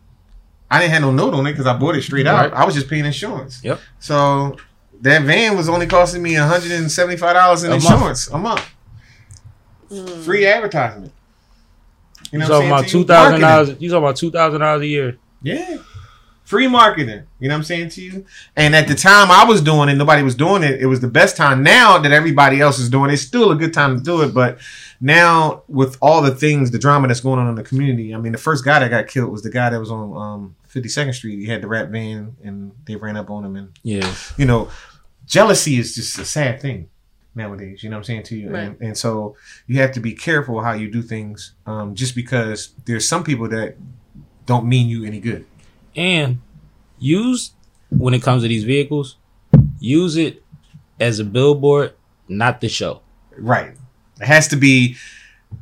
[0.71, 2.51] I didn't have no note on it because I bought it straight out.
[2.51, 2.59] Right.
[2.61, 3.63] I was just paying insurance.
[3.63, 3.79] Yep.
[3.99, 4.57] So
[5.01, 7.85] that van was only costing me one hundred and seventy five dollars in A month.
[7.91, 8.65] insurance a month.
[9.91, 10.23] Mm.
[10.23, 11.11] Free advertisement.
[12.31, 13.03] you what talking I'm about saying to you?
[13.03, 13.69] two thousand dollars.
[13.79, 15.17] You talking about two thousand dollars a year.
[15.43, 15.77] Yeah.
[16.43, 17.23] Free marketing.
[17.39, 18.25] You know what I'm saying to you?
[18.57, 20.81] And at the time I was doing it, nobody was doing it.
[20.81, 21.63] It was the best time.
[21.63, 24.33] Now that everybody else is doing it, it's still a good time to do it.
[24.33, 24.59] But
[24.99, 28.33] now with all the things, the drama that's going on in the community, I mean,
[28.33, 31.37] the first guy that got killed was the guy that was on um, 52nd Street.
[31.39, 33.55] He had the wrap van and they ran up on him.
[33.55, 34.13] And, Yeah.
[34.35, 34.69] you know,
[35.25, 36.89] jealousy is just a sad thing
[37.33, 37.81] nowadays.
[37.81, 38.49] You know what I'm saying to you?
[38.49, 38.63] Right.
[38.63, 39.37] And, and so
[39.67, 43.47] you have to be careful how you do things um, just because there's some people
[43.49, 43.77] that
[44.45, 45.45] don't mean you any good.
[45.95, 46.39] And
[46.99, 47.51] use
[47.89, 49.17] when it comes to these vehicles
[49.79, 50.43] use it
[50.99, 51.93] as a billboard
[52.27, 53.01] not the show
[53.37, 53.71] Right.
[54.19, 54.97] It has to be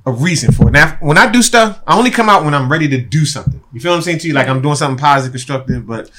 [0.05, 0.71] a reason for it.
[0.71, 3.61] Now, when I do stuff, I only come out when I'm ready to do something.
[3.71, 4.33] You feel what I'm saying to you?
[4.33, 6.09] Like I'm doing something positive, constructive, but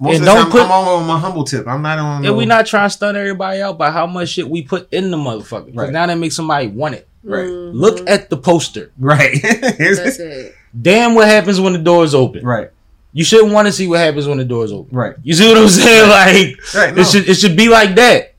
[0.00, 1.66] most And of the don't time put- I'm on my humble tip.
[1.66, 2.16] I'm not on.
[2.16, 4.92] and no- we not trying to stun everybody out by how much shit we put
[4.92, 5.92] in the motherfucker 'Cause Right.
[5.92, 7.46] now that makes somebody want it Right.
[7.46, 7.72] Mhm.
[7.74, 9.40] look at the poster right.
[9.42, 10.54] That's it.
[10.80, 12.70] damn what happens when the doors open right.
[13.12, 15.14] You shouldn't want to see what happens when the doors open Right.
[15.22, 16.94] you see what i'm saying like Right.
[16.94, 17.02] No.
[17.02, 18.34] it should it should be like that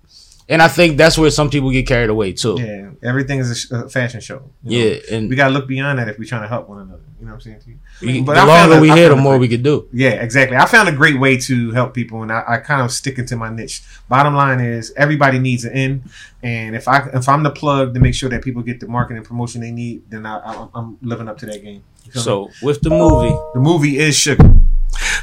[0.49, 2.89] and i think that's where some people get carried away too yeah.
[3.03, 4.49] Everything is a, sh- a fashion show.
[4.63, 4.85] you know?
[4.85, 7.01] yeah and We gotta look beyond that if we're trying to help one another.
[7.19, 7.59] You know what I'm saying
[7.99, 8.23] to you?
[8.23, 10.55] But the I longer a- we here the more great- we could do Yeah, exactly.
[10.55, 13.35] I found a great way to help people, and I, I kind of stick into
[13.35, 13.81] my niche.
[14.07, 16.03] Bottom line is, everybody needs an end,
[16.43, 19.23] and if I if I'm the plug to make sure that people get the marketing
[19.23, 21.83] promotion they need, then I, I, I'm living up to that game.
[22.05, 22.23] You feel me?
[22.23, 24.53] so with the movie the movie is Sugar.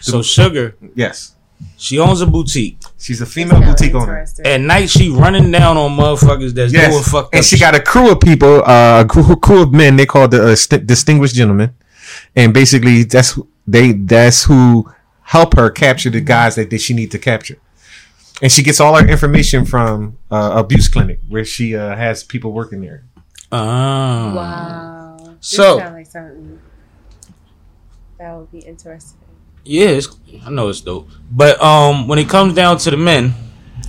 [0.01, 1.35] so sugar Yes,
[1.77, 4.25] she owns a boutique she's a female boutique owner.
[4.45, 7.61] At night, she running down on motherfuckers that's doing fucked and up she shit.
[7.61, 9.97] got a crew of people, uh, a crew, crew of men.
[9.97, 11.75] They call the uh, st- distinguished gentlemen,
[12.35, 14.91] and basically that's who- they that's who
[15.23, 17.59] help her capture the guys that, that she need to capture.
[18.43, 22.51] and she gets all her information from uh, abuse clinic where she uh, has people
[22.53, 23.05] working there.
[23.53, 24.33] Ah.
[24.35, 25.17] Wow.
[25.37, 26.09] This So- sound like
[28.21, 29.19] something that would be interesting.
[29.65, 30.09] Yeah, it's,
[30.45, 31.09] I know it's dope.
[31.31, 33.35] But um, when it comes down to the men,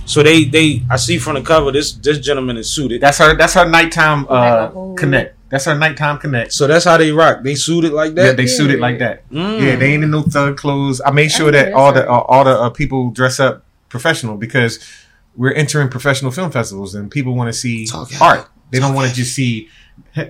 [0.04, 3.00] so they they I see from the cover this this gentleman is suited.
[3.00, 3.36] That's her.
[3.36, 5.36] That's her nighttime uh, Like a whole- connect.
[5.48, 6.52] That's her nighttime connect.
[6.54, 7.42] So that's how they rock.
[7.42, 8.22] They suited like that.
[8.22, 8.36] Yeah, that.
[8.38, 9.28] they suit it like that.
[9.30, 9.60] Mm.
[9.62, 11.00] Yeah, they ain't in no thug clothes.
[11.04, 14.36] I made sure Okay, that all the uh, all the uh, people dress up professional
[14.38, 14.78] because
[15.36, 18.48] we're entering professional film festivals and people want to see Talk art.
[18.70, 19.68] They don't want to just see he-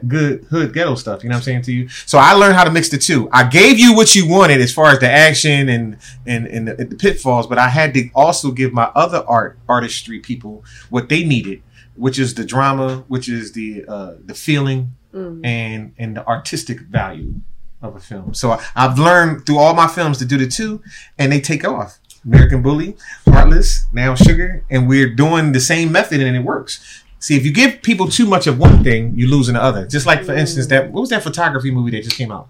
[0.06, 1.22] good hood ghetto stuff.
[1.22, 1.88] You know what I'm saying to you?
[1.88, 3.28] So I learned how to mix the two.
[3.32, 5.96] I gave you what you wanted as far as the action and
[6.26, 10.20] and and the, the pitfalls, but I had to also give my other art artistry
[10.20, 11.62] people what they needed,
[11.96, 15.44] which is the drama, which is the uh, the feeling Mm.
[15.44, 17.34] and and the artistic value
[17.82, 18.32] of a film.
[18.32, 20.82] So I, I've learned through all my films to do the two,
[21.18, 21.98] and they take off.
[22.24, 22.96] American Bully,
[23.26, 27.01] Heartless, now Sugar, and we're doing the same method, and it works.
[27.22, 29.86] See, if you give people too much of one thing, you lose in the other.
[29.86, 32.48] Just like, for instance, that what was that photography movie that just came out?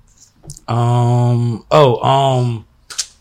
[0.67, 1.65] Um.
[1.71, 2.03] Oh.
[2.03, 2.65] Um.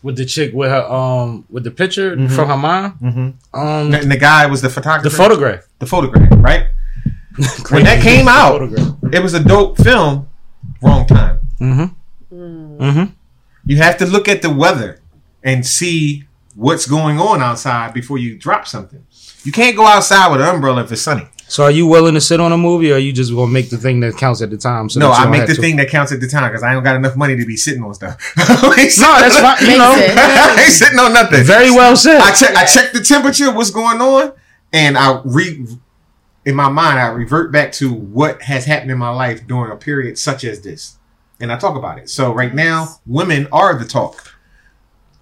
[0.02, 2.30] With the chick with her um with the picture Mhm.
[2.34, 2.98] from her mom.
[3.02, 3.60] Mm-hmm.
[3.60, 3.94] Um.
[3.94, 5.08] And the guy was the photographer.
[5.10, 5.66] The photograph.
[5.78, 6.66] The photograph, right?
[7.70, 8.62] when that came out,
[9.12, 10.28] it was a dope film.
[10.82, 11.38] Wrong time.
[11.60, 12.34] Mm-hmm.
[12.36, 12.78] Mm.
[12.78, 13.04] Mm-hmm.
[13.66, 15.00] You have to look at the weather
[15.44, 16.24] and see
[16.56, 19.04] what's going on outside before you drop something.
[19.44, 21.26] You can't go outside with an umbrella if it's sunny.
[21.48, 23.68] So are you willing to sit on a movie, or are you just gonna make
[23.68, 24.88] the thing that counts at the time?
[24.88, 26.82] So no, I make the to- thing that counts at the time because I don't
[26.82, 28.16] got enough money to be sitting on stuff.
[28.38, 29.70] no, No, that's fine.
[29.70, 29.92] You know.
[29.94, 31.44] I ain't sitting on nothing.
[31.44, 32.20] very well said.
[32.22, 32.56] I check.
[32.56, 34.32] I check the temperature, what's going on,
[34.72, 35.66] and I re.
[36.44, 39.76] In my mind, I revert back to what has happened in my life during a
[39.76, 40.96] period such as this,
[41.38, 42.08] and I talk about it.
[42.08, 44.34] So right now, women are the talk.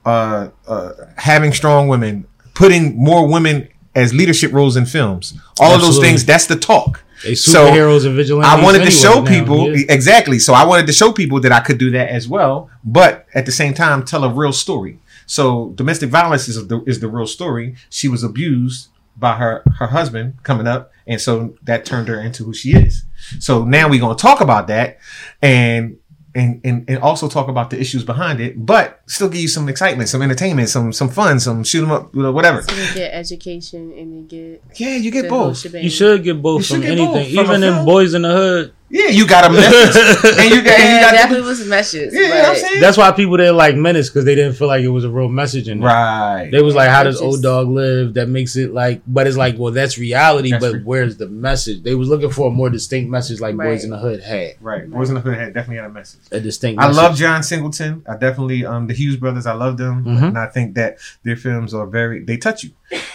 [0.05, 5.81] Uh, uh, having strong women, putting more women as leadership roles in films, all of
[5.81, 6.25] those things.
[6.25, 7.03] That's the talk.
[7.23, 8.51] They So, superheroes and vigilantes.
[8.51, 9.85] I wanted to anyway show now, people yeah.
[9.89, 10.39] exactly.
[10.39, 13.47] So I wanted to show people that I could do that as well, but at
[13.47, 14.99] the same time tell a real story.
[15.27, 17.77] So domestic violence is the is the real story.
[17.89, 22.45] She was abused by her her husband coming up, and so that turned her into
[22.45, 23.05] who she is.
[23.39, 24.99] So now we're gonna talk about that,
[25.43, 25.99] and
[26.35, 29.69] and and, and also talk about the issues behind it, but still give you some
[29.69, 32.63] excitement, some entertainment, some some fun, some shoot 'em up, you know, whatever.
[32.63, 35.65] So you get education and you get Yeah, you get both.
[35.65, 37.85] You should get both You from get anything, both from even in.
[37.85, 38.73] Boys in the Hood.
[38.93, 42.13] Yeah, you got a message, and you got and you got definitely was messages.
[42.13, 42.81] yeah, you know what I'm saying.
[42.81, 45.29] That's why people didn't like Menace because they didn't feel like it was a real
[45.29, 45.87] message in it.
[45.87, 46.49] Right.
[46.51, 49.37] They was like, "How does It's old dog live?" That makes it like, but it's
[49.37, 50.51] like, well, that's reality.
[50.51, 51.85] That's but re- where's the message?
[51.85, 53.67] They was looking for a more distinct message, like Right.
[53.69, 54.91] Boys in the Hood had Right.
[54.91, 56.21] Boys in the Hood had definitely had a message.
[56.33, 56.83] a distinct.
[56.83, 56.97] I message.
[57.03, 58.03] love John Singleton.
[58.09, 59.47] I definitely um the Hughes brothers.
[59.47, 60.23] I love them, Mhm.
[60.31, 62.71] and I think that their films are very they touch you.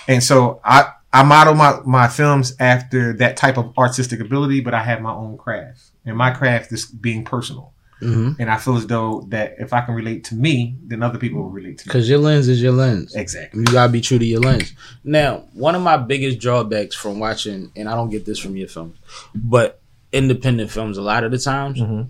[0.07, 0.85] And so I
[1.15, 5.13] I model my my films after that type of artistic ability, but I have my
[5.13, 7.71] own craft, and my craft is being personal.
[8.01, 8.35] Mhm.
[8.39, 11.41] And I feel as though that if I can relate to me, then other people
[11.41, 11.91] will relate to me.
[11.93, 13.15] Cause your lens is your lens.
[13.15, 13.61] Exactly.
[13.61, 14.73] You gotta be true to your lens.
[15.05, 18.67] Now, one of my biggest drawbacks from watching, and I don't get this from your
[18.67, 18.97] films,
[19.33, 19.79] but
[20.11, 22.09] independent films a lot of the times Mhm.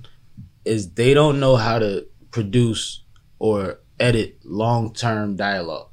[0.66, 3.02] is they don't know how to produce
[3.38, 5.90] or edit long term dialogue.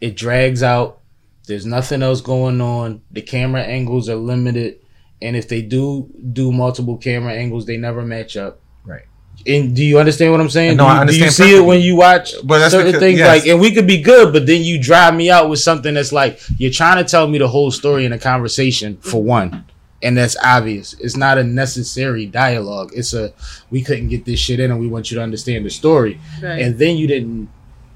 [0.00, 1.00] It drags out.
[1.46, 3.02] There's nothing else going on.
[3.10, 4.78] The camera angles are limited,
[5.20, 8.60] and if they do do multiple camera angles, they never match up.
[8.84, 9.02] Right.
[9.46, 10.76] And do you understand what I'm saying?
[10.78, 12.86] No, do I you, understand Do you see it when you watch But that's certain
[12.92, 13.28] because- things yes.
[13.40, 16.12] like, and we could be good, but then you drive me out with something that's
[16.12, 19.66] like you're trying to tell me the whole story in a conversation for one,
[20.02, 20.94] and that's obvious.
[20.94, 22.92] It's not a necessary dialogue.
[22.94, 23.34] It's a
[23.70, 26.62] we couldn't get this shit in, and we want you to understand the story, Right.
[26.62, 27.48] and then you didn't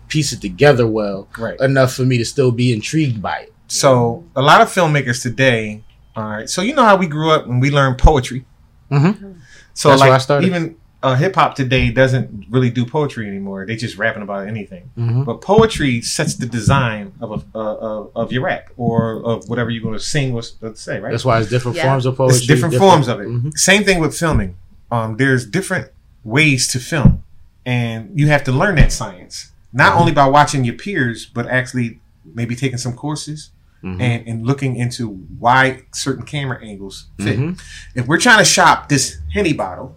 [0.08, 1.58] piece it together well Right.
[1.60, 3.52] enough for me to still be intrigued by it.
[3.68, 5.82] So a lot of filmmakers today.
[6.16, 6.48] All right.
[6.48, 8.44] So you know how we grew up and we learned poetry.
[8.90, 9.32] Mm-hmm.
[9.74, 10.46] So That's where I like started.
[10.46, 13.64] even uh, hip hop today doesn't really do poetry anymore.
[13.66, 14.90] They just rapping about anything.
[14.98, 15.22] Mm-hmm.
[15.24, 19.70] But poetry sets the design of a, uh, of, of your rap or of whatever
[19.70, 20.98] you're going to sing or s- say.
[20.98, 21.12] Right.
[21.12, 21.84] That's why it's different Yeah.
[21.84, 22.38] forms of poetry.
[22.38, 23.28] it's different, forms of it.
[23.28, 23.56] Mhm.
[23.56, 24.56] Same thing with filming.
[24.90, 25.88] Um, there's different
[26.24, 27.22] ways to film,
[27.64, 30.00] and you have to learn that science not Mm-hmm.
[30.00, 33.50] only by watching your peers, but actually maybe taking some courses.
[33.84, 34.00] Mhm.
[34.00, 35.08] And, and looking into
[35.38, 37.38] why certain camera angles fit.
[37.38, 37.60] Mhm.
[37.94, 39.94] If we're trying to shop this henny bottle,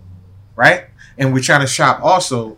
[0.56, 0.86] right,
[1.18, 2.58] and we're trying to shop also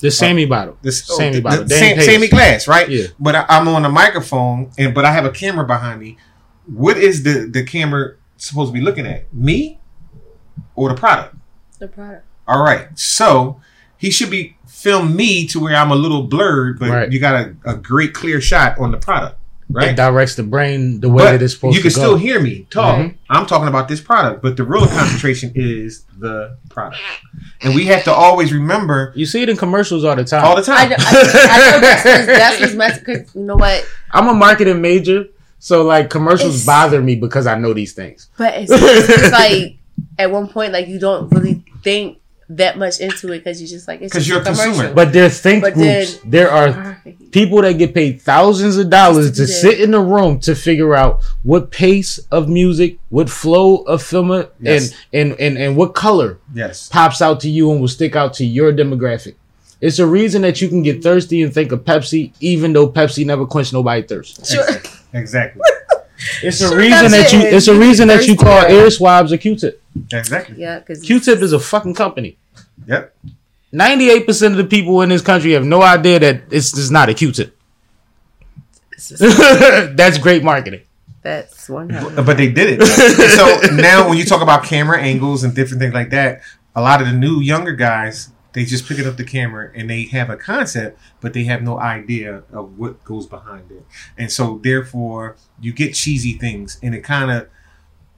[0.00, 0.78] The Sammy bottle.
[0.80, 1.64] this Sammy the- bottle.
[1.64, 2.88] the Dan Sam- Sammy glass, right?
[2.88, 3.08] Yeah.
[3.18, 6.16] But I, I'm on a microphone, and but I have a camera behind me.
[6.66, 9.34] What is the the camera supposed to be looking at?
[9.34, 9.80] Me
[10.76, 11.34] or the product?
[11.80, 12.24] the product.
[12.46, 12.96] All right.
[12.96, 13.60] So
[13.96, 17.12] he should be film me to where I'm a little blurred, but Right.
[17.12, 19.36] you got a, a great clear shot on the product.
[19.72, 19.90] right?
[19.90, 22.02] It directs the brain the way but that it's supposed you can to go.
[22.02, 22.98] still hear me talk.
[22.98, 23.14] Mhm.
[23.28, 27.00] I'm talking about this product, but the real concentration is the product,
[27.62, 30.44] and we have to always remember you see it in commercials all the time.
[30.44, 30.90] all the I time.
[30.90, 33.04] know, I, I know that's what's, that's what's messing.
[33.04, 33.86] Cause you know what?
[34.12, 35.26] I'm a marketing major,
[35.60, 38.28] so like commercials It's- bother me because I know these things.
[38.38, 39.76] But it's, it's like
[40.18, 42.18] at one point, like you don't really think
[42.50, 44.92] that much into it because you're just like it's 'Cause just you're a consumer.
[44.92, 46.14] But there's think But groups.
[46.16, 47.00] then- there are
[47.30, 50.94] people that get paid thousands of dollars to to sit in a room to figure
[50.94, 54.92] out what pace of music, what flow of film, Yes.
[55.12, 58.34] and, and and and what color yes, pops out to you and will stick out
[58.34, 59.34] to your demographic.
[59.80, 63.24] It's a reason that you can get thirsty and think of Pepsi, even though Pepsi
[63.24, 64.44] never quenched nobody's thirst.
[64.46, 64.66] Sure.
[65.14, 65.62] exactly,
[66.42, 67.40] It's a Sure reason does that you.
[67.40, 69.80] It's a reason that you call air swabs a Q-tip.
[70.12, 70.56] exactly.
[70.58, 72.36] Yeah, because Q-tip is a fucking company.
[72.86, 73.16] Yep.
[73.72, 77.08] Ninety-eight percent of the people in this country have no idea that it's just not
[77.08, 77.56] a Q-tip.
[79.18, 80.82] That's great marketing.
[81.22, 81.90] that's one.
[81.90, 82.24] hundred.
[82.26, 82.86] But they did it.
[82.86, 86.42] So now, when you talk about camera angles and different things like that,
[86.74, 89.88] a lot of the new younger guys they just pick it up the camera and
[89.88, 93.84] they have a concept, but they have no idea of what goes behind it.
[94.18, 97.48] And so, therefore, you get cheesy things, and it kind of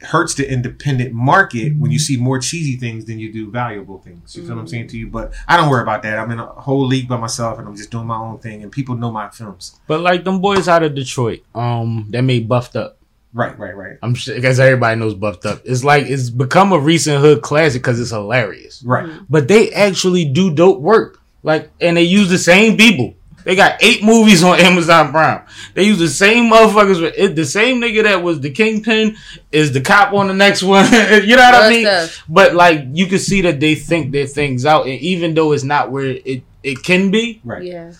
[0.05, 2.03] hurts the independent market when you mm-hmm.
[2.03, 4.37] see more cheesy things than you do valuable things.
[4.37, 5.07] You feel what I'm saying to mm-hmm.
[5.07, 5.11] you?
[5.11, 6.19] But I don't worry about that.
[6.19, 8.71] I'm in a whole league by myself, and I'm just doing my own thing, and
[8.71, 9.81] people know my films.
[9.87, 12.99] But like them boys out of Detroit, um, that made buffed up.
[13.35, 15.63] Right, right, right, I'm sure because everybody knows buffed up.
[15.65, 18.83] It's like it's become a recent hood classic because it's hilarious.
[18.85, 19.07] right.
[19.07, 19.25] Mm-hmm.
[19.31, 21.19] But they actually do dope work.
[21.43, 23.15] Like, and they use the same people.
[23.45, 25.43] They got eight movies on Amazon Prime.
[25.75, 27.01] They use the same motherfuckers.
[27.01, 29.17] With it, the same nigga that was the kingpin
[29.51, 30.85] is the cop on the next one.
[30.93, 31.83] you know what I mean?
[31.85, 32.25] stuff.
[32.29, 35.65] But like, you can see that they think their things out, and even though it's
[35.65, 37.65] not where it it can be, Right.
[37.65, 37.93] Yeah.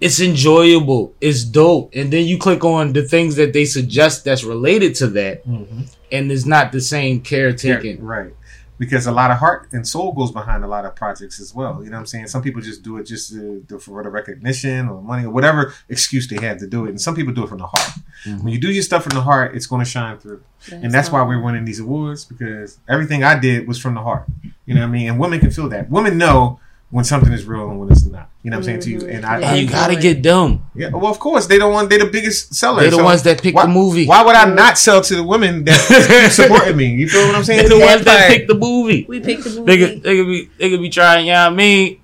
[0.00, 1.14] it's enjoyable.
[1.20, 1.90] It's dope.
[1.94, 5.82] And then you click on the things that they suggest that's related to that, Mm-hmm.
[6.12, 8.02] and it's not the same caretaking.
[8.02, 8.32] Right.
[8.78, 11.82] Because a lot of heart and soul goes behind a lot of projects as well.
[11.82, 12.28] You know what I'm saying?
[12.28, 15.74] Some people just do it just to, to- for the recognition or money or whatever
[15.88, 16.90] excuse they have to do it.
[16.90, 17.92] And some people do it from the heart.
[18.24, 18.44] Mm-hmm.
[18.44, 20.42] When you do your stuff from the heart, it's going to shine through.
[20.70, 24.26] and that's why we're winning these awards because everything I did was from the heart.
[24.64, 25.08] You know what I mean?
[25.08, 25.90] And women can feel that.
[25.90, 26.60] Women know
[26.90, 28.30] when something is real and when it's not.
[28.42, 28.98] You know what I'm saying to you?
[29.00, 29.10] Mm-hmm.
[29.16, 29.50] And I, Yeah.
[29.50, 30.64] And you gotta get them.
[30.74, 31.90] yeah, well, of course, they don't want.
[31.90, 32.80] They're the biggest seller.
[32.80, 34.06] They're the So ones that pick why, the movie.
[34.06, 35.78] Why would I not sell to the women that
[36.08, 36.86] keep supporting me?
[36.94, 37.68] You feel what I'm saying?
[37.68, 39.04] They're the ones that pick the movie.
[39.08, 39.64] We picked the movie.
[39.64, 41.26] They could, they could be they could be trying.
[41.26, 42.00] Yeah, I mean,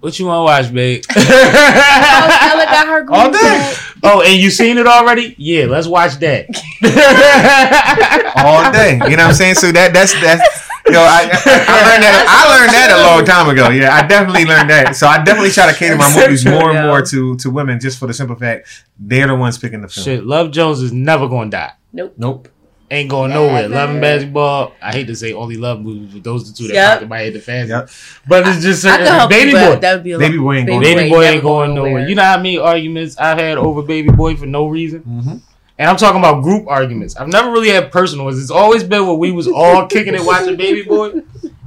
[0.00, 1.04] what you want to watch, babe?
[1.14, 3.48] Oh, Stella got her All groove day.
[3.48, 3.76] back.
[4.04, 5.34] oh, and you seen it already?
[5.38, 6.46] Yeah, let's watch that.
[8.36, 8.92] all day.
[9.10, 9.54] You know what I'm saying?
[9.56, 13.24] So that that's that's yo, I, I, I learned that I learned that a long
[13.24, 13.68] time ago.
[13.70, 14.96] Yeah, I definitely learned that.
[14.96, 17.98] So I definitely try to cater my movies more and more to to women just
[17.98, 18.68] for the simple fact
[18.98, 20.04] they're the ones picking the film.
[20.04, 21.72] Shit, Love Jones is never gonna die.
[21.92, 22.14] Nope.
[22.16, 22.48] Nope.
[22.90, 23.46] Ain't going Never.
[23.46, 23.68] nowhere.
[23.70, 24.74] Love and basketball.
[24.82, 26.90] I hate to say only love movies, but those are the two that Yep.
[26.90, 27.70] popped in my head the fans.
[27.70, 27.88] Yep.
[28.28, 29.80] But it's just I could help baby you, but boy.
[29.80, 32.06] That would be a Baby boy ain't going Baby boy ain't going nowhere.
[32.06, 35.00] You know how many arguments I've had over Baby Boy for no reason?
[35.08, 35.40] Mhm.
[35.82, 37.16] And I'm talking about group arguments.
[37.16, 38.40] I've never really had personal ones.
[38.40, 41.22] It's always been where we was all kicking it watching Baby Boy,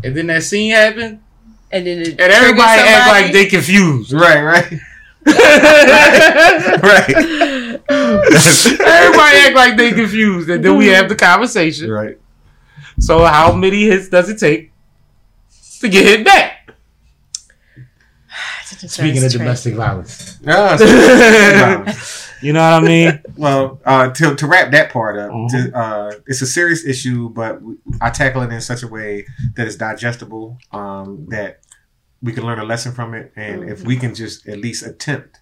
[0.06, 1.20] and then that scene happened,
[1.70, 4.14] And then it and everybody act like they confused.
[4.14, 4.72] Right, right,
[6.82, 7.10] right,
[7.90, 11.92] everybody act like they confused, and then we have the conversation.
[11.92, 12.18] right.
[12.98, 14.72] So how many hits does it take
[15.82, 16.72] to get hit back?
[18.64, 19.88] Speaking of That's domestic trash.
[19.90, 23.22] violence, Ah, so- you know what I mean?
[23.38, 25.50] well, uh, to to wrap that part up, Mhm.
[25.50, 27.60] to, uh, it's a serious issue, but
[28.02, 31.62] I tackle it in such a way that it's digestible, um, that
[32.22, 35.40] we can learn a lesson from it, and if we can just at least attempt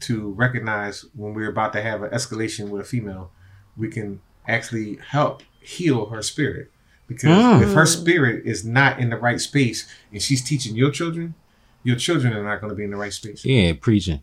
[0.00, 3.30] to recognize when we're about to have an escalation with a female,
[3.76, 6.70] we can actually help heal her spirit.
[7.08, 7.62] Because Mm.
[7.62, 11.34] if her spirit is not in the right space, and she's teaching your children,
[11.82, 13.44] your children are not going to be in the right space.
[13.44, 14.20] Yeah, preaching.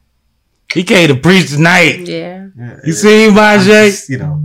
[0.73, 1.99] He came to preach tonight.
[2.07, 2.47] Yeah.
[2.57, 3.89] Yeah, You it- seen my I'm Jay?
[3.89, 4.41] just, you know.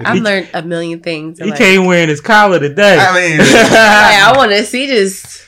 [0.00, 1.38] I've He- learned a million things.
[1.38, 2.96] He like, came wearing his collar today.
[3.00, 5.44] I mean, like, I want to see this.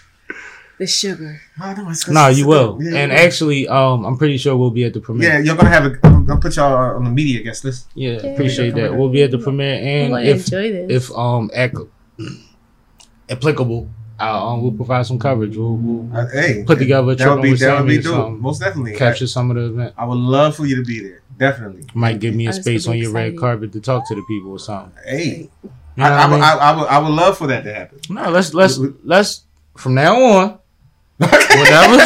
[0.79, 1.39] The sugar.
[1.63, 2.79] Oh, no, it's- no, you will.
[2.81, 3.25] Yeah, and you will.
[3.27, 5.29] actually, um, I'm pretty sure we'll be at the premiere.
[5.35, 5.99] yeah, you're gonna have a.
[6.05, 7.87] I'm gonna put y'all on the media guest list.
[7.95, 8.95] Yeah, appreciate that.
[8.97, 11.09] We'll be at the premiere, and if enjoy this.
[11.11, 11.75] if um ac-
[13.29, 13.89] applicable,
[14.21, 15.57] uh, um, we'll provide some coverage.
[15.57, 18.03] We'll, we'll Uh, hey, Put together a that would trip be with that would be
[18.03, 18.39] Sammy or dope.
[18.41, 18.97] Most definitely.
[18.97, 19.95] capture some of the event.
[19.97, 21.23] I, I would love for you to be there.
[21.39, 21.87] Definitely.
[21.95, 24.15] Might give me a I was space on really your red carpet to talk to
[24.15, 24.93] the people or something.
[25.07, 26.43] Hey, You know I, I, would- I mean?
[26.43, 26.87] I, I would.
[26.89, 27.99] I would love for that to happen.
[28.11, 29.45] No, let's let's let's
[29.77, 30.59] from now on.
[31.19, 31.99] Whenever,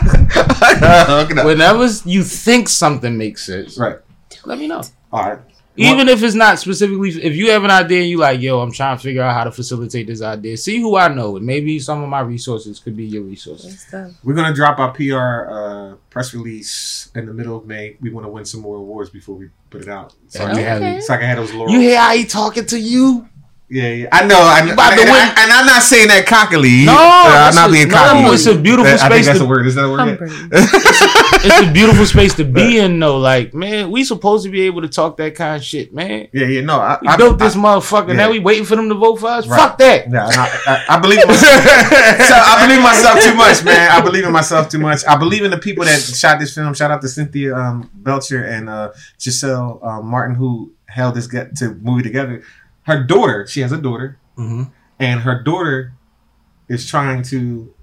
[0.00, 1.46] Hook it up.
[1.46, 3.98] whenever you think something makes sense, right.
[4.44, 4.82] Let me know.
[5.12, 5.38] All right.
[5.76, 8.72] Even if it's not specifically, if you have an idea and you like, yo, I'm
[8.72, 10.56] trying to figure out how to facilitate this idea.
[10.56, 13.86] See who I know, and maybe some of my resources could be your resources.
[14.22, 17.96] We're gonna drop our PR uh, press release in the middle of May.
[18.00, 20.12] We want to win some more awards before we put it out.
[20.28, 20.62] So, I, Okay.
[20.64, 21.72] can, so I can have those laurels.
[21.72, 23.28] You hear how he talking to you?
[23.72, 24.08] Yeah, yeah.
[24.10, 24.34] I know.
[24.36, 25.14] I, about to and, win.
[25.14, 26.84] I, and I'm not saying that cockily.
[26.86, 28.34] No, Uh, I'm that's not a- being no, cocky.
[28.34, 29.66] it's a beautiful I think space that's to- a word.
[29.68, 30.06] Is that a word?
[30.08, 30.18] yet?
[30.18, 30.50] Humbling.
[31.42, 33.16] It's a beautiful space to be in, though.
[33.16, 36.28] Like, man, we supposed to be able to talk that kind of shit, man.
[36.32, 36.60] Yeah, yeah.
[36.60, 38.08] No, I, We I built this I, motherfucker.
[38.08, 38.14] yeah.
[38.14, 39.46] Now we waiting for them to vote for us.
[39.46, 39.58] Right.
[39.58, 40.10] Fuck that.
[40.10, 41.62] yeah, I, I, I believe myself.
[42.28, 43.90] so I believe myself too much, man.
[43.90, 45.02] I believe in myself too much.
[45.06, 46.74] I believe in the people that shot this film.
[46.74, 51.56] Shout out to Cynthia um, Belcher and uh, Giselle um, Martin who held this get
[51.56, 52.42] to movie together.
[52.90, 54.62] Her daughter, she has a daughter, Mm-hmm.
[54.98, 55.92] and her daughter
[56.68, 57.74] is trying to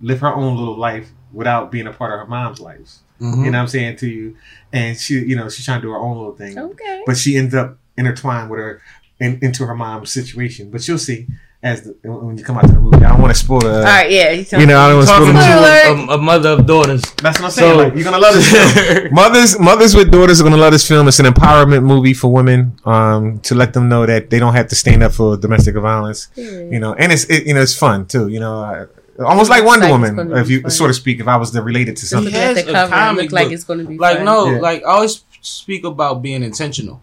[0.00, 2.98] live her own little life without being a part of her mom's life.
[3.20, 3.44] Mm-hmm.
[3.44, 4.36] You know what I'm saying to you?
[4.72, 6.58] And she, you know, she's trying to do her own little thing.
[6.58, 7.02] Okay.
[7.04, 8.80] But she ends up intertwined with her
[9.20, 10.70] in, into her mom's situation.
[10.70, 11.26] But you'll see
[11.66, 13.04] as the, when you come out to the movie.
[13.04, 13.74] I don't want to spoil it.
[13.74, 14.10] All right.
[14.10, 14.30] Yeah.
[14.30, 16.12] You, You know, I don't want to spoil Talking the to movie.
[16.12, 17.02] a, a, a mother of daughters.
[17.22, 17.72] That's what I'm saying.
[17.72, 19.14] So- like, you're gonna love this film.
[19.22, 21.08] mothers, mothers with daughters are gonna love this film.
[21.08, 24.68] It's an empowerment movie for women um, to let them know that they don't have
[24.68, 26.28] to stand up for domestic violence.
[26.36, 28.28] You know, and it's it, you know it's fun too.
[28.28, 28.86] You know, uh,
[29.24, 30.70] almost like Wonder like Woman, if you fun.
[30.70, 31.20] so to speak.
[31.20, 32.32] If I was to relate it to something.
[32.32, 34.18] Looking at has the a cover, it comic look like it's going to be Like,
[34.18, 34.24] fun.
[34.26, 34.60] no, Yeah.
[34.60, 37.00] like, I always speak about being intentional.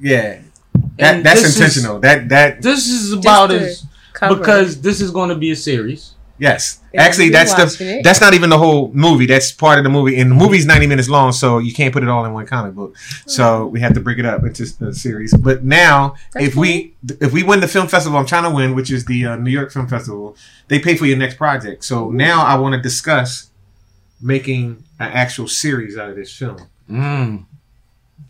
[0.00, 0.40] Yeah,
[0.98, 2.00] that And that's this is- intentional.
[2.00, 3.85] that that This is about to as
[4.16, 4.36] Cover.
[4.36, 6.12] because this is going to be a series.
[6.38, 8.04] Yes, Yeah, actually, that's the it.
[8.04, 9.24] that's not even the whole movie.
[9.24, 12.02] That's part of the movie, and the movie's ninety minutes long, so you can't put
[12.02, 12.94] it all in one comic book.
[13.26, 15.32] So we have to break it up into a series.
[15.34, 18.74] But now, That's if we if we win the film festival, I'm trying to win,
[18.74, 20.36] which is the uh, New York Film Festival.
[20.68, 21.84] They pay for your next project.
[21.84, 23.48] So now I want to discuss
[24.20, 26.58] making an actual series out of this film.
[26.90, 27.46] Mm.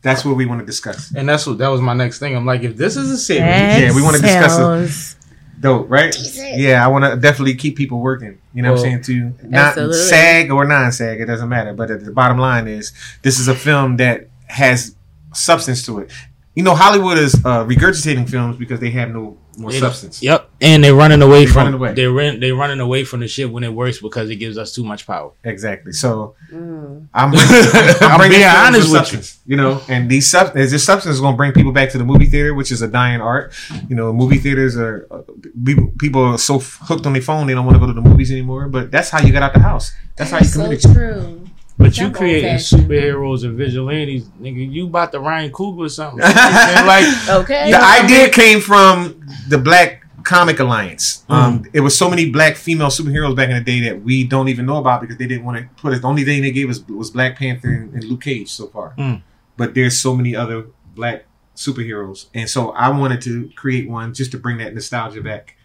[0.02, 1.12] That's what we want to discuss.
[1.12, 2.36] And that's what that was my next thing.
[2.36, 5.15] I'm like, if this is a series, That Yeah, we wanna discuss it.
[5.56, 6.14] Sounds- Dope, right?
[6.58, 8.38] Yeah, I want to definitely keep people working.
[8.54, 9.34] You know what I'm saying?
[9.40, 9.96] To not Absolutely.
[9.98, 11.72] SAG or non-SAG, it doesn't matter.
[11.72, 12.92] But the bottom line is,
[13.22, 14.94] this is a film that has
[15.32, 16.10] substance to it.
[16.54, 20.22] You know, Hollywood is uh, regurgitating films because they have no more They- substance.
[20.22, 21.94] Yep, and they're running away They from running away.
[21.94, 24.74] they're run, they're running away from the shit when it works because it gives us
[24.74, 25.30] too much power.
[25.44, 25.92] Exactly.
[25.92, 27.06] So Mm.
[27.14, 27.32] I'm,
[28.00, 29.56] I'm, bringing being honest with with substance, you.
[29.56, 32.26] know, and these sub this substance is going to bring people back to the movie
[32.26, 33.52] theater, which is a dying art.
[33.88, 35.22] You know, movie theaters are uh,
[35.64, 38.00] people, people are so hooked on their phone they don't want to go to the
[38.00, 38.68] movies anymore.
[38.68, 39.92] But that's how you get out the house.
[40.16, 41.45] That's how you That's so true.
[41.78, 44.72] But you That creating superheroes and vigilantes, nigga.
[44.72, 46.20] You about the Ryan Coogler or something?
[46.24, 47.70] Like, Okay.
[47.70, 51.24] the idea came from the Black Comic Alliance.
[51.28, 54.48] Um, it was so many black female superheroes back in the day that we don't
[54.48, 56.00] even know about because they didn't want to put it.
[56.02, 58.94] The only thing they gave us was Black Panther and, and Luke Cage so far.
[58.98, 59.22] Mm.
[59.56, 64.30] But there's so many other black superheroes, and so I wanted to create one just
[64.32, 65.56] to bring that nostalgia back.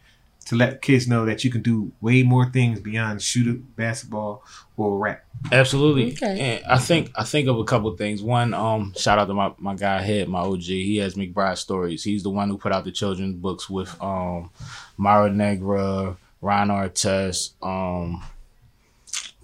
[0.45, 4.43] To let kids know that you can do way more things beyond shoot basketball
[4.75, 5.23] or rap.
[5.51, 6.13] absolutely.
[6.13, 6.39] Okay.
[6.39, 8.21] And I think I think of a couple things.
[8.23, 10.61] One, um, shout out to my my guy head, my OG.
[10.63, 12.03] He has McBride stories.
[12.03, 14.49] He's the one who put out the children's books with um,
[14.97, 18.23] Mara Negra, Ron Artest, um.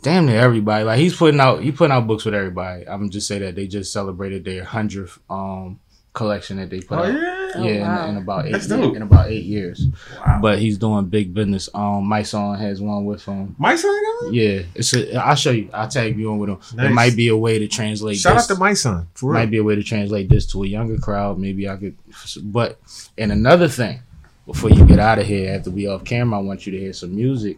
[0.03, 0.83] Damn near everybody.
[0.83, 2.87] Like he's putting out he putting out books with everybody.
[2.87, 5.79] I'm just say that they just celebrated their hundredth um
[6.17, 7.07] collection that they put out.
[7.13, 8.07] yeah, Oh, yeah, in- wow.
[8.09, 8.95] in, about eight That's dope.
[8.95, 9.85] in about eight years.
[10.25, 10.39] Wow.
[10.41, 11.69] But he's doing big business.
[11.73, 13.55] Um, my son has one with him.
[13.57, 14.33] My son, got?
[14.33, 15.15] Yeah, it's a.
[15.15, 15.69] I'll show you.
[15.73, 16.59] I'll tag you on with him.
[16.75, 16.89] Nice.
[16.89, 18.17] It might be a way to translate.
[18.17, 18.51] shout this.
[18.51, 19.07] out to my son.
[19.13, 19.39] For real.
[19.39, 21.37] might be a way to translate this to a younger crowd.
[21.39, 21.95] Maybe I could.
[22.43, 22.79] But
[23.17, 24.01] and another thing,
[24.45, 26.93] before you get out of here, after we off camera, I want you to hear
[26.93, 27.57] some music,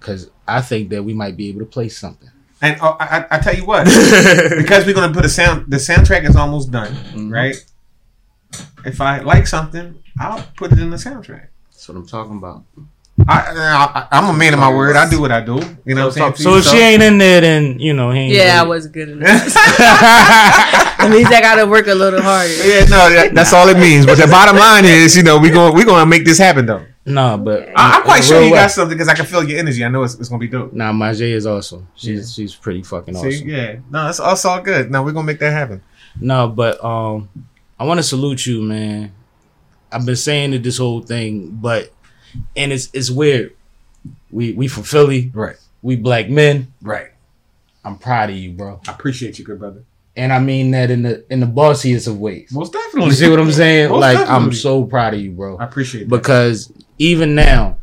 [0.00, 2.30] because I think that we might be able to play something.
[2.64, 3.84] And uh, I, I, I tell you what,
[4.56, 5.70] because we're gonna put a sound.
[5.70, 7.30] The soundtrack is almost done, Mhm.
[7.30, 7.56] right?
[8.86, 11.48] If I like something, I'll put it in the soundtrack.
[11.70, 12.64] That's what I'm talking about.
[13.28, 14.96] I, I I'm a man of my word.
[14.96, 15.60] I do what I do.
[15.84, 16.36] You know what I'm saying?
[16.36, 18.34] So if she ain't in there, then you know he ain't.
[18.34, 19.28] Yeah, I wasn't good enough.
[19.54, 22.48] that means I got to work a little harder.
[22.66, 24.06] Yeah, no, that, that's all it means.
[24.06, 26.84] But the bottom line is, you know, we going we gonna make this happen though.
[27.06, 29.58] No, but I, I'm quite sure real you got something because I can feel your
[29.58, 29.84] energy.
[29.84, 30.72] I know it's, it's gonna be dope.
[30.72, 31.86] Nah, Majay is awesome.
[31.96, 33.30] She's she's pretty fucking awesome.
[33.30, 34.90] See, yeah, no, it's, it's all good.
[34.90, 35.82] No, we're gonna make that happen.
[36.18, 37.28] No, but um,
[37.78, 39.12] I want to salute you, man.
[39.92, 41.92] I've been saying it this whole thing, but
[42.56, 43.54] and it's it's weird.
[44.30, 46.72] We we from Philly, Right, we black men.
[46.82, 47.08] right.
[47.84, 49.82] I'm proud of you, bro, I appreciate you, good brother.
[50.16, 52.48] and I mean that in the in the bossiest of ways.
[52.50, 53.10] Most definitely.
[53.10, 53.90] You see what I'm saying?
[53.90, 55.58] Most like I'm so proud of you, bro.
[55.58, 56.08] I appreciate that.
[56.08, 57.78] because even now,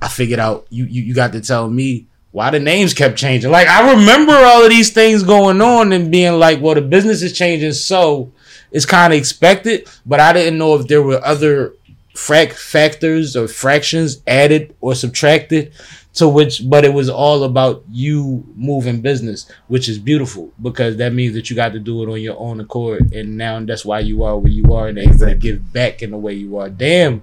[0.00, 3.50] I figured out you, you you got to tell me why the names kept changing.
[3.50, 7.22] Like I remember all of these things going on and being like, well, the business
[7.22, 8.32] is changing, so
[8.70, 9.88] it's kind of expected.
[10.06, 11.74] But I didn't know if there were other
[12.14, 15.72] frac factors or fractions added or subtracted
[16.12, 21.12] to which but it was all about you moving business which is beautiful because that
[21.12, 24.00] means that you got to do it on your own accord and now that's why
[24.00, 26.68] you are where you are and able to give back in the way you are
[26.68, 27.22] damn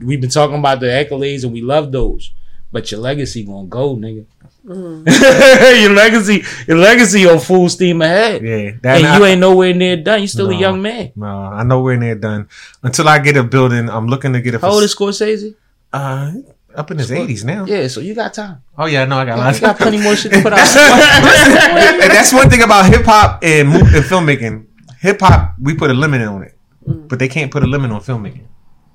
[0.00, 2.32] we've been talking about the accolades and we love those
[2.72, 4.24] but your legacy gonna go nigga
[5.82, 9.96] your legacy your legacy on full steam ahead Yeah, and I- you ain't nowhere near
[9.96, 12.48] done you still a young man No, I know we're near done.
[12.82, 14.58] Until I get a building, I'm looking to get a.
[14.60, 15.54] how old is Scorsese
[15.92, 16.32] uh,
[16.74, 17.64] up in his 80s now?
[17.66, 19.60] yeah so you got time Oh yeah, no, I got you lots.
[19.60, 20.58] got plenty more shit to put out
[22.02, 24.66] and that's one thing about hip hop and, mo- and filmmaking.
[25.00, 26.56] Hip hop, we put a limit on it,
[26.86, 28.46] but they can't put a limit on filmmaking.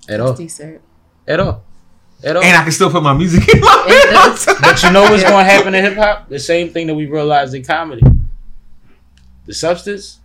[0.07, 0.81] at all Decent.
[1.27, 1.63] At all
[2.23, 4.57] at all And I can still put my music in my It.
[4.61, 6.29] But you know what's going to happen in hip hop?
[6.29, 8.01] The same thing that we realized in comedy.
[9.45, 10.19] The substance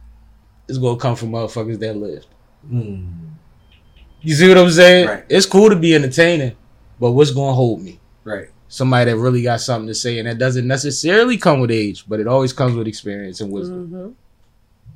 [0.68, 2.26] is going to come from motherfuckers that lived.
[2.70, 5.08] You see what I'm saying?
[5.08, 5.24] Right.
[5.28, 6.56] It's cool to be entertaining,
[7.00, 8.00] but what's going to hold me?
[8.24, 8.48] Right.
[8.68, 12.20] Somebody that really got something to say, and that doesn't necessarily come with age, but
[12.20, 13.88] it always comes with experience and wisdom.
[13.90, 14.14] Mhm.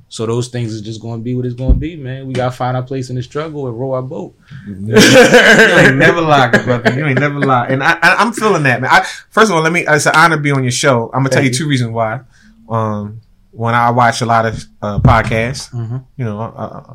[0.09, 2.27] So those things is just going to be what it's going to be, man.
[2.27, 4.33] We got to find our place in the struggle and row our boat.
[4.65, 6.93] you ain't never lie, brother.
[6.97, 8.89] You ain't never lie, and I, I, I'm feeling that, man.
[8.89, 9.83] I, first of all, let me.
[9.87, 11.07] It's an honor to be on your show.
[11.13, 12.21] I'm gonna tell you two reasons why.
[12.69, 13.21] Um,
[13.51, 16.05] when I watch a lot of uh, podcasts, Mhm.
[16.15, 16.93] you know, uh, uh,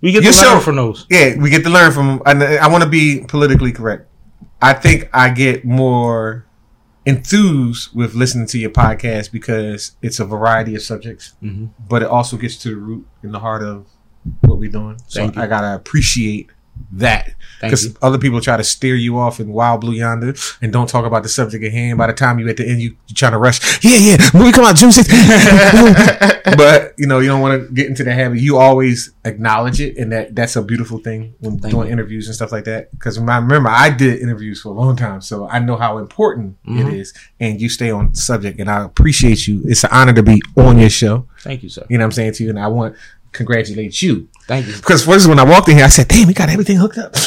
[0.00, 1.06] We get to learn from those.
[1.10, 2.20] yeah, we get to learn from.
[2.26, 4.08] And I want to be politically correct.
[4.60, 6.46] I think I get more
[7.04, 11.70] enthused with listening to your podcast because it's a variety of subjects, Mhm.
[11.88, 13.86] but it also gets to the root and the heart of
[14.42, 14.98] what we're doing.
[15.08, 15.30] So.
[15.36, 16.50] I gotta appreciate
[16.92, 20.88] that because other people try to steer you off in wild blue yonder and don't
[20.88, 21.96] talk about the subject at hand.
[21.96, 23.82] By the time you at the end, you you trying to rush.
[23.84, 25.06] Yeah, yeah, movie come out June 6th.
[26.56, 28.38] but you know you don't want to get into the habit.
[28.40, 31.92] You always acknowledge it, and that that's a beautiful thing when Thank doing you.
[31.92, 32.90] interviews and stuff like that.
[32.90, 36.88] Because remember I did interviews for a long time, so I know how important Mhm.
[36.88, 37.14] it is.
[37.40, 39.62] And you stay on subject, and I appreciate you.
[39.66, 41.26] It's an honor to be on your show.
[41.40, 41.84] Thank you, sir.
[41.88, 43.00] You know what I'm saying to you, and I want to
[43.32, 44.28] congratulate you.
[44.46, 44.74] Thank you.
[44.74, 47.12] Because first when I walked in here, I said, "Damn, we got everything hooked up."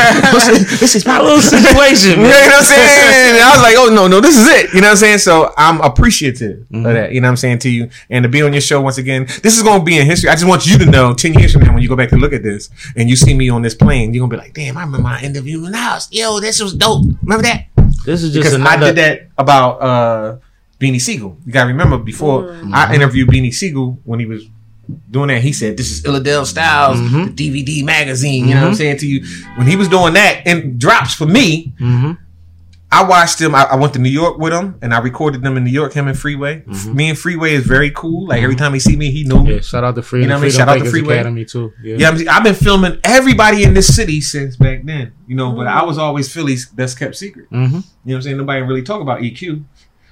[0.00, 3.34] this is my little situation, You know what I'm saying?
[3.34, 5.18] And I was like, "Oh no, no, this is it." You know what I'm saying?
[5.18, 6.86] So I'm appreciative Mhm.
[6.86, 7.12] of that.
[7.12, 9.26] You know what I'm saying to you, and to be on your show once again.
[9.42, 10.28] This is going to be in history.
[10.30, 12.16] I just want you to know, ten years from now, when you go back to
[12.16, 14.76] look at this and you see me on this plane, you're gonna be like, "Damn,
[14.76, 16.08] I remember my interview in the house.
[16.10, 17.04] Yo, this was dope.
[17.22, 17.66] Remember that?"
[18.04, 18.86] This is just Because another.
[18.86, 20.36] I did that about uh,
[20.80, 21.36] Beanie Sigel.
[21.44, 22.74] You gotta remember before Mm-hmm.
[22.74, 24.44] I interviewed Beanie Sigel when he was
[25.10, 25.42] doing that.
[25.42, 27.36] He said, "This is Illadelph Styles, Mhm.
[27.36, 29.24] the DVD magazine." You know what I'm saying to you?
[29.56, 32.18] When he was doing that and drops for me, Mhm.
[32.92, 33.54] I watched him.
[33.54, 35.92] I, I went to New York with him, and I recorded them in New York.
[35.92, 36.62] Him and Freeway.
[36.68, 36.92] Mhm.
[36.94, 38.26] Me and Freeway is very cool.
[38.26, 39.46] Like every time he see me, he knew.
[39.46, 40.22] Yeah, shout out to Free.
[40.22, 40.50] You know what I mean?
[40.50, 41.14] Shout out to Freeway.
[41.14, 41.72] Academy too.
[41.84, 41.96] Yeah.
[41.98, 45.12] Yeah, I'm, I've been filming everybody in this city since back then.
[45.28, 47.46] You know, but I was always Philly's best kept secret.
[47.52, 47.62] Mm-hmm.
[47.62, 48.36] You know what I'm saying?
[48.38, 49.62] Nobody really talk about EQ.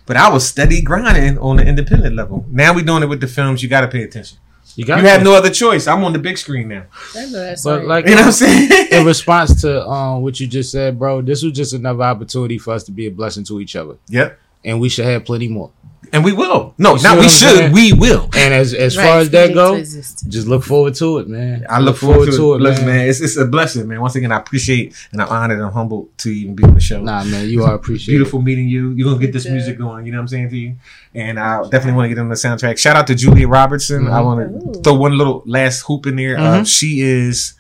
[0.06, 2.46] But I was steady grinding on the independent level.
[2.50, 3.60] Now we doing it with the films.
[3.62, 4.38] You got to pay attention.
[4.78, 5.00] You got.
[5.00, 5.88] You have no other choice.
[5.88, 6.84] I'm on the big screen now.
[7.12, 8.70] That's But like, You know what I'm saying?
[8.92, 12.74] in response to um what you just said, bro, this was just another opportunity for
[12.74, 14.38] us to be a blessing to each other, yep.
[14.64, 15.72] and we should have plenty more.
[16.12, 16.74] And we will.
[16.78, 17.56] No, You not we should.
[17.58, 17.72] saying?
[17.72, 18.28] We will.
[18.36, 19.78] And as as Right, far as that speaking go,
[20.30, 21.66] just look forward to it, man.
[21.68, 22.60] I look forward, to, it.
[22.60, 23.08] Listen, man.
[23.08, 24.00] It's, it's a blessing, man.
[24.00, 27.02] Once again, I appreciate and I'm honored and humbled to even be on the show.
[27.02, 28.18] Nah, man, you are appreciated.
[28.18, 28.90] Beautiful meeting you.
[28.90, 30.06] You're gonna get this music going.
[30.06, 30.76] You know what I'm saying to you.
[31.14, 32.78] And I definitely want to get on the soundtrack.
[32.78, 34.06] Shout out to Julia Robertson.
[34.08, 34.24] I Mhm.
[34.24, 36.38] want to throw one little last hoop in there.
[36.38, 36.66] Uh, Mhm.
[36.66, 37.54] she is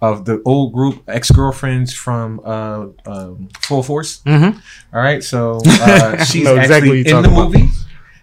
[0.00, 4.20] of the old group ex girlfriends from uh, um, Full Force.
[4.26, 4.58] Mm-hmm.
[4.94, 7.62] All right, so uh, she's know exactly actually you're in the movie.
[7.62, 7.74] about.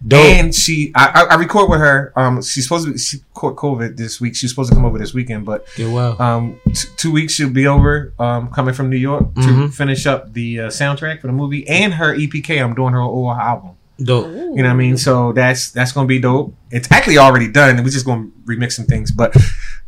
[0.08, 0.20] Dope.
[0.20, 2.12] And she, I, I, record with her.
[2.16, 4.36] Um, she's supposed to be, she caught COVID this week.
[4.36, 6.20] She's supposed to come over this weekend, but Get well.
[6.22, 8.12] um, t- two weeks she'll be over.
[8.18, 9.74] Um, coming from New York to Mhm.
[9.74, 12.60] finish up the uh, soundtrack for the movie and her EPK.
[12.64, 13.72] I'm doing her whole album.
[14.04, 14.28] Dope.
[14.28, 14.56] Ooh.
[14.56, 14.98] You know what I mean?
[14.98, 16.56] So that's that's gonna be dope.
[16.72, 19.12] It's actually already done, and we're just gonna remix some things.
[19.12, 19.36] But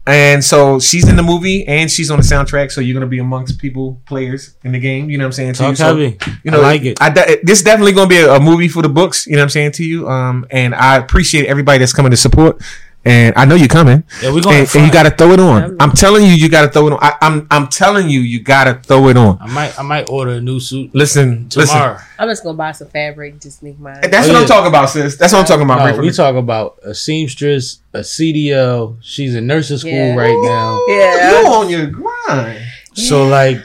[0.06, 2.72] and so she's in the movie and she's on the soundtrack.
[2.72, 5.10] So you're gonna be amongst people, players in the game.
[5.10, 5.54] You know what I'm saying?
[5.56, 5.76] To you.
[5.76, 6.18] So, heavy.
[6.44, 7.02] you know, I like it.
[7.02, 9.26] I de- this is definitely going to be a, a movie for the books.
[9.26, 10.10] You know what I'm saying to you.
[10.10, 12.62] Um, and I appreciate everybody that's coming to support.
[13.06, 14.04] And I know you're coming.
[14.22, 14.60] Yeah, we're gonna.
[14.60, 15.62] And, and you got to throw it on.
[15.64, 17.00] I'm- I'm telling you, you got to throw it on.
[17.02, 19.38] I, I'm I'm telling you, you got to throw it on.
[19.42, 19.78] I might.
[19.78, 21.98] I might order a new suit Listen, tomorrow.
[22.18, 24.00] I'm just gonna buy some fabric, just make mine.
[24.04, 24.40] That's Oh, what yeah.
[24.40, 25.18] I'm talking about, sis.
[25.18, 25.96] That's what I'm talking about.
[25.98, 28.98] No, we talk about a seamstress, a CDL.
[29.02, 30.16] She's in nursing school Yeah.
[30.16, 30.80] right now.
[30.88, 31.42] Yeah.
[31.42, 32.62] You on your grind?
[32.94, 33.58] So like,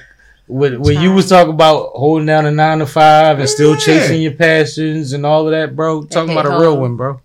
[0.48, 4.20] When, when you was talking about holding down a nine to five and still chasing
[4.22, 6.02] your passions and all of that, bro.
[6.04, 7.20] Talking about a real one, bro.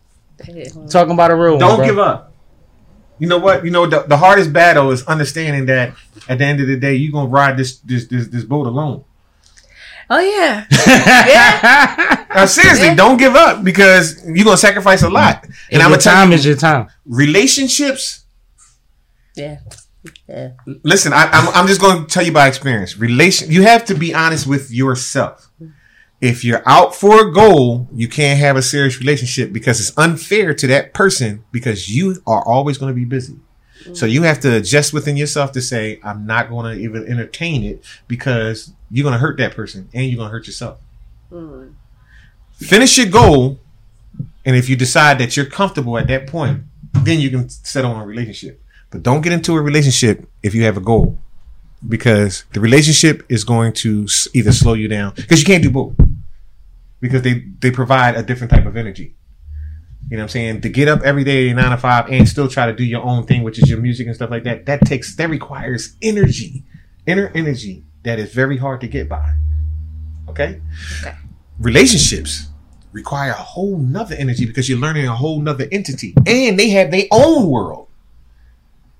[0.45, 1.59] Don't Talking about a real one.
[1.59, 1.85] Don't bro.
[1.85, 2.33] give up.
[3.19, 3.63] You know what?
[3.63, 5.93] You know the, the hardest battle is understanding that
[6.27, 9.03] at the end of the day, you're gonna ride this this this, this boat alone.
[10.09, 10.65] Oh yeah.
[12.33, 12.95] Now, seriously, Yeah.
[12.95, 15.43] don't give up because you're gonna sacrifice a lot.
[15.43, 16.87] And And I'm your gonna time you, is your time.
[17.05, 18.25] relationships.
[19.35, 19.59] Yeah.
[20.27, 20.49] Yeah.
[20.83, 22.97] Listen, I, I'm I'm just going to tell you by experience.
[22.97, 25.49] Relation, you have to be honest with yourself.
[26.23, 30.53] If you're out for a goal, you can't have a serious relationship because it's unfair
[30.53, 33.35] to that person because you are always going to be busy.
[33.91, 37.65] So you have to adjust within yourself to say, I'm not going to even entertain
[37.65, 40.79] it because you're going to hurt that person and you're going to hurt yourself.
[41.29, 41.73] Mm.
[42.53, 43.59] Finish your goal.
[44.45, 46.61] And if you decide that you're comfortable at that point,
[46.93, 48.61] then you can settle on a relationship.
[48.91, 51.19] But don't get into a relationship if you have a goal
[51.85, 55.93] because the relationship is going to either slow you down because you can't do both
[57.03, 59.13] because they, they provide a different type of energy.
[60.09, 60.61] You know what I'm saying?
[60.61, 63.25] To get up every day nine to five and still try to do your own
[63.25, 66.63] thing, which is your music and stuff like that, that takes, that requires energy,
[67.05, 69.33] inner energy that is very hard to get by.
[70.29, 70.61] Okay?
[71.01, 71.13] Okay.
[71.59, 72.47] Relationships
[72.93, 76.89] require a whole nother energy because you're learning a whole nother entity and they have
[76.89, 77.89] their own world.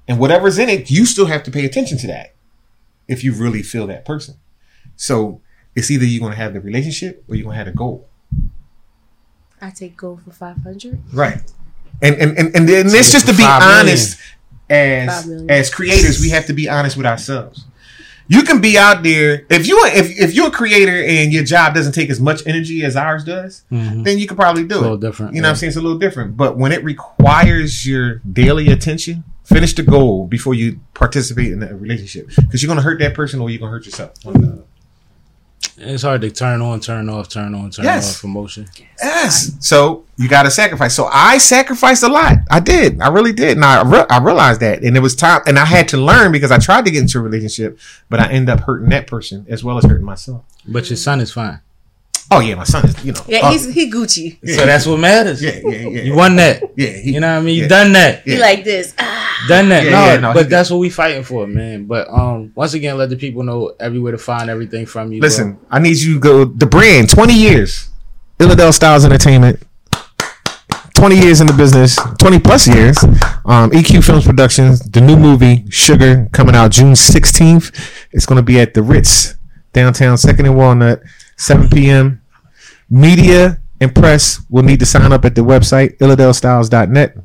[0.09, 2.35] And whatever's in it, you still have to pay attention to that
[3.07, 4.35] if you really feel that person.
[4.97, 5.39] So
[5.75, 8.07] it's either you're going to have the relationship or you're going to have the goal.
[9.61, 10.99] I take goal for five hundred.
[11.13, 11.41] Right.
[12.01, 13.79] And and and, and then So it's just to be five million.
[13.79, 14.19] honest
[14.69, 17.65] as as creators, we have to be honest with ourselves.
[18.27, 21.73] You can be out there if you if if you're a creator and your job
[21.75, 24.03] doesn't take as much energy as ours does, Mhm.
[24.05, 25.01] then you can probably do It's a little it.
[25.01, 25.69] different, You know what I'm saying?
[25.69, 26.35] It's a little different.
[26.37, 31.75] But when it requires your daily attention, finish the goal before you participate in a
[31.75, 32.29] relationship.
[32.35, 34.11] Because you're gonna hurt that person or you're gonna hurt yourself.
[34.23, 34.61] One or the other.
[35.77, 38.17] It's hard to turn on, turn off, turn on, turn Yes.
[38.17, 38.67] off emotion.
[39.01, 39.51] Yes.
[39.59, 40.93] So you got to sacrifice.
[40.93, 42.37] So I sacrificed a lot.
[42.51, 43.01] I did.
[43.01, 43.57] I really did.
[43.57, 44.83] And I, re- I realized that.
[44.83, 45.41] And it was time.
[45.47, 47.79] And I had to learn because I tried to get into a relationship,
[48.09, 50.43] but I ended up hurting that person as well as hurting myself.
[50.67, 51.59] But your son is fine.
[52.31, 52.55] Oh, yeah.
[52.55, 53.21] My son is, you know.
[53.27, 54.37] Yeah, uh, he's he Gucci.
[54.55, 55.41] So that's what matters.
[55.43, 56.01] yeah, yeah, yeah.
[56.03, 56.63] You won that.
[56.75, 56.89] Yeah.
[56.89, 57.55] He, You know what I mean?
[57.55, 57.67] You yeah.
[57.67, 58.23] done that.
[58.23, 58.93] He like this.
[58.97, 59.83] Ah, Done that.
[59.83, 61.85] Yeah, no, yeah, no, but that's what we fighting for, man.
[61.85, 65.21] But um, once again, let the people know everywhere to find everything from you.
[65.21, 66.45] Listen, I need you to go.
[66.45, 67.89] The brand, 20 years.
[68.39, 69.61] Illadel Styles Entertainment.
[70.95, 72.97] 20 years in the business, 20 plus years.
[73.45, 78.07] Um, EQ Films Productions, the new movie Sugar coming out June 16th.
[78.11, 79.35] It's going to be at the Ritz,
[79.73, 81.01] downtown, Second and Walnut,
[81.35, 82.21] 7 p.m.
[82.89, 87.17] Media and press will need to sign up at the website illadelstyles.net.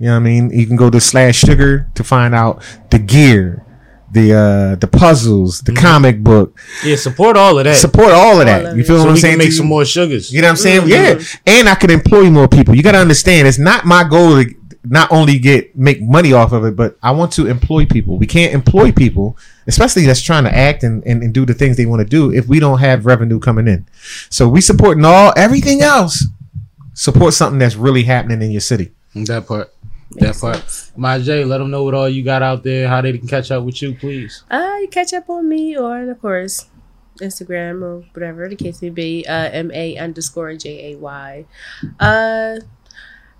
[0.00, 0.50] You know what I mean?
[0.50, 3.66] You can go to slash sugar to find out the gear,
[4.10, 6.58] the uh the puzzles, the comic book.
[6.82, 7.76] Yeah, support all of that.
[7.76, 8.64] Support all of that.
[8.64, 9.32] of you feel so what I'm saying?
[9.32, 10.32] can make some more sugars.
[10.32, 10.80] You know what I'm saying?
[10.88, 11.20] Mm-hmm.
[11.20, 11.54] Yeah.
[11.58, 12.74] And I can employ more people.
[12.74, 14.54] You got to understand, it's not my goal to
[14.84, 18.16] not only get make money off of it, but I want to employ people.
[18.16, 19.36] We can't employ people,
[19.66, 22.32] especially that's trying to act and, and, and do the things they want to do
[22.32, 23.86] if we don't have revenue coming in.
[24.30, 26.26] So we supporting all everything else.
[26.94, 28.92] Support something that's really happening in your city.
[29.14, 29.72] That part.
[30.12, 30.90] That part.
[30.96, 33.50] My J, let them know what all you got out there, how they can catch
[33.50, 34.42] up with you, please.
[34.50, 36.66] Uh, you catch up on me or of course
[37.20, 39.26] Instagram or whatever the case may be.
[39.26, 41.46] Uh, M A underscore J A Y.
[42.00, 42.56] Uh,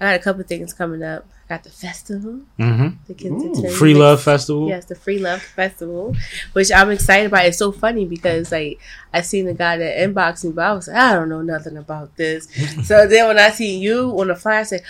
[0.01, 1.29] I got a couple things coming up.
[1.51, 2.89] Got the festival, Mm-hmm.
[3.09, 4.69] the Kensington Free Mix- Love Festival.
[4.69, 6.15] Yes, the Free Love Festival,
[6.53, 7.45] which I'm excited about.
[7.47, 8.79] It's so funny because like
[9.13, 11.77] I seen the guy that inboxed me, but I was like, I don't know nothing
[11.77, 12.47] about this.
[12.87, 14.83] so then when I seen you on the flyer, I said,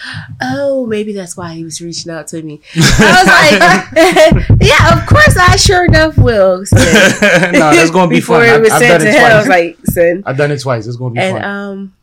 [0.43, 2.61] Oh, maybe that's why he was reaching out to me.
[2.77, 6.67] I was like, Yeah, of course I sure enough will.
[6.67, 7.53] Send.
[7.55, 8.49] no, that's gonna be Before fun.
[8.49, 9.77] it I, was I've sent done to it him, I was twice.
[9.79, 10.25] like, send.
[10.27, 10.87] I've done it twice.
[10.87, 11.27] It's gonna be fun.
[11.27, 11.51] And fun.
[11.51, 11.95] um,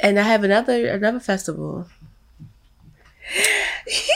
[0.00, 1.86] and I have another another festival.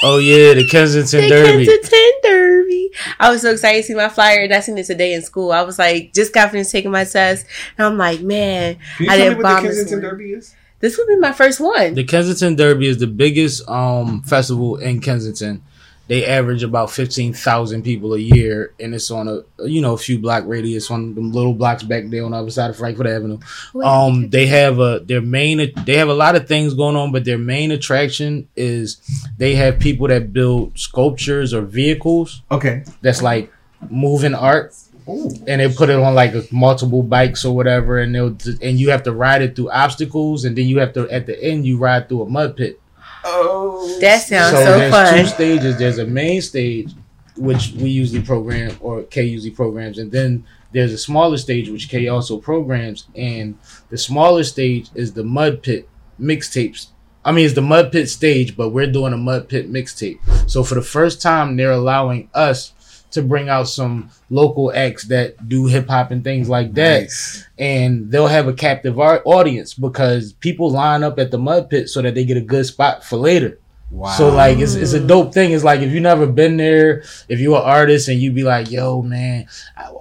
[0.03, 1.66] Oh yeah, the Kensington The Derby.
[1.66, 2.91] Kensington Derby.
[3.19, 5.53] I was so excited to see my flyer and I seen it today in school.
[5.53, 7.47] I was like, just got finished taking my test.
[7.78, 8.78] And I'm like, man,
[9.09, 10.01] I didn't bomb this one.
[10.01, 10.55] Derby is?
[10.81, 11.95] This would be my first one.
[11.95, 15.62] The Kensington Derby is the biggest um festival in Kensington.
[16.11, 19.97] They average about fifteen thousand people a year, and it's on a you know a
[19.97, 23.07] few block radius on them little blocks back there on the other side of Frankford
[23.07, 23.39] Avenue.
[23.73, 27.12] Wait, Um, they have a their main they have a lot of things going on,
[27.12, 29.01] but their main attraction is
[29.39, 32.82] they have people that build sculptures or vehicles Okay.
[33.03, 33.53] that's like
[33.89, 34.74] moving art
[35.09, 35.31] Ooh.
[35.47, 39.05] and they put it on like multiple bikes or whatever and they'll and you have
[39.05, 42.09] to ride it through obstacles and then you have to at the end you ride
[42.09, 42.81] through a mud pit
[43.25, 43.99] Oh.
[44.01, 45.19] that sounds so, so there's fun.
[45.19, 46.93] two stages there's a main stage
[47.37, 51.89] which we usually program or k usually programs and then there's a smaller stage which
[51.89, 55.89] K also programs, and the smaller stage is the Mud Pit
[56.21, 56.89] mixtapes.
[57.25, 60.19] I mean, it's the Mud Pit stage, but we're doing a Mud Pit mixtape.
[60.49, 62.73] So for the first time, they're allowing us
[63.12, 67.47] to bring out some local acts that do hip hop and things like that Nice.
[67.59, 71.89] and they'll have a captive art audience because people line up at the mud pit
[71.89, 73.59] so that they get a good spot for later.
[73.91, 74.11] Wow.
[74.17, 75.51] So like it's it's a dope thing.
[75.51, 78.71] It's like if you never been there, if you're an artist and you be like,
[78.71, 79.47] "Yo, man,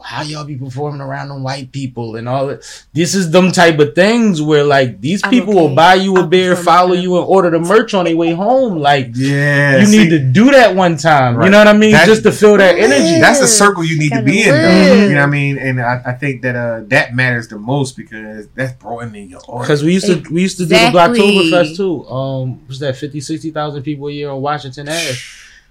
[0.03, 3.79] how y'all be performing around them white people and all that?" This is them type
[3.79, 7.17] of things where like these I'm people will buy you a I'll beer, follow you,
[7.17, 8.77] and order the merch on their way home.
[8.77, 11.41] Like yeah, you see, need to do that one time.
[11.41, 11.91] You know what I mean?
[11.93, 13.19] That- Just to feel that energy.
[13.19, 14.49] That's the circle you need to be in.
[14.49, 14.93] Though.
[15.07, 15.57] You know what I mean?
[15.57, 19.67] And I, I think that uh, that matters the most because that's broadening your audience.
[19.67, 21.19] Because we used to we used to do the Exactly.
[21.19, 22.07] Blacktoberfest too.
[22.07, 25.17] Um, was that 50, 60,000 people a year on Washington Ave,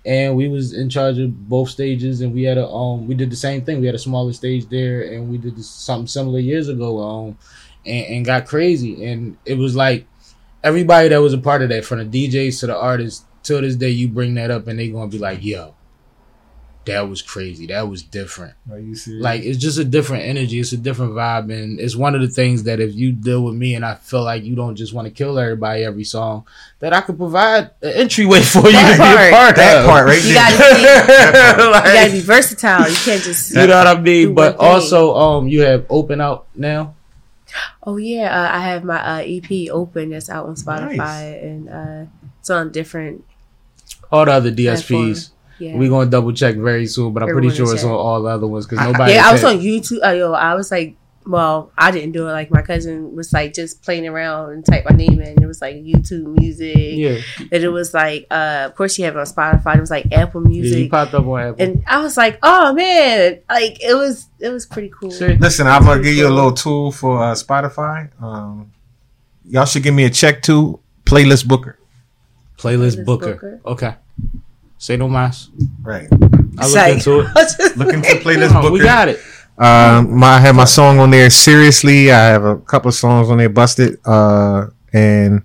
[0.05, 3.31] and we was in charge of both stages, and we had a um we did
[3.31, 3.81] the same thing.
[3.81, 6.99] We had a smaller stage there, and we did this, something similar years ago.
[7.01, 7.39] Um,
[7.87, 10.07] and, and got crazy, and it was like
[10.63, 13.77] everybody that was a part of that, from the DJs to the artists, till this
[13.77, 15.75] day, you bring that up, and they gonna be like, "Yo,
[16.89, 17.67] that was crazy.
[17.69, 19.23] That was different." Are you serious?
[19.23, 20.59] Like it's just a different energy.
[20.61, 23.55] It's a different vibe, and it's one of the things that if you deal with
[23.55, 26.47] me and I feel like you don't just want to kill everybody every song,
[26.81, 29.33] that I could provide an entryway for you That to be a part.
[29.33, 29.87] part that of.
[29.87, 32.89] part right You gotta be, That you gotta Like, be versatile.
[32.89, 33.51] You can't just.
[33.55, 34.35] you know what I mean?
[34.35, 36.95] But also, um, you have open out now.
[37.83, 41.43] Oh yeah, uh, I have my uh, EP open that's out on Spotify Nice.
[41.43, 42.05] and uh,
[42.41, 43.25] it's on different.
[44.13, 44.87] All the other DSPs.
[44.89, 45.38] Platform.
[45.59, 45.77] Yeah.
[45.77, 48.29] We gonna double check very soon, but I'm pretty sure is it's on all the
[48.31, 49.13] other ones because nobody.
[49.15, 50.05] yeah, I was said- on YouTube.
[50.07, 52.33] Uh, yo, I was like, well, I didn't do it.
[52.33, 55.43] Like my cousin was like just playing around and type my name in.
[55.43, 56.75] It was like YouTube Music.
[56.77, 57.19] Yeah,
[57.53, 59.77] And it was like, uh, of course, you have it on Spotify.
[59.77, 60.65] It was like Apple Music.
[60.65, 60.91] yeah, you Music.
[60.91, 61.57] popped up on Apple.
[61.67, 65.11] and I was like, oh man, like it was, it was pretty cool.
[65.11, 65.35] See?
[65.35, 68.09] Listen, I'm gonna give you a little tool for uh, Spotify.
[68.23, 68.73] Um,
[69.45, 70.81] y'all should give me a check too.
[71.05, 71.79] Playlist Booker.
[72.57, 73.33] Playlist Playlist Booker.
[73.35, 73.61] Booker.
[73.67, 73.95] Okay.
[74.79, 75.51] Say no mas.
[75.83, 76.09] Right.
[76.13, 76.17] I
[76.67, 77.27] looked Like- into it.
[77.77, 78.73] Looking for Playlist No, Booker.
[78.73, 79.21] we got it.
[79.59, 81.29] Um, my, I have my song on there.
[81.31, 83.49] Seriously, I have a couple of songs on there.
[83.49, 83.99] Busted.
[84.07, 85.43] Uh, and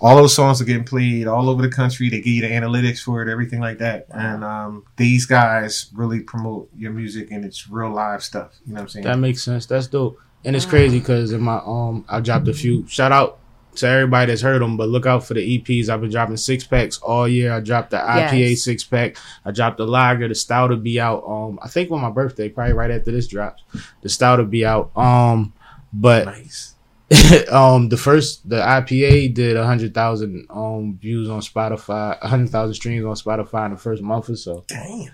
[0.00, 2.08] all those songs are getting played all over the country.
[2.08, 4.06] They give you the analytics for it, everything like that.
[4.10, 8.52] And um, these guys really promote your music and it's real live stuff.
[8.66, 9.04] You know what I'm saying?
[9.04, 9.66] That makes sense.
[9.66, 10.18] That's dope.
[10.44, 12.86] And it's crazy because in my um, I dropped a few.
[12.88, 13.38] Shout out
[13.76, 15.88] to everybody that's heard them, but look out for the EPs.
[15.88, 17.52] I've been dropping six packs all year.
[17.52, 18.62] I dropped the IPA Yes.
[18.62, 19.16] six pack.
[19.44, 20.28] I dropped the lager.
[20.28, 21.24] The stout will be out.
[21.26, 23.62] Um, I think on my birthday, probably right after this drops.
[24.02, 24.96] The stout will be out.
[24.96, 25.52] Um,
[25.92, 26.74] but nice.
[27.50, 32.48] um, the first the IPA did a hundred thousand um views on Spotify, a hundred
[32.50, 35.10] thousand streams on Spotify in the first month or so, Damn.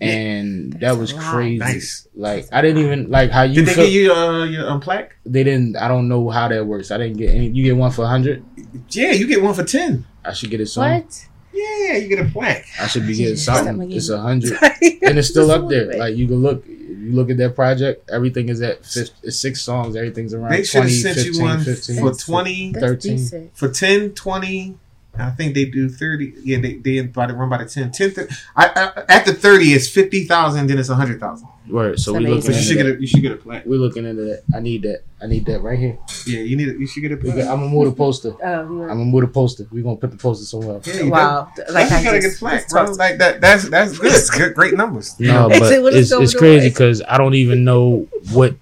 [0.00, 1.58] And that was crazy.
[1.58, 2.08] Nice.
[2.14, 4.80] Like I didn't even like how you Did they feel- give you uh, your um,
[4.80, 5.16] plaque?
[5.26, 5.76] they didn't.
[5.76, 6.90] I don't know how that works.
[6.90, 7.48] I didn't get any.
[7.48, 8.44] You get one for a hundred.
[8.90, 10.04] Yeah, you get one for 10.
[10.24, 10.84] I should get it soon.
[10.84, 11.26] What?
[11.52, 12.66] Yeah, you get a plaque.
[12.80, 13.80] I should be getting something.
[13.80, 13.96] again.
[13.96, 15.92] It's a hundred, and it's still up there.
[15.98, 16.64] Like you can look.
[16.66, 18.08] You look at that project.
[18.12, 19.96] Everything is at 50, it's six songs.
[19.96, 21.96] Everything's around They should have sent 15, you one 15.
[21.98, 23.50] for 20, 13.
[23.54, 24.78] for 10, 20.
[25.20, 26.34] I think they do 30.
[26.42, 27.90] Yeah, they, they by the run by the 10.
[27.92, 31.48] 10 th- I, I, at the 30, it's 50,000, then it's 100,000.
[31.68, 32.00] Word.
[32.00, 32.34] So we Amazing.
[32.36, 33.64] looking So you should into get a, you should get a plaque.
[33.66, 34.42] We're looking into that.
[34.54, 35.02] I need that.
[35.22, 35.98] I need that right here.
[36.26, 37.36] Yeah, you need a, you should get a We plaque.
[37.44, 38.30] got, I'm gonna move the poster.
[38.42, 39.66] Oh, you I'm gonna move the poster.
[39.70, 40.76] We're gonna put the poster somewhere.
[40.76, 40.86] else.
[40.88, 41.52] Yeah, you wow.
[41.56, 42.84] Like Like you I gotta just, get plaque, just bro.
[43.06, 43.40] Like that.
[43.40, 44.12] That's that's good.
[44.12, 45.14] It's good great numbers.
[45.20, 48.56] No, but it's it's it's crazy because I don't even know what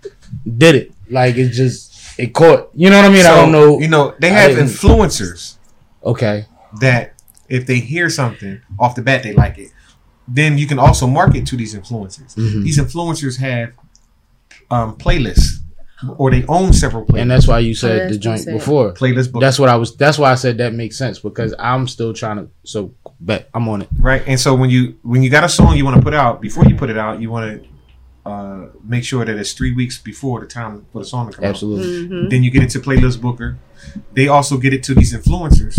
[0.59, 0.93] did it.
[1.09, 2.69] Like it just it caught.
[2.75, 3.25] You know what I mean?
[3.25, 3.79] I don't know.
[3.81, 5.55] You know, they have didn't- influencers
[6.05, 6.47] Okay.
[6.81, 7.15] that
[7.49, 9.71] if they hear something off the bat, they like it.
[10.27, 12.35] Then you can also market to these influencers.
[12.37, 12.63] Mhm.
[12.63, 13.71] These influencers have
[14.71, 15.61] um, playlists,
[16.19, 17.21] or they own several playlists.
[17.23, 18.55] And that's why you said that's the joint insane.
[18.59, 18.93] before.
[18.93, 19.97] playlist book, That's what I was.
[19.97, 22.49] That's why I said that makes sense because I'm still trying to.
[22.65, 23.89] So but I'm on it.
[23.99, 24.23] right?
[24.27, 26.65] And so when you when you got a song you want to put out, before
[26.67, 30.41] you put it out, you want to uh, make sure that it's three weeks before
[30.41, 31.49] the time for the song to come out.
[31.51, 32.09] Absolutely.
[32.09, 32.29] Mhm.
[32.31, 33.57] Then you get it to Playlist Booker.
[34.15, 35.79] They also get it to these influencers.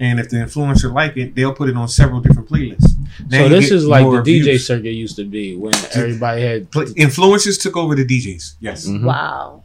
[0.00, 2.90] And if the influencer like it, they'll put it on several different playlists.
[3.30, 4.66] Now So this is like the DJ views.
[4.66, 6.70] circuit used to be when everybody had.
[6.70, 8.54] Pla- influencers took over the DJs.
[8.60, 8.86] Yes.
[8.86, 9.04] Mhm.
[9.04, 9.62] Wow.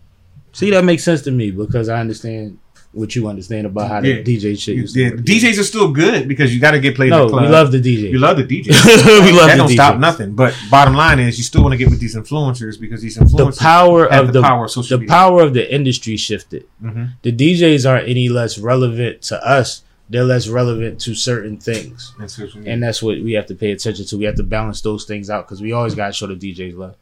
[0.53, 2.57] See, that makes sense to me because I understand
[2.93, 5.19] what you understand about how the DJ shit used to Yeah, work.
[5.21, 7.43] DJs are still good because you got to get played in No, the club.
[7.45, 8.11] we love the DJ.
[8.11, 8.67] you love the DJ.
[9.25, 9.73] we love that the don't DJ.
[9.73, 10.35] stop nothing.
[10.35, 13.37] But bottom line is, you still want to get with these influencers because these influencers
[13.37, 15.13] The influencers power have of the, the, power of social the media.
[15.15, 16.65] power of the industry shifted.
[16.83, 17.13] Mhm.
[17.23, 19.81] The DJs aren't any less relevant to us.
[20.09, 22.13] They're less relevant to certain things.
[22.19, 22.73] And social media.
[22.73, 24.17] And that's what we have to pay attention to.
[24.19, 26.77] We have to balance those things out because we always got to show the DJs
[26.77, 26.95] love.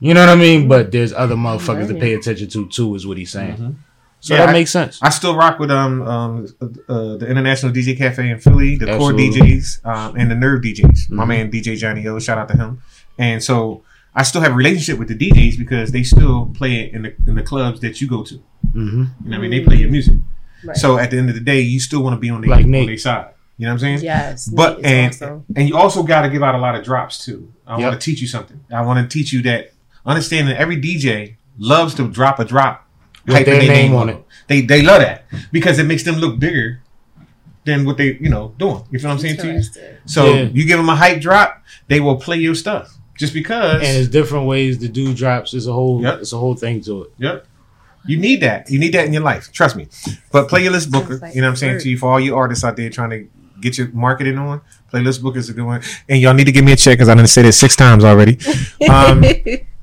[0.00, 0.66] You know what I mean?
[0.66, 3.78] But there's other motherfuckers to pay attention to too, is what he's saying.
[4.20, 4.98] So Yeah, that I- makes sense.
[5.02, 9.30] I still rock with um um uh, the International DJ Cafe in Philly, the Absolutely.
[9.30, 11.10] core DJs, um, and the Nerve DJs.
[11.10, 11.28] My Mhm.
[11.28, 12.78] man DJ Johnny O, shout out to him.
[13.18, 13.82] And so
[14.14, 17.14] I still have a relationship with the DJs because they still play it in the
[17.26, 18.34] in the clubs that you go to.
[18.72, 19.50] hmm You know what I mean?
[19.50, 20.16] They play your music.
[20.64, 20.76] Right.
[20.76, 22.64] So at the end of the day, you still want to be on the Like
[22.64, 23.26] on their side.
[23.58, 24.00] You know what I'm saying?
[24.00, 24.48] Yes.
[24.48, 25.44] But and awesome.
[25.54, 27.52] and you also got to give out a lot of drops too.
[27.66, 27.88] I Yep.
[27.90, 28.60] want to teach you something.
[28.72, 29.72] I want to teach you that
[30.04, 32.85] understanding every DJ loves to drop a drop,
[33.26, 34.24] With their their name on it.
[34.48, 36.80] They they love that because it makes them look bigger
[37.64, 38.84] than what they you know doing.
[38.90, 39.62] You feel what I'm saying to you?
[40.06, 40.42] So Yeah.
[40.52, 43.74] you give them a hype drop, they will play your stuff just because.
[43.76, 45.52] And there's different ways to do drops.
[45.54, 46.20] It's a whole Yep.
[46.20, 47.10] it's a whole thing to it.
[47.18, 47.46] Yep.
[48.06, 48.70] You need that.
[48.70, 49.50] You need that in your life.
[49.52, 49.88] Trust me.
[50.30, 52.62] But Playlist Booker, like you know what I'm saying to you for all you artists
[52.62, 53.26] out there trying to
[53.60, 54.60] get your marketing on.
[54.92, 55.82] Playlist Booker is a good one.
[56.08, 58.04] And y'all need to give me a check because I didn't say this six times
[58.04, 58.38] already.
[58.88, 59.24] Um,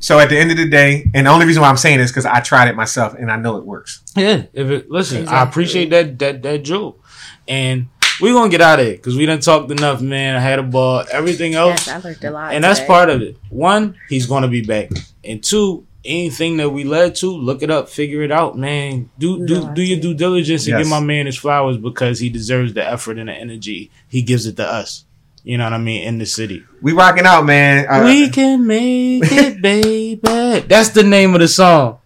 [0.03, 2.11] so at the end of the day, and the only reason why I'm saying this
[2.11, 4.01] because I tried it myself and I know it works.
[4.17, 4.43] Yeah.
[4.53, 7.01] If it listen, I appreciate that that that joke.
[7.47, 7.87] And
[8.21, 10.35] we're gonna get out of it because we done talked enough, man.
[10.35, 11.03] I had a ball.
[11.11, 11.87] Everything else.
[11.87, 12.53] yes, I learned a lot.
[12.53, 13.37] and that's part of it.
[13.49, 14.91] One, he's gonna be back,
[15.23, 19.09] and two, anything that we led to, look it up, figure it out, man.
[19.17, 20.81] Do do No, do your due diligence and Yes.
[20.83, 23.89] give my man his flowers because he deserves the effort and the energy.
[24.09, 25.05] He gives it to us.
[25.43, 26.03] You know what I mean?
[26.07, 27.85] In the city, We rocking out, man.
[27.87, 30.67] Uh, we can make it, baby.
[30.67, 31.99] That's the name of the song.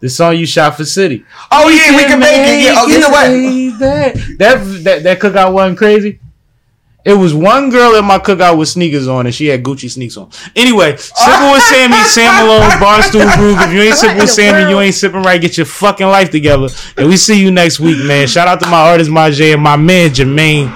[0.00, 1.24] The song you shot for City.
[1.50, 2.64] oh yeah, we can make it.
[2.64, 2.74] Yeah.
[2.76, 3.28] Oh, you know what?
[3.30, 4.38] what?
[4.38, 6.18] That that that cookout wasn't crazy.
[7.04, 10.16] It was one girl in my cookout with sneakers on, and she had Gucci sneaks
[10.16, 10.30] on.
[10.56, 13.58] Anyway, simple with Sammy, Sam Malone, Barstool Groove.
[13.60, 15.40] If you ain't sipping with Sammy, you ain't sipping right.
[15.40, 18.26] Get your fucking life together, and we see you next week, man.
[18.28, 20.70] Shout out to my artist Majay and my man Jermaine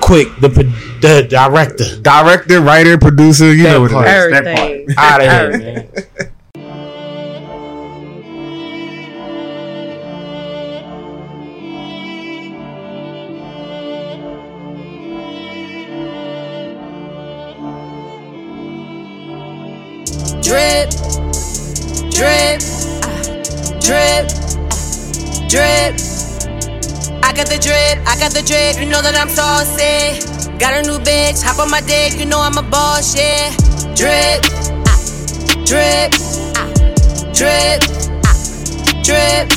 [0.00, 2.00] Quick, the pro- the director.
[2.02, 3.52] Director, writer, producer.
[3.52, 4.06] You That know what part.
[4.06, 4.30] it is.
[4.30, 4.94] That Everything.
[4.94, 4.98] part.
[5.12, 5.88] Out of here, man.
[20.42, 20.90] Drip,
[22.10, 22.60] drip,
[23.80, 24.26] drip,
[25.48, 25.94] drip.
[27.22, 30.39] I got the drip, I got the drip, you know that I'm saucy.
[30.60, 33.48] Got a new bitch, hop on my dick, you know I'm a boss, yeah.
[33.96, 34.44] Drip,
[34.84, 35.00] ah,
[35.64, 36.12] drip,
[36.52, 36.68] ah,
[37.32, 37.80] drip,
[38.28, 38.36] ah,
[39.00, 39.48] drip.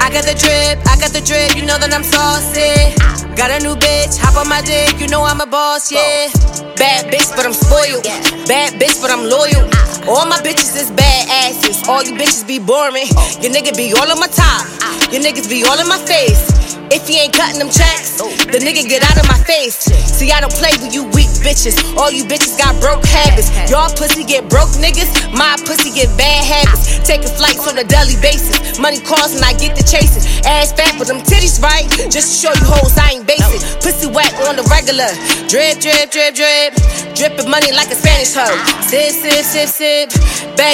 [0.00, 2.96] I got the drip, I got the drip, you know that I'm saucy.
[3.36, 6.32] Got a new bitch, hop on my dick, you know I'm a boss, yeah.
[6.80, 8.04] Bad bitch, but I'm spoiled.
[8.48, 9.68] Bad bitch, but I'm loyal.
[10.08, 11.86] All my bitches is bad asses.
[11.86, 13.04] All you bitches be boring.
[13.44, 14.64] Your nigga be all on my top.
[15.12, 16.63] Your niggas be all in my face.
[16.94, 19.82] If he ain't cutting them checks, the nigga get out of my face.
[20.14, 21.74] See, I don't play with you weak bitches.
[21.98, 23.50] All you bitches got broke habits.
[23.66, 25.10] Y'all pussy get broke niggas.
[25.34, 27.02] My pussy get bad habits.
[27.02, 28.78] Taking flights on a daily basis.
[28.78, 30.22] Money calls and I get the chasing.
[30.46, 31.82] Ass fat, but them titties right.
[32.14, 33.58] Just to show you hoes I ain't basic.
[33.82, 35.10] Pussy whack on the regular.
[35.50, 36.78] Drip, drip, drip, drip.
[37.18, 38.54] Dripping money like a Spanish hoe.
[38.86, 40.14] Sip, sip, sip, sip.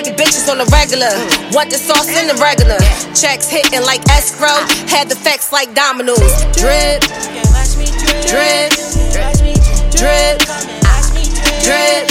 [0.01, 1.13] Of bitches on the regular.
[1.53, 2.79] Want the sauce in the regular.
[3.13, 4.65] Checks hitting like escrow.
[4.89, 5.75] Had the facts like
[6.11, 6.43] dominoes.
[6.57, 7.01] Drip,
[8.27, 8.73] drip,
[9.91, 10.39] drip,
[11.62, 12.07] drip.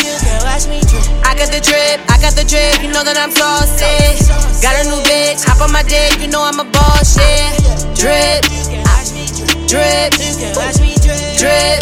[1.26, 3.85] I got the drip, I got the drip, you know that I'm saucy.
[4.61, 7.55] Got a new bitch, hop on my dick, you know I'm a boss, yeah.
[7.95, 8.43] Drip,
[9.67, 10.13] drip,
[11.38, 11.81] drip,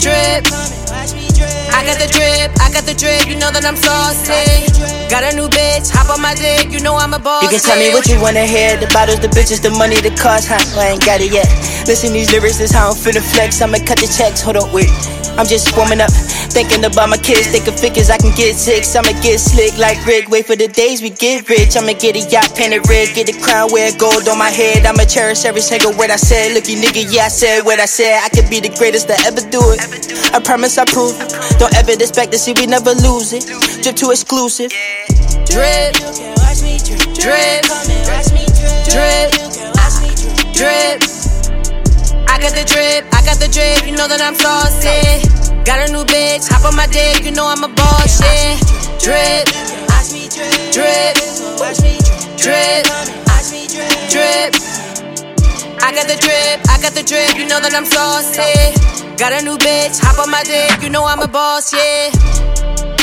[0.00, 0.44] drip.
[0.46, 4.68] I got the drip, I got the drip, you know that I'm saucy.
[5.12, 7.44] Got a new bitch, hop on my dick, you know I'm a boss.
[7.44, 8.76] You can tell me what you wanna hear.
[8.80, 10.60] The bottles, the bitches, the money, the cars, huh?
[10.80, 11.46] I ain't got it yet.
[11.86, 13.60] Listen, these lyrics is how I'm finna flex.
[13.60, 14.90] I'ma cut the checks, hold on, wait.
[15.34, 16.14] I'm just warming up,
[16.54, 18.94] thinking about my kids, thinking figures I can get six.
[18.94, 21.76] I'ma get slick like Rick, wait for the days we get rich.
[21.76, 24.86] I'ma get a yacht painted red, get a crown, wear gold on my head.
[24.86, 26.54] I'ma cherish every single word I said.
[26.54, 28.22] Look, you nigga, yeah, I said what I said.
[28.22, 29.82] I could be the greatest to ever do it.
[30.30, 31.18] I promise I prove.
[31.58, 33.46] Don't ever see we never lose it.
[33.82, 34.70] Drip too exclusive.
[35.50, 35.94] drip,
[37.18, 37.64] drip,
[38.90, 39.30] drip,
[40.52, 40.98] drip.
[42.28, 45.22] I got the drip, I got the drip, you know that I'm saucy.
[45.64, 48.58] Got a new bitch, hop on my dick, you know I'm a boss, yeah.
[48.98, 49.46] Drip,
[50.72, 51.14] drip,
[52.38, 52.84] drip,
[54.10, 54.93] drip.
[55.84, 58.40] I got the drip, I got the drip, you know that I'm saucy.
[59.18, 62.93] Got a new bitch, hop on my dick, you know I'm a boss, yeah.